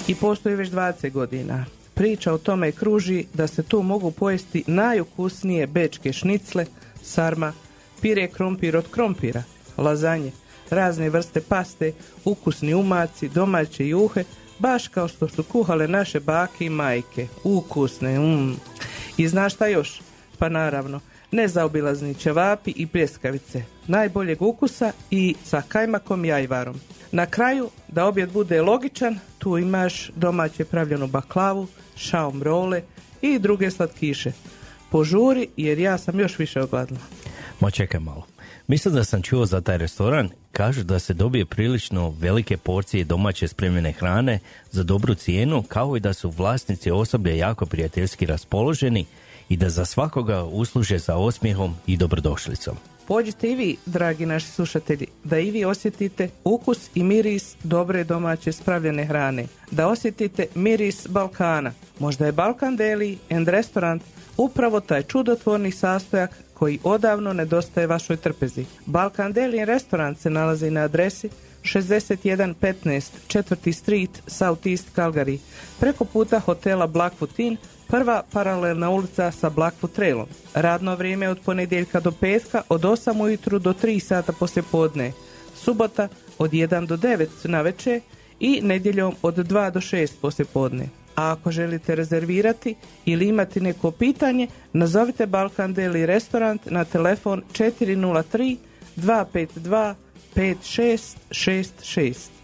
i 0.07 0.15
postoji 0.15 0.55
već 0.55 0.69
20 0.69 1.11
godina. 1.11 1.65
Priča 1.97 2.33
o 2.33 2.37
tome 2.37 2.71
kruži 2.71 3.25
da 3.33 3.47
se 3.47 3.63
tu 3.63 3.81
mogu 3.81 4.11
pojesti 4.11 4.63
najukusnije 4.67 5.67
bečke 5.67 6.13
šnicle, 6.13 6.65
sarma, 7.01 7.53
pire 8.01 8.27
krompir 8.27 8.77
od 8.77 8.91
krompira, 8.91 9.43
lazanje, 9.77 10.31
razne 10.69 11.09
vrste 11.09 11.41
paste, 11.41 11.93
ukusni 12.25 12.73
umaci, 12.73 13.29
domaće 13.29 13.87
juhe, 13.87 14.23
baš 14.59 14.87
kao 14.87 15.07
što 15.07 15.27
su 15.27 15.43
kuhale 15.43 15.87
naše 15.87 16.19
bake 16.19 16.65
i 16.65 16.69
majke. 16.69 17.27
Ukusne, 17.43 18.19
mm. 18.19 18.55
I 19.17 19.27
znaš 19.27 19.53
šta 19.53 19.67
još? 19.67 20.01
Pa 20.37 20.49
naravno, 20.49 20.99
nezaobilazni 21.31 22.15
ćevapi 22.15 22.73
i 22.75 22.87
pljeskavice, 22.87 23.63
najboljeg 23.87 24.41
ukusa 24.41 24.91
i 25.11 25.35
sa 25.43 25.61
kajmakom 25.67 26.25
i 26.25 26.31
ajvarom. 26.31 26.79
Na 27.11 27.25
kraju, 27.25 27.69
da 27.87 28.05
objed 28.05 28.31
bude 28.31 28.61
logičan, 28.61 29.19
tu 29.37 29.57
imaš 29.57 30.11
domaće 30.15 30.65
pravljenu 30.65 31.07
baklavu, 31.07 31.67
šaom 31.95 32.43
role 32.43 32.81
i 33.21 33.39
druge 33.39 33.71
slatkiše. 33.71 34.31
Požuri 34.91 35.47
jer 35.57 35.79
ja 35.79 35.97
sam 35.97 36.19
još 36.19 36.39
više 36.39 36.61
ogladila. 36.61 36.99
Ma 37.59 37.71
čekaj 37.71 37.99
malo. 37.99 38.25
Mislim 38.67 38.93
da 38.93 39.03
sam 39.03 39.21
čuo 39.21 39.45
za 39.45 39.61
taj 39.61 39.77
restoran, 39.77 40.29
kažu 40.51 40.83
da 40.83 40.99
se 40.99 41.13
dobije 41.13 41.45
prilično 41.45 42.09
velike 42.19 42.57
porcije 42.57 43.03
domaće 43.03 43.47
spremljene 43.47 43.91
hrane 43.91 44.39
za 44.71 44.83
dobru 44.83 45.15
cijenu, 45.15 45.63
kao 45.63 45.97
i 45.97 45.99
da 45.99 46.13
su 46.13 46.29
vlasnici 46.29 46.91
osoblje 46.91 47.37
jako 47.37 47.65
prijateljski 47.65 48.25
raspoloženi 48.25 49.05
i 49.49 49.57
da 49.57 49.69
za 49.69 49.85
svakoga 49.85 50.43
usluže 50.43 50.97
za 50.97 51.15
osmijehom 51.15 51.75
i 51.87 51.97
dobrodošlicom. 51.97 52.77
Pođite 53.07 53.51
i 53.51 53.55
vi, 53.55 53.77
dragi 53.85 54.25
naši 54.25 54.47
slušatelji, 54.47 55.07
da 55.23 55.39
i 55.39 55.51
vi 55.51 55.65
osjetite 55.65 56.29
ukus 56.43 56.89
i 56.95 57.03
miris 57.03 57.55
dobre 57.63 58.03
domaće 58.03 58.51
spravljene 58.51 59.05
hrane. 59.05 59.45
Da 59.71 59.87
osjetite 59.87 60.47
miris 60.55 61.07
Balkana. 61.07 61.71
Možda 61.99 62.25
je 62.25 62.31
Balkan 62.31 62.75
Deli 62.75 63.17
and 63.29 63.47
Restaurant 63.47 64.03
upravo 64.37 64.79
taj 64.79 65.03
čudotvorni 65.03 65.71
sastojak 65.71 66.31
koji 66.53 66.79
odavno 66.83 67.33
nedostaje 67.33 67.87
vašoj 67.87 68.17
trpezi. 68.17 68.65
Balkan 68.85 69.33
Deli 69.33 69.59
and 69.59 69.69
Restaurant 69.69 70.19
se 70.19 70.29
nalazi 70.29 70.71
na 70.71 70.81
adresi 70.81 71.29
6115 71.63 73.11
4. 73.27 73.73
Street, 73.73 74.21
South 74.27 74.67
East 74.67 74.87
Calgary, 74.95 75.37
preko 75.79 76.05
puta 76.05 76.39
hotela 76.39 76.87
Blackfoot 76.87 77.39
Inn, 77.39 77.57
prva 77.87 78.23
paralelna 78.31 78.89
ulica 78.89 79.31
sa 79.31 79.49
Blackfoot 79.49 79.93
Trailom. 79.93 80.25
Radno 80.53 80.95
vrijeme 80.95 81.29
od 81.29 81.39
ponedjeljka 81.45 81.99
do 81.99 82.11
petka 82.11 82.61
od 82.69 82.81
8 82.81 83.21
ujutru 83.21 83.59
do 83.59 83.73
3 83.73 83.99
sata 83.99 84.33
poslje 84.33 84.63
podne. 84.71 85.11
Subota 85.55 86.07
od 86.37 86.51
1 86.51 86.87
do 86.87 86.97
9 86.97 87.27
na 87.43 87.61
večer 87.61 88.01
i 88.39 88.61
nedjeljom 88.61 89.15
od 89.21 89.35
2 89.35 89.71
do 89.71 89.79
6 89.79 90.11
poslje 90.21 90.45
podne. 90.45 90.89
A 91.15 91.31
ako 91.31 91.51
želite 91.51 91.95
rezervirati 91.95 92.75
ili 93.05 93.27
imati 93.27 93.61
neko 93.61 93.91
pitanje, 93.91 94.47
nazovite 94.73 95.25
Balkan 95.25 95.73
Deli 95.73 96.05
Restaurant 96.05 96.61
na 96.65 96.85
telefon 96.85 97.43
403 97.53 98.57
252 98.97 99.93
5666. 100.35 102.36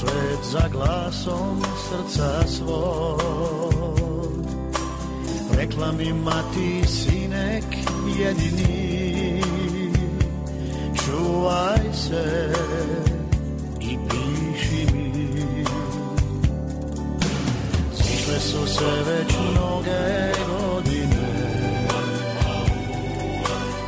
svet 0.00 0.44
za 0.44 0.68
glasom 0.72 1.62
srca 1.88 2.46
svog. 2.46 3.20
Rekla 5.56 5.92
mi 5.92 6.12
mati 6.12 6.86
sinek 6.86 7.64
jedini, 8.18 9.42
čuvaj 11.04 11.92
se 11.92 12.52
i 13.80 13.98
piši 14.08 14.94
mi. 14.94 15.64
Zišle 17.94 18.40
su 18.40 18.66
se 18.66 18.90
već 19.06 19.34
mnoge 19.50 20.32
godine, 20.48 21.30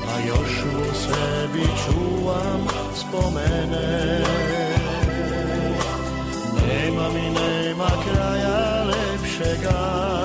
a 0.09 0.26
još 0.28 0.64
u 0.64 0.94
sebi 0.94 1.66
čuvam 1.86 2.66
spomene. 2.94 4.61
Nema 7.02 7.14
mi, 7.14 7.30
nema 7.30 7.90
kraja 8.04 8.84
lepšega 8.84 10.21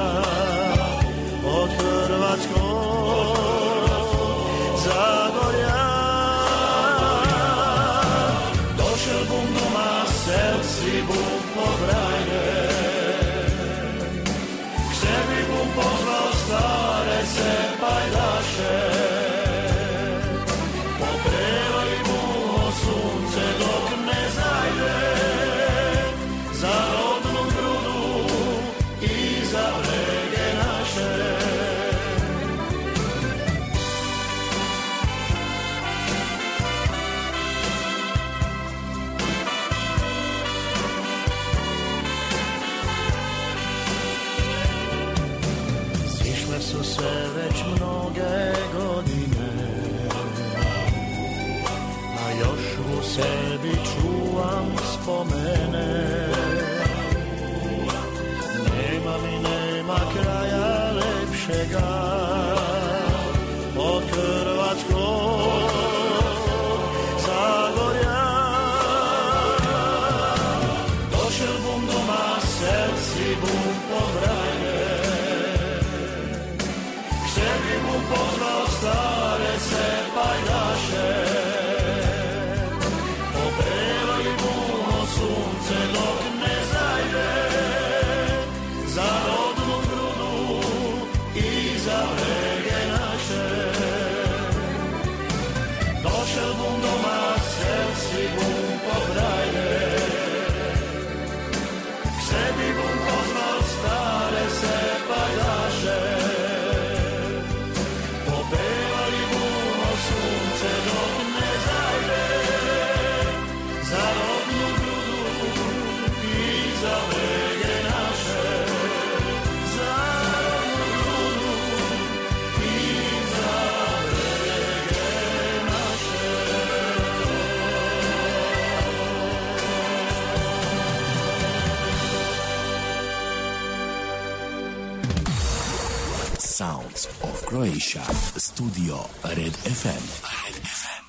Croatia. 137.91 138.13
Studio 138.37 138.95
Red 139.23 139.53
FM. 139.53 140.03
Red 140.43 140.55
FM. 140.63 141.05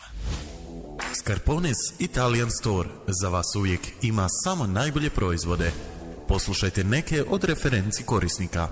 Scarpones 1.14 1.76
Italian 1.98 2.50
Store 2.50 2.88
za 3.06 3.28
vas 3.28 3.54
uvijek 3.56 3.80
ima 4.02 4.26
samo 4.44 4.66
najbolje 4.66 5.10
proizvode. 5.10 5.72
Poslušajte 6.28 6.84
neke 6.84 7.24
od 7.28 7.44
referenci 7.44 8.02
korisnika. 8.02 8.68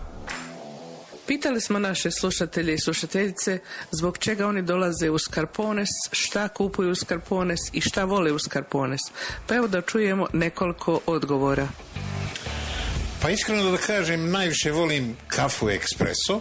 Pitali 1.26 1.60
smo 1.60 1.78
naše 1.78 2.10
slušatelje 2.10 2.74
i 2.74 2.78
slušateljice 2.78 3.58
zbog 3.90 4.18
čega 4.18 4.46
oni 4.46 4.62
dolaze 4.62 5.10
u 5.10 5.18
Skarpones, 5.18 5.88
šta 6.12 6.48
kupuju 6.48 6.90
u 6.90 6.94
Skarpones 6.94 7.60
i 7.72 7.80
šta 7.80 8.04
vole 8.04 8.32
u 8.32 8.38
Skarpones. 8.38 9.00
Pa 9.46 9.54
evo 9.54 9.68
da 9.68 9.80
čujemo 9.80 10.26
nekoliko 10.32 11.00
odgovora. 11.06 11.68
Pa 13.22 13.30
iskreno 13.30 13.70
da 13.70 13.76
kažem, 13.76 14.30
najviše 14.30 14.72
volim 14.72 15.16
kafu 15.28 15.70
ekspreso. 15.70 16.40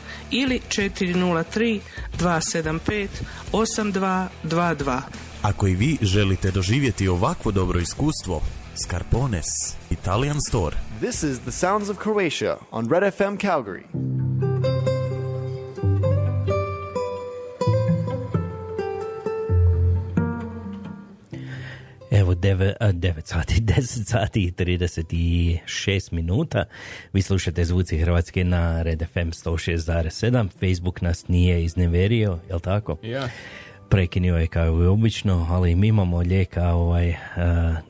ili 0.31 0.59
403 0.69 1.79
275 2.19 3.07
8222. 3.51 5.01
Ako 5.41 5.67
i 5.67 5.75
vi 5.75 5.97
želite 6.01 6.51
doživjeti 6.51 7.07
ovakvo 7.07 7.51
dobro 7.51 7.79
iskustvo, 7.79 8.41
Scarpones 8.75 9.45
Italian 9.89 10.37
Store. 10.49 10.75
This 10.99 11.23
is 11.23 11.39
the 11.39 11.51
sounds 11.51 11.89
of 11.89 11.97
Croatia 11.97 12.57
on 12.71 12.89
Red 12.89 13.13
FM 13.13 13.37
Calgary. 13.37 13.83
9, 22.25 22.73
9 22.79 23.21
sati, 23.25 23.53
10 23.61 24.05
sati 24.05 24.43
i 24.43 24.51
36 24.51 26.13
minuta. 26.13 26.63
Vi 27.13 27.21
slušate 27.21 27.65
Zvuci 27.65 27.97
Hrvatske 27.97 28.43
na 28.43 28.81
Red 28.81 29.03
FM 29.13 29.19
106.7. 29.19 30.49
Facebook 30.59 31.01
nas 31.01 31.27
nije 31.27 31.63
izneverio, 31.63 32.39
jel 32.49 32.59
tako? 32.59 32.97
Ja. 33.03 33.29
Prekinio 33.89 34.37
je 34.37 34.47
kao 34.47 34.83
i 34.83 34.85
obično, 34.85 35.47
ali 35.49 35.75
mi 35.75 35.87
imamo 35.87 36.17
lijeka 36.17 36.67
ovaj, 36.73 37.09
uh, 37.09 37.15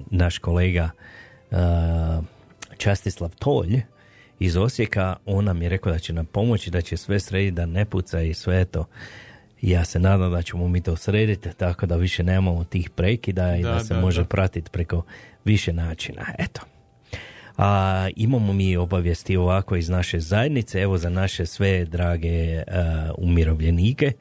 naš 0.09 0.37
kolega 0.37 0.89
uh, 1.51 1.57
Častislav 2.77 3.31
Tolj 3.39 3.81
iz 4.39 4.57
Osijeka, 4.57 5.15
on 5.25 5.45
nam 5.45 5.61
je 5.61 5.69
rekao 5.69 5.91
da 5.91 5.99
će 5.99 6.13
nam 6.13 6.25
pomoći, 6.25 6.71
da 6.71 6.81
će 6.81 6.97
sve 6.97 7.19
srediti, 7.19 7.51
da 7.51 7.65
ne 7.65 7.85
puca 7.85 8.21
i 8.21 8.33
sve 8.33 8.65
to. 8.65 8.85
Ja 9.61 9.85
se 9.85 9.99
nadam 9.99 10.31
da 10.31 10.41
ćemo 10.41 10.67
mi 10.67 10.81
to 10.81 10.95
srediti 10.95 11.49
tako 11.57 11.85
da 11.85 11.95
više 11.95 12.23
nemamo 12.23 12.63
tih 12.63 12.89
prekida 12.89 13.55
i 13.55 13.61
da, 13.61 13.71
Da, 13.71 13.79
se 13.79 13.93
da, 13.93 14.01
može 14.01 14.21
da. 14.21 14.27
pratiti 14.27 14.71
preko 14.71 15.03
više 15.45 15.73
načina. 15.73 16.25
Eto. 16.37 16.61
A, 17.57 18.09
imamo 18.15 18.53
mi 18.53 18.77
obavijesti 18.77 19.37
ovako 19.37 19.75
iz 19.75 19.89
naše 19.89 20.19
zajednice, 20.19 20.81
evo 20.81 20.97
za 20.97 21.09
naše 21.09 21.45
sve 21.45 21.85
drage 21.85 22.29
e, 22.29 22.63
umirovljenike. 23.17 24.11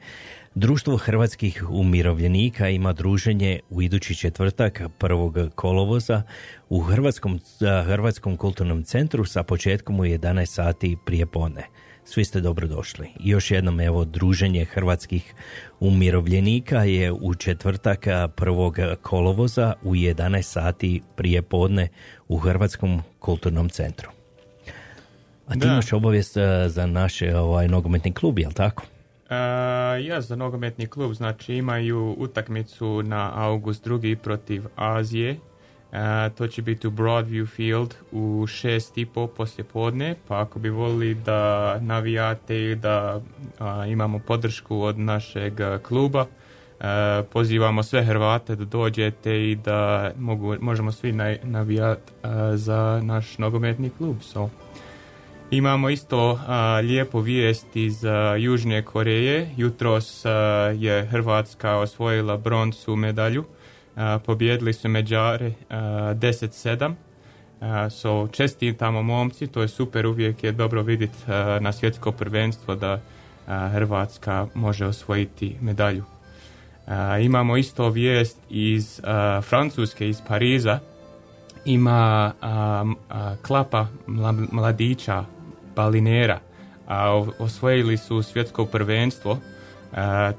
Društvo 0.55 0.97
hrvatskih 0.97 1.63
umirovljenika 1.69 2.69
ima 2.69 2.93
druženje 2.93 3.59
u 3.69 3.81
idući 3.81 4.15
četvrtak 4.15 4.81
prvog 4.97 5.37
kolovoza 5.55 6.21
u 6.69 6.79
Hrvatskom, 6.79 7.39
a, 7.61 7.83
Hrvatskom 7.83 8.37
kulturnom 8.37 8.83
centru 8.83 9.25
sa 9.25 9.43
početkom 9.43 9.99
u 9.99 10.03
11 10.03 10.45
sati 10.45 10.97
prije 11.05 11.25
podne. 11.25 11.63
Svi 12.11 12.25
ste 12.25 12.41
dobrodošli. 12.41 13.09
Još 13.19 13.51
jednom 13.51 13.79
evo 13.79 14.05
druženje 14.05 14.65
hrvatskih 14.65 15.33
umirovljenika 15.79 16.83
je 16.83 17.11
u 17.11 17.35
četvrtak 17.35 18.07
prvog 18.35 18.77
kolovoza 19.01 19.73
u 19.83 19.95
11 19.95 20.41
sati 20.41 21.01
prije 21.15 21.41
podne 21.41 21.87
u 22.27 22.37
Hrvatskom 22.37 23.01
kulturnom 23.19 23.69
centru. 23.69 24.09
A 25.47 25.53
ti 25.53 25.59
Da. 25.59 25.67
imaš 25.67 25.93
obavijest 25.93 26.37
za 26.67 26.85
naš 26.85 27.21
ovaj, 27.21 27.67
nogometni 27.67 28.13
klub, 28.13 28.39
jel 28.39 28.51
tako? 28.51 28.83
E, 29.29 29.35
ja 30.03 30.21
za 30.21 30.35
nogometni 30.35 30.87
klub, 30.87 31.13
znači 31.13 31.53
imaju 31.53 32.15
utakmicu 32.17 33.03
na 33.03 33.31
august 33.35 33.83
drugi 33.83 34.15
protiv 34.15 34.63
Azije. 34.75 35.39
To 36.37 36.47
će 36.47 36.61
biti 36.61 36.87
u 36.87 36.91
Broadview 36.91 37.47
Field 37.47 37.95
u 38.11 38.47
šest 38.47 38.97
i 38.97 39.05
po 39.05 39.27
poslje 39.27 39.63
podne, 39.63 40.15
pa 40.27 40.41
ako 40.41 40.59
bi 40.59 40.69
volili 40.69 41.13
da 41.13 41.79
navijate 41.79 42.71
i 42.71 42.75
da 42.75 43.21
imamo 43.87 44.19
podršku 44.19 44.81
od 44.81 44.99
našeg 44.99 45.53
kluba, 45.83 46.25
pozivamo 47.31 47.83
sve 47.83 48.03
Hrvate 48.03 48.55
da 48.55 48.65
dođete 48.65 49.51
i 49.51 49.55
da 49.55 50.11
mogu, 50.17 50.55
možemo 50.59 50.91
svi 50.91 51.11
navijati 51.43 52.11
za 52.53 53.01
naš 53.03 53.37
nogometni 53.37 53.89
klub. 53.97 54.15
So. 54.21 54.49
Imamo 55.51 55.89
isto 55.89 56.39
a, 56.47 56.81
lijepu 56.83 57.19
vijest 57.19 57.75
iz 57.75 58.05
a, 58.05 58.35
Južne 58.35 58.85
Koreje. 58.85 59.49
Jutros 59.57 60.25
a, 60.25 60.29
je 60.77 61.05
Hrvatska 61.05 61.77
osvojila 61.77 62.37
broncu 62.37 62.95
medalju. 62.95 63.45
A, 63.95 64.19
pobjedili 64.25 64.73
su 64.73 64.89
Međare 64.89 65.51
a, 65.69 65.75
10-7. 66.15 66.93
A, 67.61 67.89
so 67.89 68.27
čestitamo 68.27 69.01
momci, 69.03 69.47
to 69.47 69.61
je 69.61 69.67
super, 69.67 70.05
uvijek 70.05 70.43
je 70.43 70.51
dobro 70.51 70.81
vidjeti 70.81 71.17
na 71.59 71.71
svjetsko 71.71 72.11
prvenstvo 72.11 72.75
da 72.75 73.01
Hrvatska 73.71 74.47
može 74.53 74.85
osvojiti 74.85 75.55
medalju. 75.61 76.03
Imamo 77.21 77.57
isto 77.57 77.89
vijest 77.89 78.37
iz 78.49 79.01
Francuske, 79.49 80.09
iz 80.09 80.21
Pariza. 80.27 80.79
Ima 81.65 82.31
klapa 83.47 83.87
mla- 84.07 84.47
mladića 84.51 85.25
balinera. 85.75 86.39
Osvojili 87.39 87.97
su 87.97 88.23
svjetsko 88.23 88.65
prvenstvo. 88.65 89.37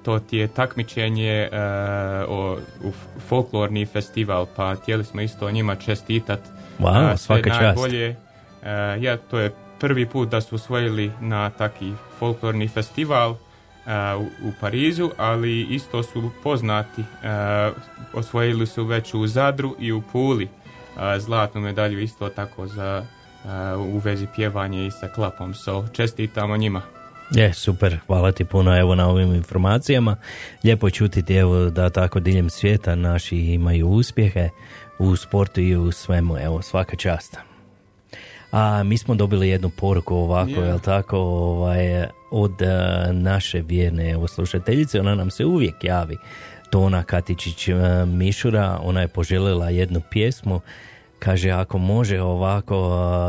To 0.03 0.19
ti 0.19 0.37
je 0.37 0.49
takmičenje 0.49 1.49
a, 1.53 2.25
o, 2.29 2.59
u 2.85 2.93
folklorni 3.29 3.87
festival, 3.87 4.47
pa 4.57 4.75
htjeli 4.75 5.05
smo 5.05 5.21
isto 5.21 5.51
njima 5.51 5.77
čestitat. 5.77 6.41
Wow, 6.79 7.17
svaka 7.17 7.51
čast. 7.51 7.61
najbolje. 7.61 8.17
A, 8.63 8.71
ja, 9.01 9.17
to 9.17 9.39
je 9.39 9.55
prvi 9.81 10.07
put 10.07 10.29
da 10.29 10.41
su 10.41 10.55
osvojili 10.55 11.13
na 11.21 11.51
taki 11.51 11.93
folklorni 12.19 12.69
festival 12.69 13.37
a, 13.87 14.17
u, 14.19 14.49
u 14.49 14.53
Parizu, 14.61 15.11
ali 15.17 15.63
isto 15.63 16.03
su 16.03 16.31
poznati. 16.43 17.05
a, 17.25 17.71
osvojili 18.15 18.67
su 18.67 18.85
već 18.85 19.15
u 19.15 19.27
Zadru 19.27 19.77
i 19.79 19.93
u 19.93 20.03
Puli 20.13 20.49
a, 20.97 21.19
zlatnu 21.19 21.61
medalju 21.61 22.01
isto 22.01 22.29
tako 22.29 22.67
za 22.67 23.05
u 23.79 23.99
vezi 23.99 24.27
pjevanje 24.35 24.87
i 24.87 24.91
sa 24.91 25.09
klapom. 25.09 25.55
So, 25.55 25.89
čestitamo 25.93 26.57
njima. 26.57 26.83
Je, 27.35 27.53
super, 27.53 27.99
hvala 28.07 28.33
ti 28.33 28.45
puno 28.45 28.79
evo 28.79 28.95
na 28.95 29.09
ovim 29.09 29.35
informacijama. 29.35 30.17
Lijepo 30.65 30.87
je 30.87 30.91
čutiti 30.91 31.35
evo 31.35 31.71
da 31.71 31.91
tako 31.91 32.21
diljem 32.21 32.51
svijeta 32.51 32.95
naši 32.95 33.37
imaju 33.37 33.89
uspjehe 33.89 34.49
u 34.99 35.17
sportu 35.17 35.61
i 35.61 35.77
u 35.77 35.93
svemu, 35.93 36.39
evo 36.39 36.63
svaka 36.63 36.97
čast. 36.97 37.37
A 38.53 38.83
mi 38.83 38.99
smo 38.99 39.15
dobili 39.15 39.49
jednu 39.49 39.71
poruku 39.71 40.15
ovako, 40.15 40.51
Je. 40.51 40.67
jel 40.67 40.79
tako, 40.79 41.19
ovaj, 41.19 42.07
od 42.31 42.63
eh, 42.63 43.13
naše 43.13 43.61
vjerne 43.61 44.11
evo, 44.11 44.29
slušateljice, 44.29 45.01
ona 45.01 45.15
nam 45.15 45.31
se 45.31 45.45
uvijek 45.45 45.85
javi. 45.85 46.17
Tona 46.71 47.03
Katičić 47.03 47.69
eh, 47.69 47.75
Mišura, 48.07 48.79
ona 48.83 49.01
je 49.01 49.09
poželjela 49.09 49.71
jednu 49.71 50.01
pjesmu, 50.11 50.61
kaže 51.23 51.51
ako 51.51 51.79
može 51.79 52.21
ovako 52.21 52.77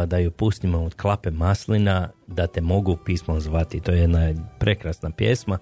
da 0.05 0.17
ju 0.17 0.31
pustimo 0.31 0.83
od 0.83 0.95
klape 0.95 1.31
maslina, 1.31 2.09
da 2.27 2.47
te 2.47 2.61
mogu 2.61 2.97
pismom 3.05 3.39
zvati. 3.39 3.79
To 3.79 3.91
je 3.91 3.99
jedna 3.99 4.33
prekrasna 4.59 5.09
pjesma. 5.09 5.57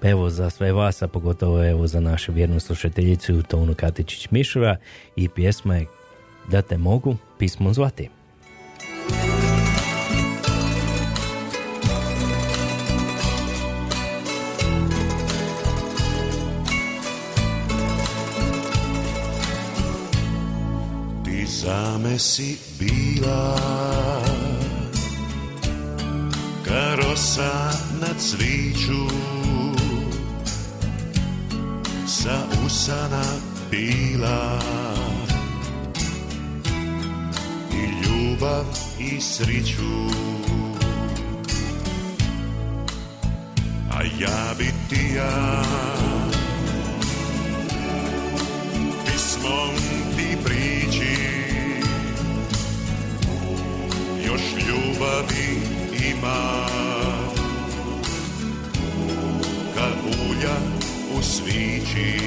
Pa 0.00 0.08
evo 0.08 0.30
za 0.30 0.50
sve 0.50 0.72
vas, 0.72 1.02
a 1.02 1.08
pogotovo 1.08 1.64
evo 1.64 1.86
za 1.86 2.00
našu 2.00 2.32
vjernu 2.32 2.60
slušateljicu 2.60 3.42
Tonu 3.42 3.74
Katičić 3.74 4.30
Mišura 4.30 4.76
i 5.16 5.28
pjesma 5.28 5.76
je 5.76 5.86
da 6.50 6.62
te 6.62 6.78
mogu 6.78 7.16
pismom 7.38 7.74
zvati. 7.74 8.08
Zame 21.64 22.18
si 22.18 22.58
bila. 22.78 23.56
Karosa 26.64 27.72
na 28.00 28.12
cviću. 28.18 29.04
Sa 32.06 32.44
usana 32.66 33.24
bila 33.70 34.60
I 37.72 37.84
ljubav 38.02 38.64
i 38.98 39.20
sriću. 39.20 40.08
A 43.90 44.02
ja 44.20 44.54
bi 44.58 44.68
ti 44.88 45.14
ja 45.16 45.62
pismom 49.04 49.74
ti 50.16 50.36
prići 50.44 51.43
Još 54.34 54.42
ljubavi 54.42 55.60
ima. 56.12 56.66
Kad 59.74 59.92
ulja 60.30 60.56
u 61.18 61.22
svići. 61.22 62.18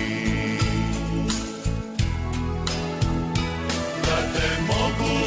Da 4.06 4.18
te 4.34 4.62
mogu 4.68 5.20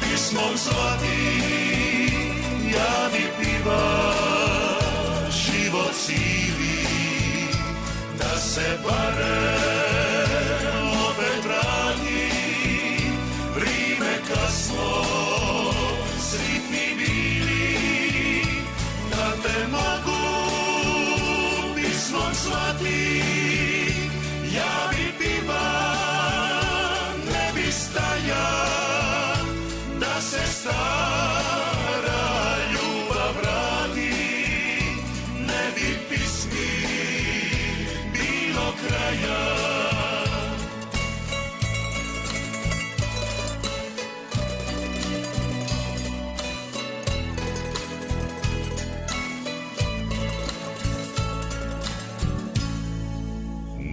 pismom 0.00 0.56
zvati 0.56 1.42
Ja 2.74 3.08
bi 3.12 3.44
piva 3.44 4.12
život 5.30 5.94
cijeli 6.06 6.86
Da 8.18 8.38
se 8.38 8.78
barem 8.84 9.73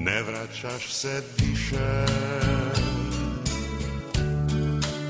Ne 0.03 0.23
vraćaš 0.23 0.93
se 0.93 1.23
više. 1.37 2.05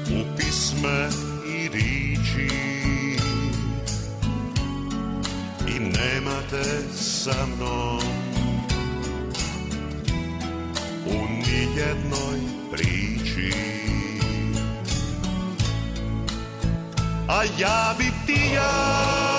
U 0.10 0.38
pisme 0.38 1.10
i 1.48 1.70
riči. 1.70 2.56
I 5.68 5.80
nema 5.80 6.42
te 6.50 6.94
sa 6.94 7.46
mnom. 7.46 8.41
U 11.52 11.54
nijednoj 11.54 12.40
priči. 12.72 13.54
A 17.28 17.44
ja 17.60 17.96
bi 17.98 18.12
ti 18.26 18.54
ja 18.56 19.31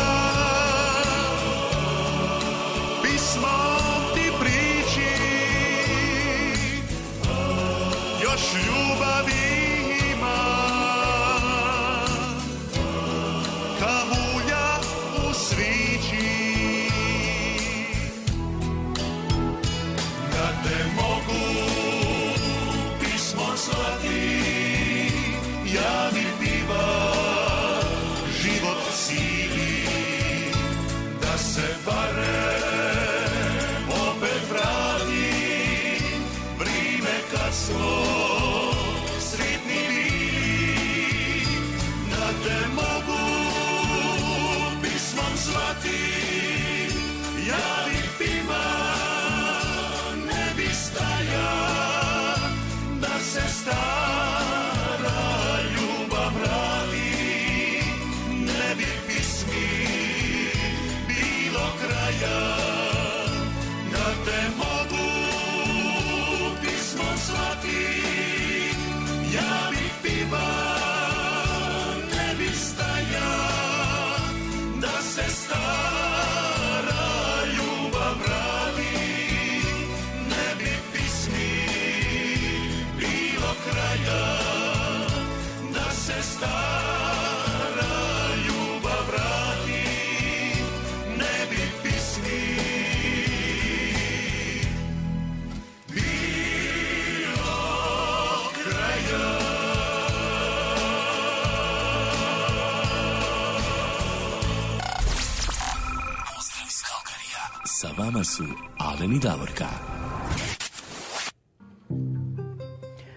vama 108.23 108.31
su 108.31 108.45
Alen 108.79 109.13
i 109.13 109.19
Davorka. 109.19 109.69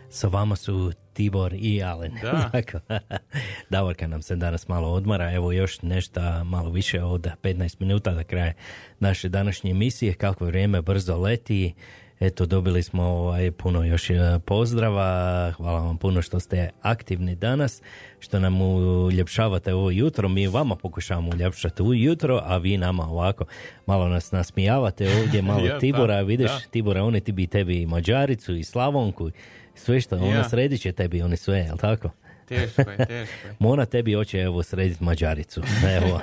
Sa 0.10 0.28
vama 0.28 0.56
su 0.56 0.92
Tibor 1.14 1.54
i 1.54 1.84
Alen. 1.84 2.14
Da. 2.22 2.52
Davorka 3.70 4.08
nam 4.08 4.22
se 4.22 4.36
danas 4.36 4.68
malo 4.68 4.90
odmara. 4.90 5.32
Evo 5.32 5.52
još 5.52 5.82
nešto 5.82 6.44
malo 6.44 6.70
više 6.70 7.04
od 7.04 7.28
15 7.44 7.76
minuta 7.80 8.12
do 8.12 8.24
kraja 8.24 8.54
naše 9.00 9.30
današnje 9.30 9.72
emisije. 9.72 10.14
Kako 10.14 10.46
vrijeme 10.46 10.82
brzo 10.82 11.18
leti. 11.18 11.74
Eto, 12.20 12.46
dobili 12.46 12.84
smo 12.84 13.04
ovaj, 13.04 13.52
puno 13.52 13.84
još 13.84 14.10
e, 14.10 14.16
pozdrava. 14.46 15.52
Hvala 15.52 15.80
vam 15.80 15.98
puno 15.98 16.22
što 16.22 16.40
ste 16.40 16.70
aktivni 16.82 17.36
danas, 17.36 17.82
što 18.26 18.40
nam 18.40 18.62
uljepšavate 18.62 19.74
ovo 19.74 19.92
jutro. 19.92 20.30
Mi 20.30 20.48
vama 20.48 20.76
pokušavamo 20.76 21.30
uljepšati 21.30 21.84
jutro, 21.96 22.42
a 22.46 22.58
vi 22.58 22.78
nama 22.78 23.04
ovako 23.10 23.46
malo 23.86 24.08
nas 24.08 24.32
nasmijavate 24.32 25.08
ovdje, 25.22 25.42
malo 25.52 25.66
Ja, 25.66 25.80
Tibora, 25.80 26.16
da, 26.16 26.22
vidiš, 26.22 26.52
da. 26.52 26.60
Tibora, 26.72 27.04
oni 27.04 27.20
ti 27.22 27.32
bi 27.32 27.48
tebi 27.48 27.82
i 27.82 27.86
Mađaricu 27.86 28.56
i 28.56 28.64
Slavonku, 28.64 29.30
sve 29.76 30.02
što, 30.02 30.16
ono 30.16 30.28
Ja. 30.28 30.50
sredit 30.50 30.82
će 30.82 30.92
tebi, 30.92 31.22
oni 31.22 31.38
sve, 31.38 31.58
jel 31.58 31.78
tako? 31.78 32.10
Teško 32.48 32.82
je, 32.82 32.98
teško 32.98 33.48
je. 33.48 33.56
Mona 33.60 33.86
tebi 33.86 34.14
hoće 34.14 34.40
evo 34.40 34.64
srediti 34.64 35.04
Mađaricu. 35.04 35.62
Evo. 35.98 36.22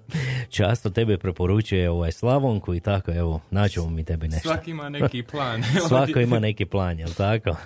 Často 0.56 0.90
tebe 0.90 1.18
preporučuje 1.18 1.90
ovaj 1.90 2.12
Slavonku 2.12 2.74
i 2.74 2.80
tako, 2.80 3.12
evo, 3.12 3.40
naćemo 3.50 3.90
mi 3.90 4.04
tebi 4.04 4.28
nešto. 4.28 4.48
Svaki 4.48 4.70
ima 4.70 4.88
neki 4.88 5.22
plan. 5.22 5.62
Svako 5.88 6.20
ima 6.20 6.38
neki 6.38 6.64
plan, 6.64 6.98
jel 6.98 7.10
tako? 7.16 7.56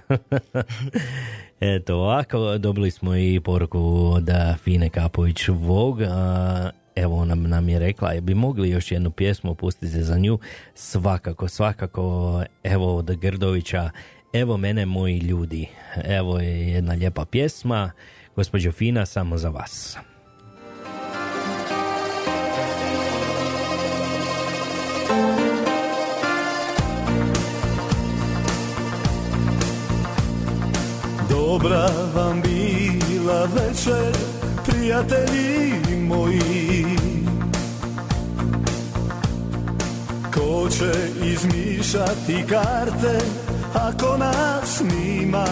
Eto, 1.61 1.97
ovako, 1.97 2.59
dobili 2.59 2.91
smo 2.91 3.17
i 3.17 3.41
poruku 3.45 4.11
od 4.15 4.31
a, 4.31 4.55
Fine 4.65 4.91
Kapović 4.91 5.49
Vog. 5.49 6.03
a, 6.03 6.71
Evo, 6.97 7.17
ona 7.17 7.35
nam 7.35 7.69
je 7.69 7.79
rekla, 7.79 8.21
bi 8.21 8.35
mogli 8.35 8.71
još 8.71 8.93
jednu 8.93 9.11
pjesmu 9.11 9.55
pustiti 9.55 10.03
za 10.03 10.19
nju? 10.19 10.39
Svakako, 10.75 11.49
svakako, 11.49 12.43
evo 12.65 12.97
od 12.97 13.17
Grdovića, 13.17 13.91
evo 14.33 14.57
mene 14.57 14.87
moji 14.87 15.19
ljudi. 15.19 15.69
Evo 16.05 16.39
je 16.41 16.69
jedna 16.69 16.95
lijepa 16.95 17.25
pjesma, 17.25 17.91
gospođo 18.37 18.73
Fina, 18.73 19.07
samo 19.07 19.39
za 19.39 19.49
vas. 19.49 19.97
Dobra 31.31 31.89
vam 32.15 32.43
bila 32.43 33.45
večer, 33.45 34.13
prijatelji 34.67 35.73
moji 36.01 36.85
Ko 40.35 40.69
će 40.69 40.93
izmišati 41.25 42.45
karte, 42.49 43.19
ako 43.87 44.17
nas 44.17 44.81
nima 44.81 45.47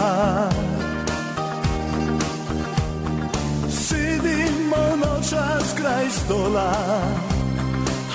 Sidimo 3.71 4.97
noćas 4.97 5.75
kraj 5.77 6.11
stola, 6.11 6.73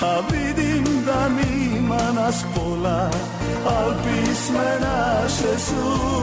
a 0.02 0.20
vidim 0.32 0.84
da 1.06 1.28
nima 1.28 2.12
nas 2.14 2.44
pola 2.54 3.10
Al 3.66 3.92
pisme 4.04 4.78
naše 4.80 5.58
su 5.58 6.22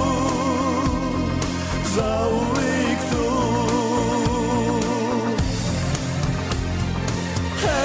za 1.96 2.28
uvijek 2.32 3.00
tu. 3.12 3.30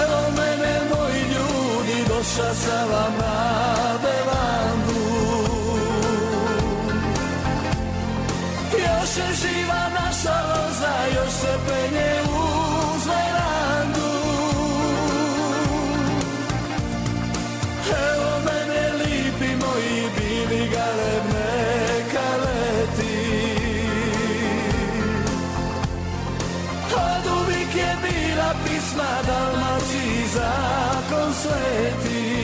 Evo 0.03 0.21
mene 0.37 0.81
moji 0.91 1.21
ljudi, 1.21 2.09
došao 2.09 2.55
sam 2.55 2.89
vam 2.89 3.15
na 3.19 4.54
Još 9.17 9.37
živa 9.43 9.89
naša 9.95 10.37
loza, 10.49 10.95
još 11.15 11.33
se 11.33 11.59
penje 11.67 12.13
uz 12.23 13.07
verandu 13.07 14.13
Evo 17.91 18.31
mene 18.45 18.93
lipi 18.93 19.65
moji 19.67 20.03
bili 20.17 20.69
galebne 20.69 21.53
kaleti 22.13 23.27
Od 26.95 27.27
uvijek 27.43 27.75
je 27.75 27.97
bila 28.03 28.55
pisma 28.65 29.11
Dalmaciji 29.27 30.27
zakon 30.35 31.35
sveti 31.43 32.35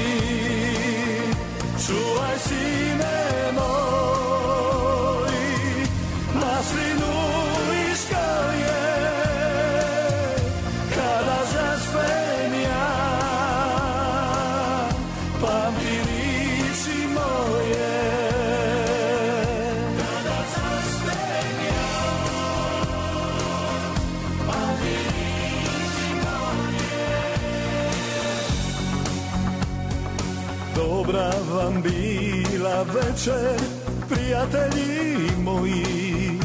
večer, 33.20 33.60
prijatelji 34.08 35.30
moji. 35.44 36.40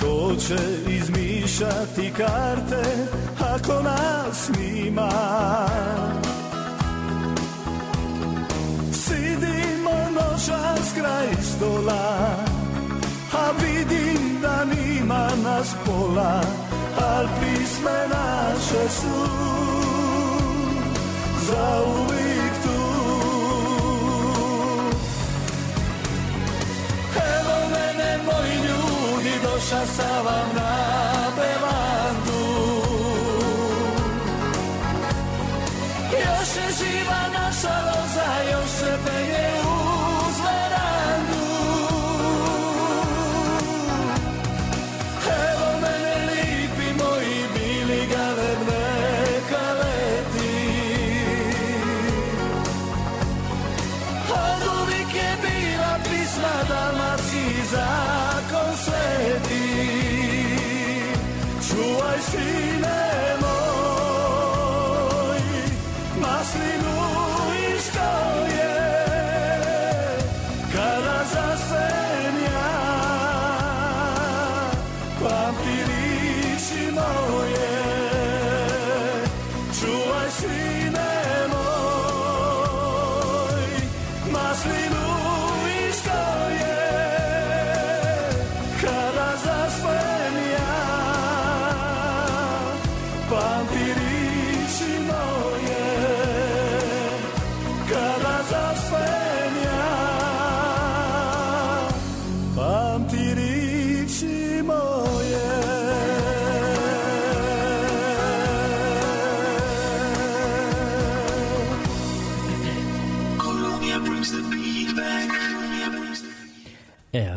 Ko 0.00 0.36
će 0.36 0.56
izmišljati 0.88 2.12
karte 2.16 3.06
ako 3.54 3.82
nas 3.82 4.50
nima? 4.58 5.10
Sidimo 8.92 10.10
noćas 10.14 10.92
kraj 10.94 11.28
stola, 11.42 12.36
a 13.32 13.50
vidim 13.62 14.40
da 14.42 14.64
nima 14.64 15.28
nas 15.44 15.74
pola, 15.86 16.40
al 17.00 17.26
pisme 17.40 18.08
naše 18.08 18.88
su 19.00 19.50
za 21.46 21.80
ljudi, 29.70 29.76
doša 29.76 29.86
sam 29.86 30.24
vam 30.24 30.48
na 30.54 31.30
bevandu. 31.36 32.40
Još 36.12 36.56
je 36.56 36.72
živa 36.78 37.20
naša 37.32 37.74
loza, 37.86 38.50
još 38.50 38.70
se 38.70 39.59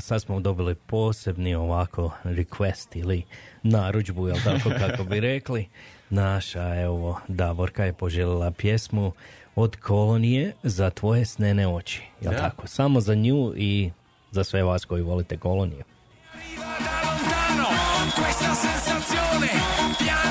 sad 0.03 0.21
smo 0.21 0.39
dobili 0.39 0.75
posebni 0.75 1.55
ovako 1.55 2.11
request 2.23 2.87
ili 2.93 3.23
narudžbu, 3.63 4.27
jel 4.27 4.37
tako 4.43 4.69
kako 4.79 5.03
bi 5.03 5.19
rekli. 5.19 5.67
Naša, 6.09 6.81
evo, 6.81 7.19
Davorka 7.27 7.85
je 7.85 7.93
poželjela 7.93 8.51
pjesmu 8.51 9.11
od 9.55 9.75
kolonije 9.75 10.53
za 10.63 10.89
tvoje 10.89 11.25
snene 11.25 11.67
oči. 11.67 12.01
Jel 12.21 12.33
Da. 12.33 12.39
tako? 12.39 12.67
Samo 12.67 13.01
za 13.01 13.15
nju 13.15 13.53
i 13.55 13.91
za 14.31 14.43
sve 14.43 14.63
vas 14.63 14.85
koji 14.85 15.01
volite 15.01 15.37
koloniju. 15.37 15.83
lontano 16.57 17.67
questa 18.15 18.53
sensazione 18.55 19.49
piano 19.99 20.22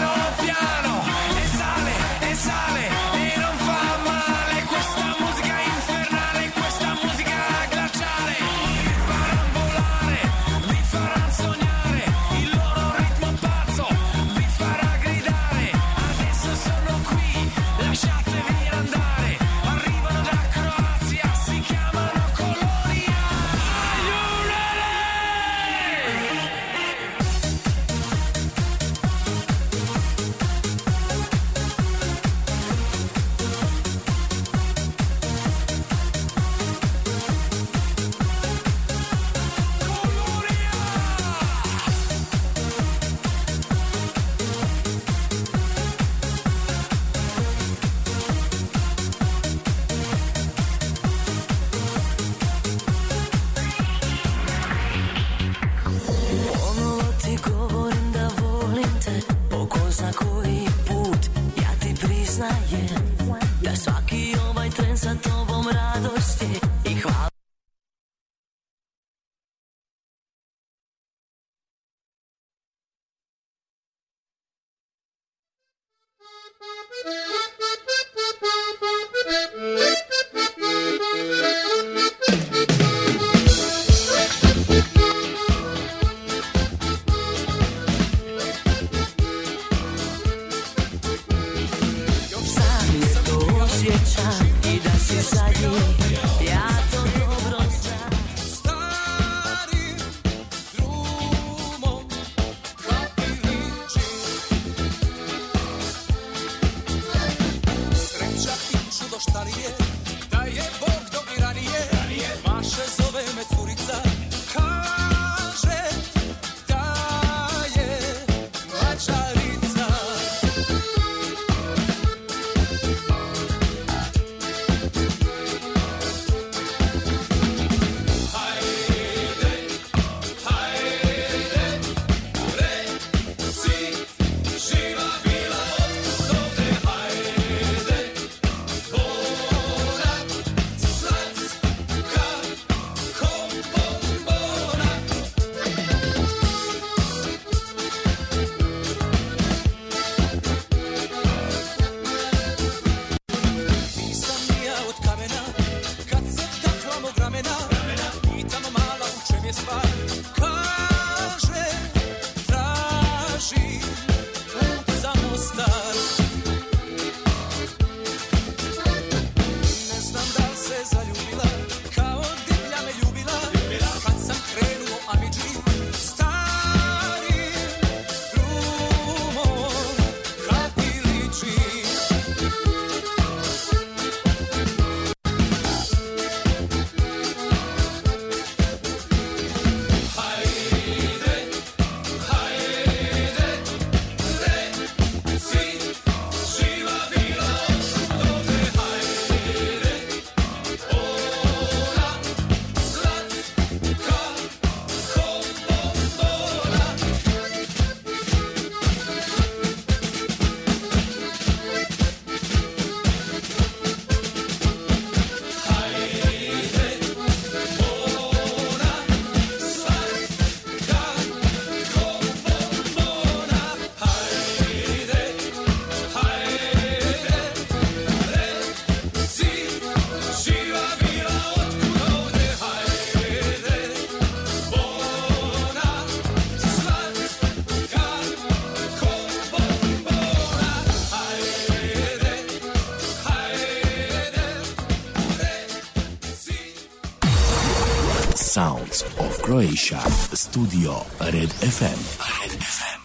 Croatia. 249.53 250.01
Studio 250.33 250.93
Red 251.21 251.53
FM. 251.53 252.01
Red 252.33 252.53
FM. 252.59 253.03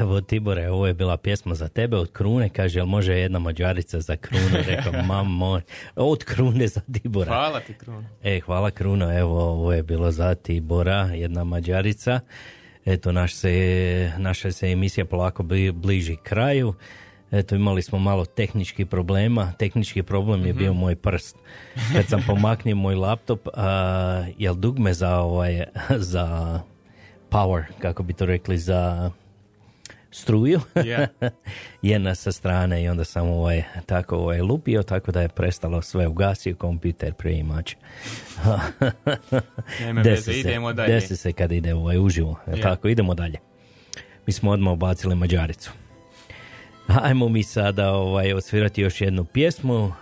Evo 0.00 0.20
Tibore, 0.20 0.70
ovo 0.70 0.86
je 0.86 0.94
bila 0.94 1.16
pjesma 1.16 1.54
za 1.54 1.68
tebe 1.68 1.96
od 1.96 2.12
Krune, 2.12 2.48
kaže, 2.48 2.78
jel 2.78 2.86
može 2.86 3.12
jedna 3.12 3.38
mađarica 3.38 4.00
za 4.00 4.16
Krunu? 4.16 4.46
Rekao, 4.66 4.92
mam 5.06 5.26
moj, 5.28 5.60
od 5.96 6.24
Krune 6.24 6.68
za 6.68 6.80
Tibora. 6.92 7.30
Hvala 7.30 7.60
ti, 7.60 7.74
Kruno. 7.74 8.04
E, 8.22 8.40
hvala 8.40 8.70
Kruno, 8.70 9.18
evo, 9.18 9.42
ovo 9.42 9.72
je 9.72 9.82
bilo 9.82 10.10
za 10.10 10.34
Tibora, 10.34 11.00
jedna 11.04 11.44
mađarica. 11.44 12.20
Eto, 12.84 13.12
naš 13.12 13.34
se, 13.34 14.12
naša 14.18 14.52
se 14.52 14.66
emisija 14.68 15.04
polako 15.04 15.42
bli- 15.42 15.72
bliži 15.72 16.16
kraju. 16.16 16.74
Eto, 17.32 17.54
imali 17.54 17.82
smo 17.82 17.98
malo 17.98 18.24
tehničkih 18.24 18.86
problema. 18.86 19.52
Tehnički 19.58 20.02
problem 20.02 20.46
je 20.46 20.52
bio 20.52 20.72
moj 20.72 20.96
prst. 20.96 21.36
Kad 21.92 22.06
sam 22.08 22.24
pomaknio 22.26 22.76
moj 22.76 22.94
laptop, 22.94 23.48
a, 23.54 24.24
jel 24.38 24.54
dugme 24.54 24.94
za, 24.94 25.18
ovaj, 25.18 25.64
za 25.96 26.60
power, 27.30 27.62
kako 27.78 28.02
bi 28.02 28.12
to 28.12 28.26
rekli, 28.26 28.58
za 28.58 29.10
struju 30.10 30.60
Yeah. 30.74 31.06
je 31.82 31.98
na 31.98 32.14
sa 32.14 32.32
strane 32.32 32.82
i 32.82 32.88
onda 32.88 33.04
sam 33.04 33.28
ovaj, 33.28 33.62
tako 33.86 34.16
ovaj, 34.16 34.40
lupio, 34.40 34.82
tako 34.82 35.12
da 35.12 35.22
je 35.22 35.28
prestalo 35.28 35.82
sve 35.82 36.06
ugasio 36.06 36.56
kompjuter. 36.56 37.14
Nema 39.80 40.02
Desi 40.02 40.32
se- 40.32 40.40
idemo 40.40 40.72
dalje. 40.72 40.94
Desi 40.94 41.16
se 41.16 41.32
kad 41.32 41.52
ide 41.52 41.74
ovaj, 41.74 41.98
uživo. 41.98 42.36
Je. 42.46 42.60
Tako, 42.60 42.88
idemo 42.88 43.14
dalje. 43.14 43.38
Mi 44.26 44.32
smo 44.32 44.50
odmah 44.50 44.72
ubacili 44.72 45.14
Mađaricu. 45.14 45.72
Ajmo 47.02 47.28
mi 47.28 47.42
sada 47.42 47.92
ovaj, 47.92 48.32
osvirati 48.32 48.82
još 48.82 49.00
jednu 49.00 49.24
pjesmu, 49.24 49.92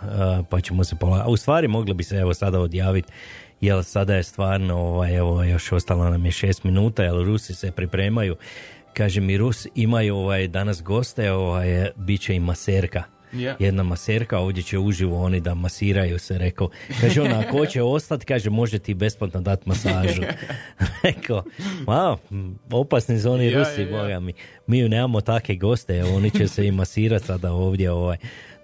pa 0.50 0.60
ćemo 0.60 0.84
se 0.84 0.96
pola... 0.96 1.26
U 1.26 1.36
stvari 1.36 1.68
mogli 1.68 1.94
bi 1.94 2.04
se 2.04 2.16
evo 2.16 2.34
sada 2.34 2.60
odjaviti, 2.60 3.12
jer 3.60 3.84
sada 3.84 4.14
je 4.14 4.22
stvarno, 4.22 4.78
ovaj, 4.78 5.16
evo, 5.16 5.44
još 5.44 5.72
ostalo 5.72 6.10
nam 6.10 6.24
je 6.24 6.32
šest 6.32 6.64
minuta, 6.64 7.02
jer 7.04 7.14
Rusi 7.14 7.54
se 7.54 7.70
pripremaju. 7.70 8.36
Kaže 8.92 9.20
mi, 9.20 9.36
Rus 9.36 9.66
imaju 9.74 10.16
ovaj, 10.16 10.48
danas 10.48 10.82
goste, 10.82 11.32
ovaj, 11.32 11.90
bit 11.96 12.20
će 12.20 12.34
i 12.34 12.40
maserka. 12.40 13.02
Ja. 13.32 13.56
Jedna 13.58 13.82
maserka, 13.82 14.38
ovdje 14.38 14.62
će 14.62 14.78
uživo 14.78 15.24
oni 15.24 15.40
da 15.40 15.54
masiraju 15.54 16.18
se, 16.18 16.38
rekao. 16.38 16.70
Kaže 17.00 17.22
ona, 17.22 17.40
ako 17.40 17.58
hoće 17.58 17.82
ostati, 17.82 18.26
kaže, 18.26 18.50
može 18.50 18.78
ti 18.78 18.94
besplatno 18.94 19.40
dati 19.40 19.68
masažu. 19.68 20.22
rekao, 21.02 21.44
wow, 21.86 22.16
opasni 22.70 23.20
su 23.20 23.30
oni 23.30 23.46
Ja, 23.46 23.58
Rusi, 23.58 23.82
ja. 23.82 23.90
boga 23.90 24.20
mi. 24.20 24.32
Mi 24.66 24.88
nemamo 24.88 25.20
takve 25.20 25.54
goste, 25.54 26.04
oni 26.04 26.30
će 26.30 26.48
se 26.48 26.66
i 26.66 26.72
masirati 26.72 27.26
sada 27.26 27.52
ovdje, 27.52 27.90
ovaj. 27.90 28.16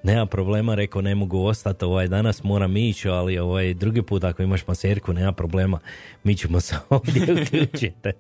Nema 0.04 0.26
problema, 0.26 0.74
rekao, 0.74 1.02
ne 1.02 1.14
mogu 1.14 1.44
ostati, 1.44 1.84
ovaj, 1.84 2.08
danas 2.08 2.42
moram 2.42 2.76
ići, 2.76 3.08
ali 3.08 3.38
ovaj, 3.38 3.74
drugi 3.74 4.02
put 4.02 4.24
ako 4.24 4.42
imaš 4.42 4.66
maserku, 4.66 5.12
nema 5.12 5.32
problema, 5.32 5.78
mi 6.24 6.36
ćemo 6.36 6.60
se 6.60 6.76
ovdje 6.90 7.22
uključiti. 7.22 8.10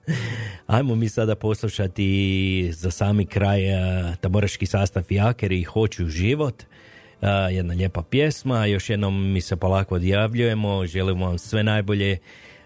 Ajmo 0.66 0.94
mi 0.94 1.08
sada 1.08 1.34
poslušati 1.34 2.72
za 2.72 2.90
sami 2.90 3.26
kraj 3.26 3.70
eh, 3.70 4.16
taboraški 4.20 4.66
sastav 4.66 5.04
Jakeri 5.10 5.60
i 5.60 5.64
Hoću 5.64 6.06
život. 6.06 6.62
Eh, 6.62 7.26
jedna 7.50 7.74
lijepa 7.74 8.02
pjesma, 8.02 8.66
još 8.66 8.90
jednom 8.90 9.32
mi 9.32 9.40
se 9.40 9.56
polako 9.56 9.94
odjavljujemo, 9.94 10.86
želimo 10.86 11.26
vam 11.26 11.38
sve 11.38 11.62
najbolje, 11.62 12.18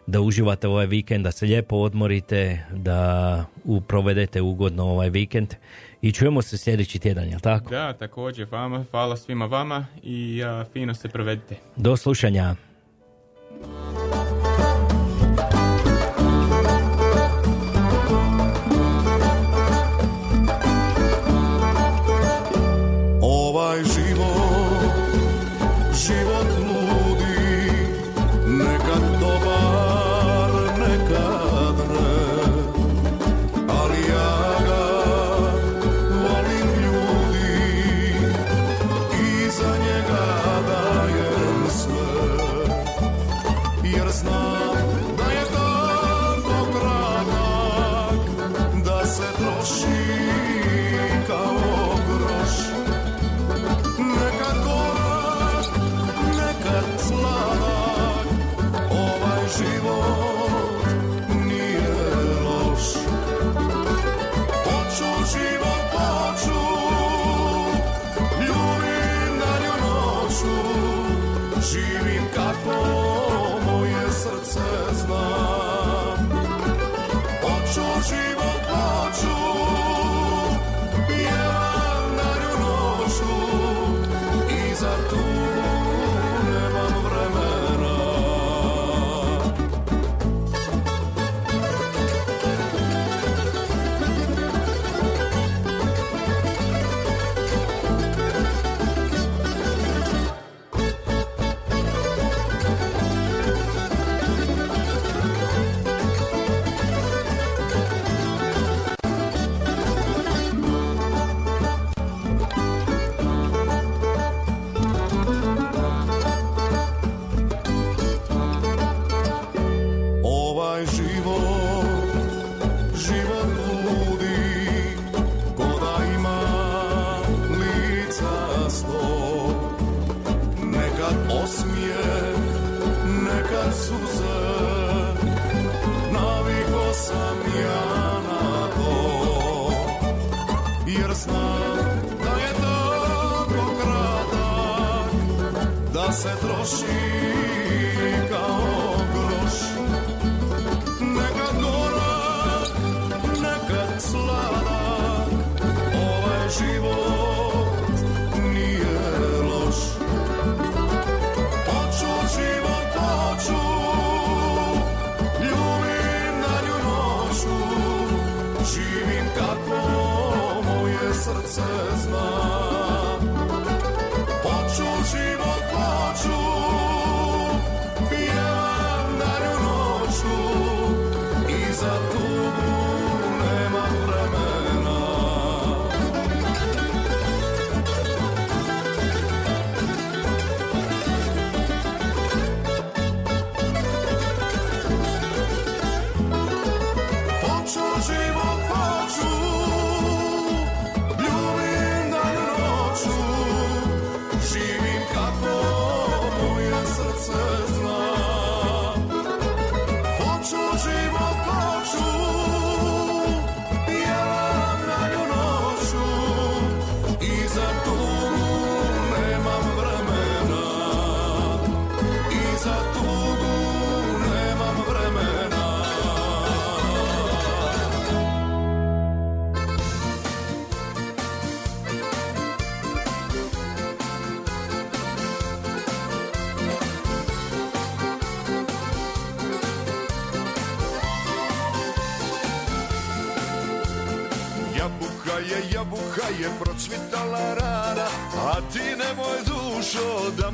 da 0.07 0.21
uživate 0.21 0.69
ovaj 0.69 0.87
vikend, 0.87 1.25
da 1.25 1.33
se 1.33 1.47
lijepo 1.47 1.77
odmorite, 1.77 2.65
da 2.73 3.45
provedete 3.87 4.41
ugodno 4.41 4.85
ovaj 4.85 5.11
vikend 5.11 5.55
i 6.03 6.13
čujemo 6.13 6.43
se 6.43 6.59
sljedeći 6.59 6.99
tjedan, 6.99 7.29
jel 7.29 7.41
tako? 7.41 7.71
Da, 7.71 7.93
također 7.93 8.47
vama, 8.51 8.85
hvala 8.91 9.17
svima 9.17 9.47
vama 9.47 9.87
i 10.03 10.43
a, 10.45 10.65
fino 10.73 10.95
se 10.95 11.09
provedite. 11.09 11.57
Do 11.77 11.97
slušanja. 11.97 12.55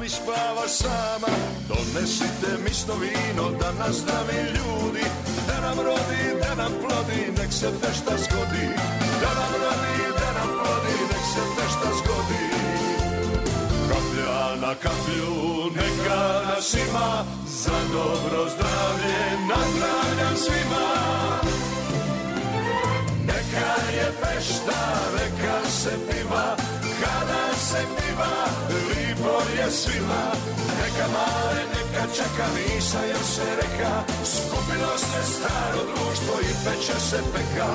Mi 0.05 0.11
spavaš 0.11 0.71
sama. 0.71 1.33
Donesite 1.69 2.63
mi 2.65 2.75
sto 2.75 2.95
vino 2.95 3.51
da 3.61 3.73
nas 3.73 3.97
zdravi 3.97 4.43
ljudi 4.43 4.64
svima. 29.81 30.23
Neka 30.81 31.07
male, 31.17 31.63
neka 31.75 32.05
čeka, 32.17 32.47
misa 32.55 33.01
još 33.13 33.27
se 33.35 33.49
reka 33.61 33.95
Skupilo 34.35 34.93
se 35.11 35.23
staro 35.35 35.81
društvo 35.91 36.35
i 36.49 36.53
peče 36.65 36.99
se 37.09 37.21
peka. 37.33 37.71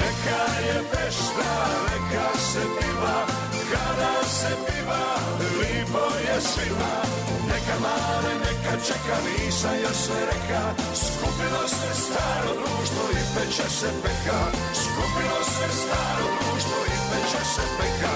Neka 0.00 0.42
je 0.66 0.76
pešta, 0.92 1.52
neka 1.90 2.26
se 2.50 2.62
piva 2.76 3.18
Kada 3.72 4.14
se 4.38 4.52
piva, 4.64 5.04
lipo 5.58 6.04
je 6.26 6.36
svima. 6.50 6.94
Neka 7.50 7.76
male, 7.84 8.32
neka 8.46 8.74
čeka, 8.86 9.16
misa 9.24 9.72
još 9.84 9.98
se 10.06 10.18
reka 10.30 10.62
Skupilo 11.04 11.62
se 11.78 11.90
staro 12.04 12.50
društvo 12.60 13.04
i 13.20 13.22
peče 13.34 13.68
se 13.78 13.90
peka. 14.02 14.40
Skupilo 14.84 15.40
se 15.56 15.66
staro 15.82 16.26
društvo 16.38 16.78
i 16.94 16.96
peče 17.08 17.42
se 17.54 17.64
peka 17.78 18.14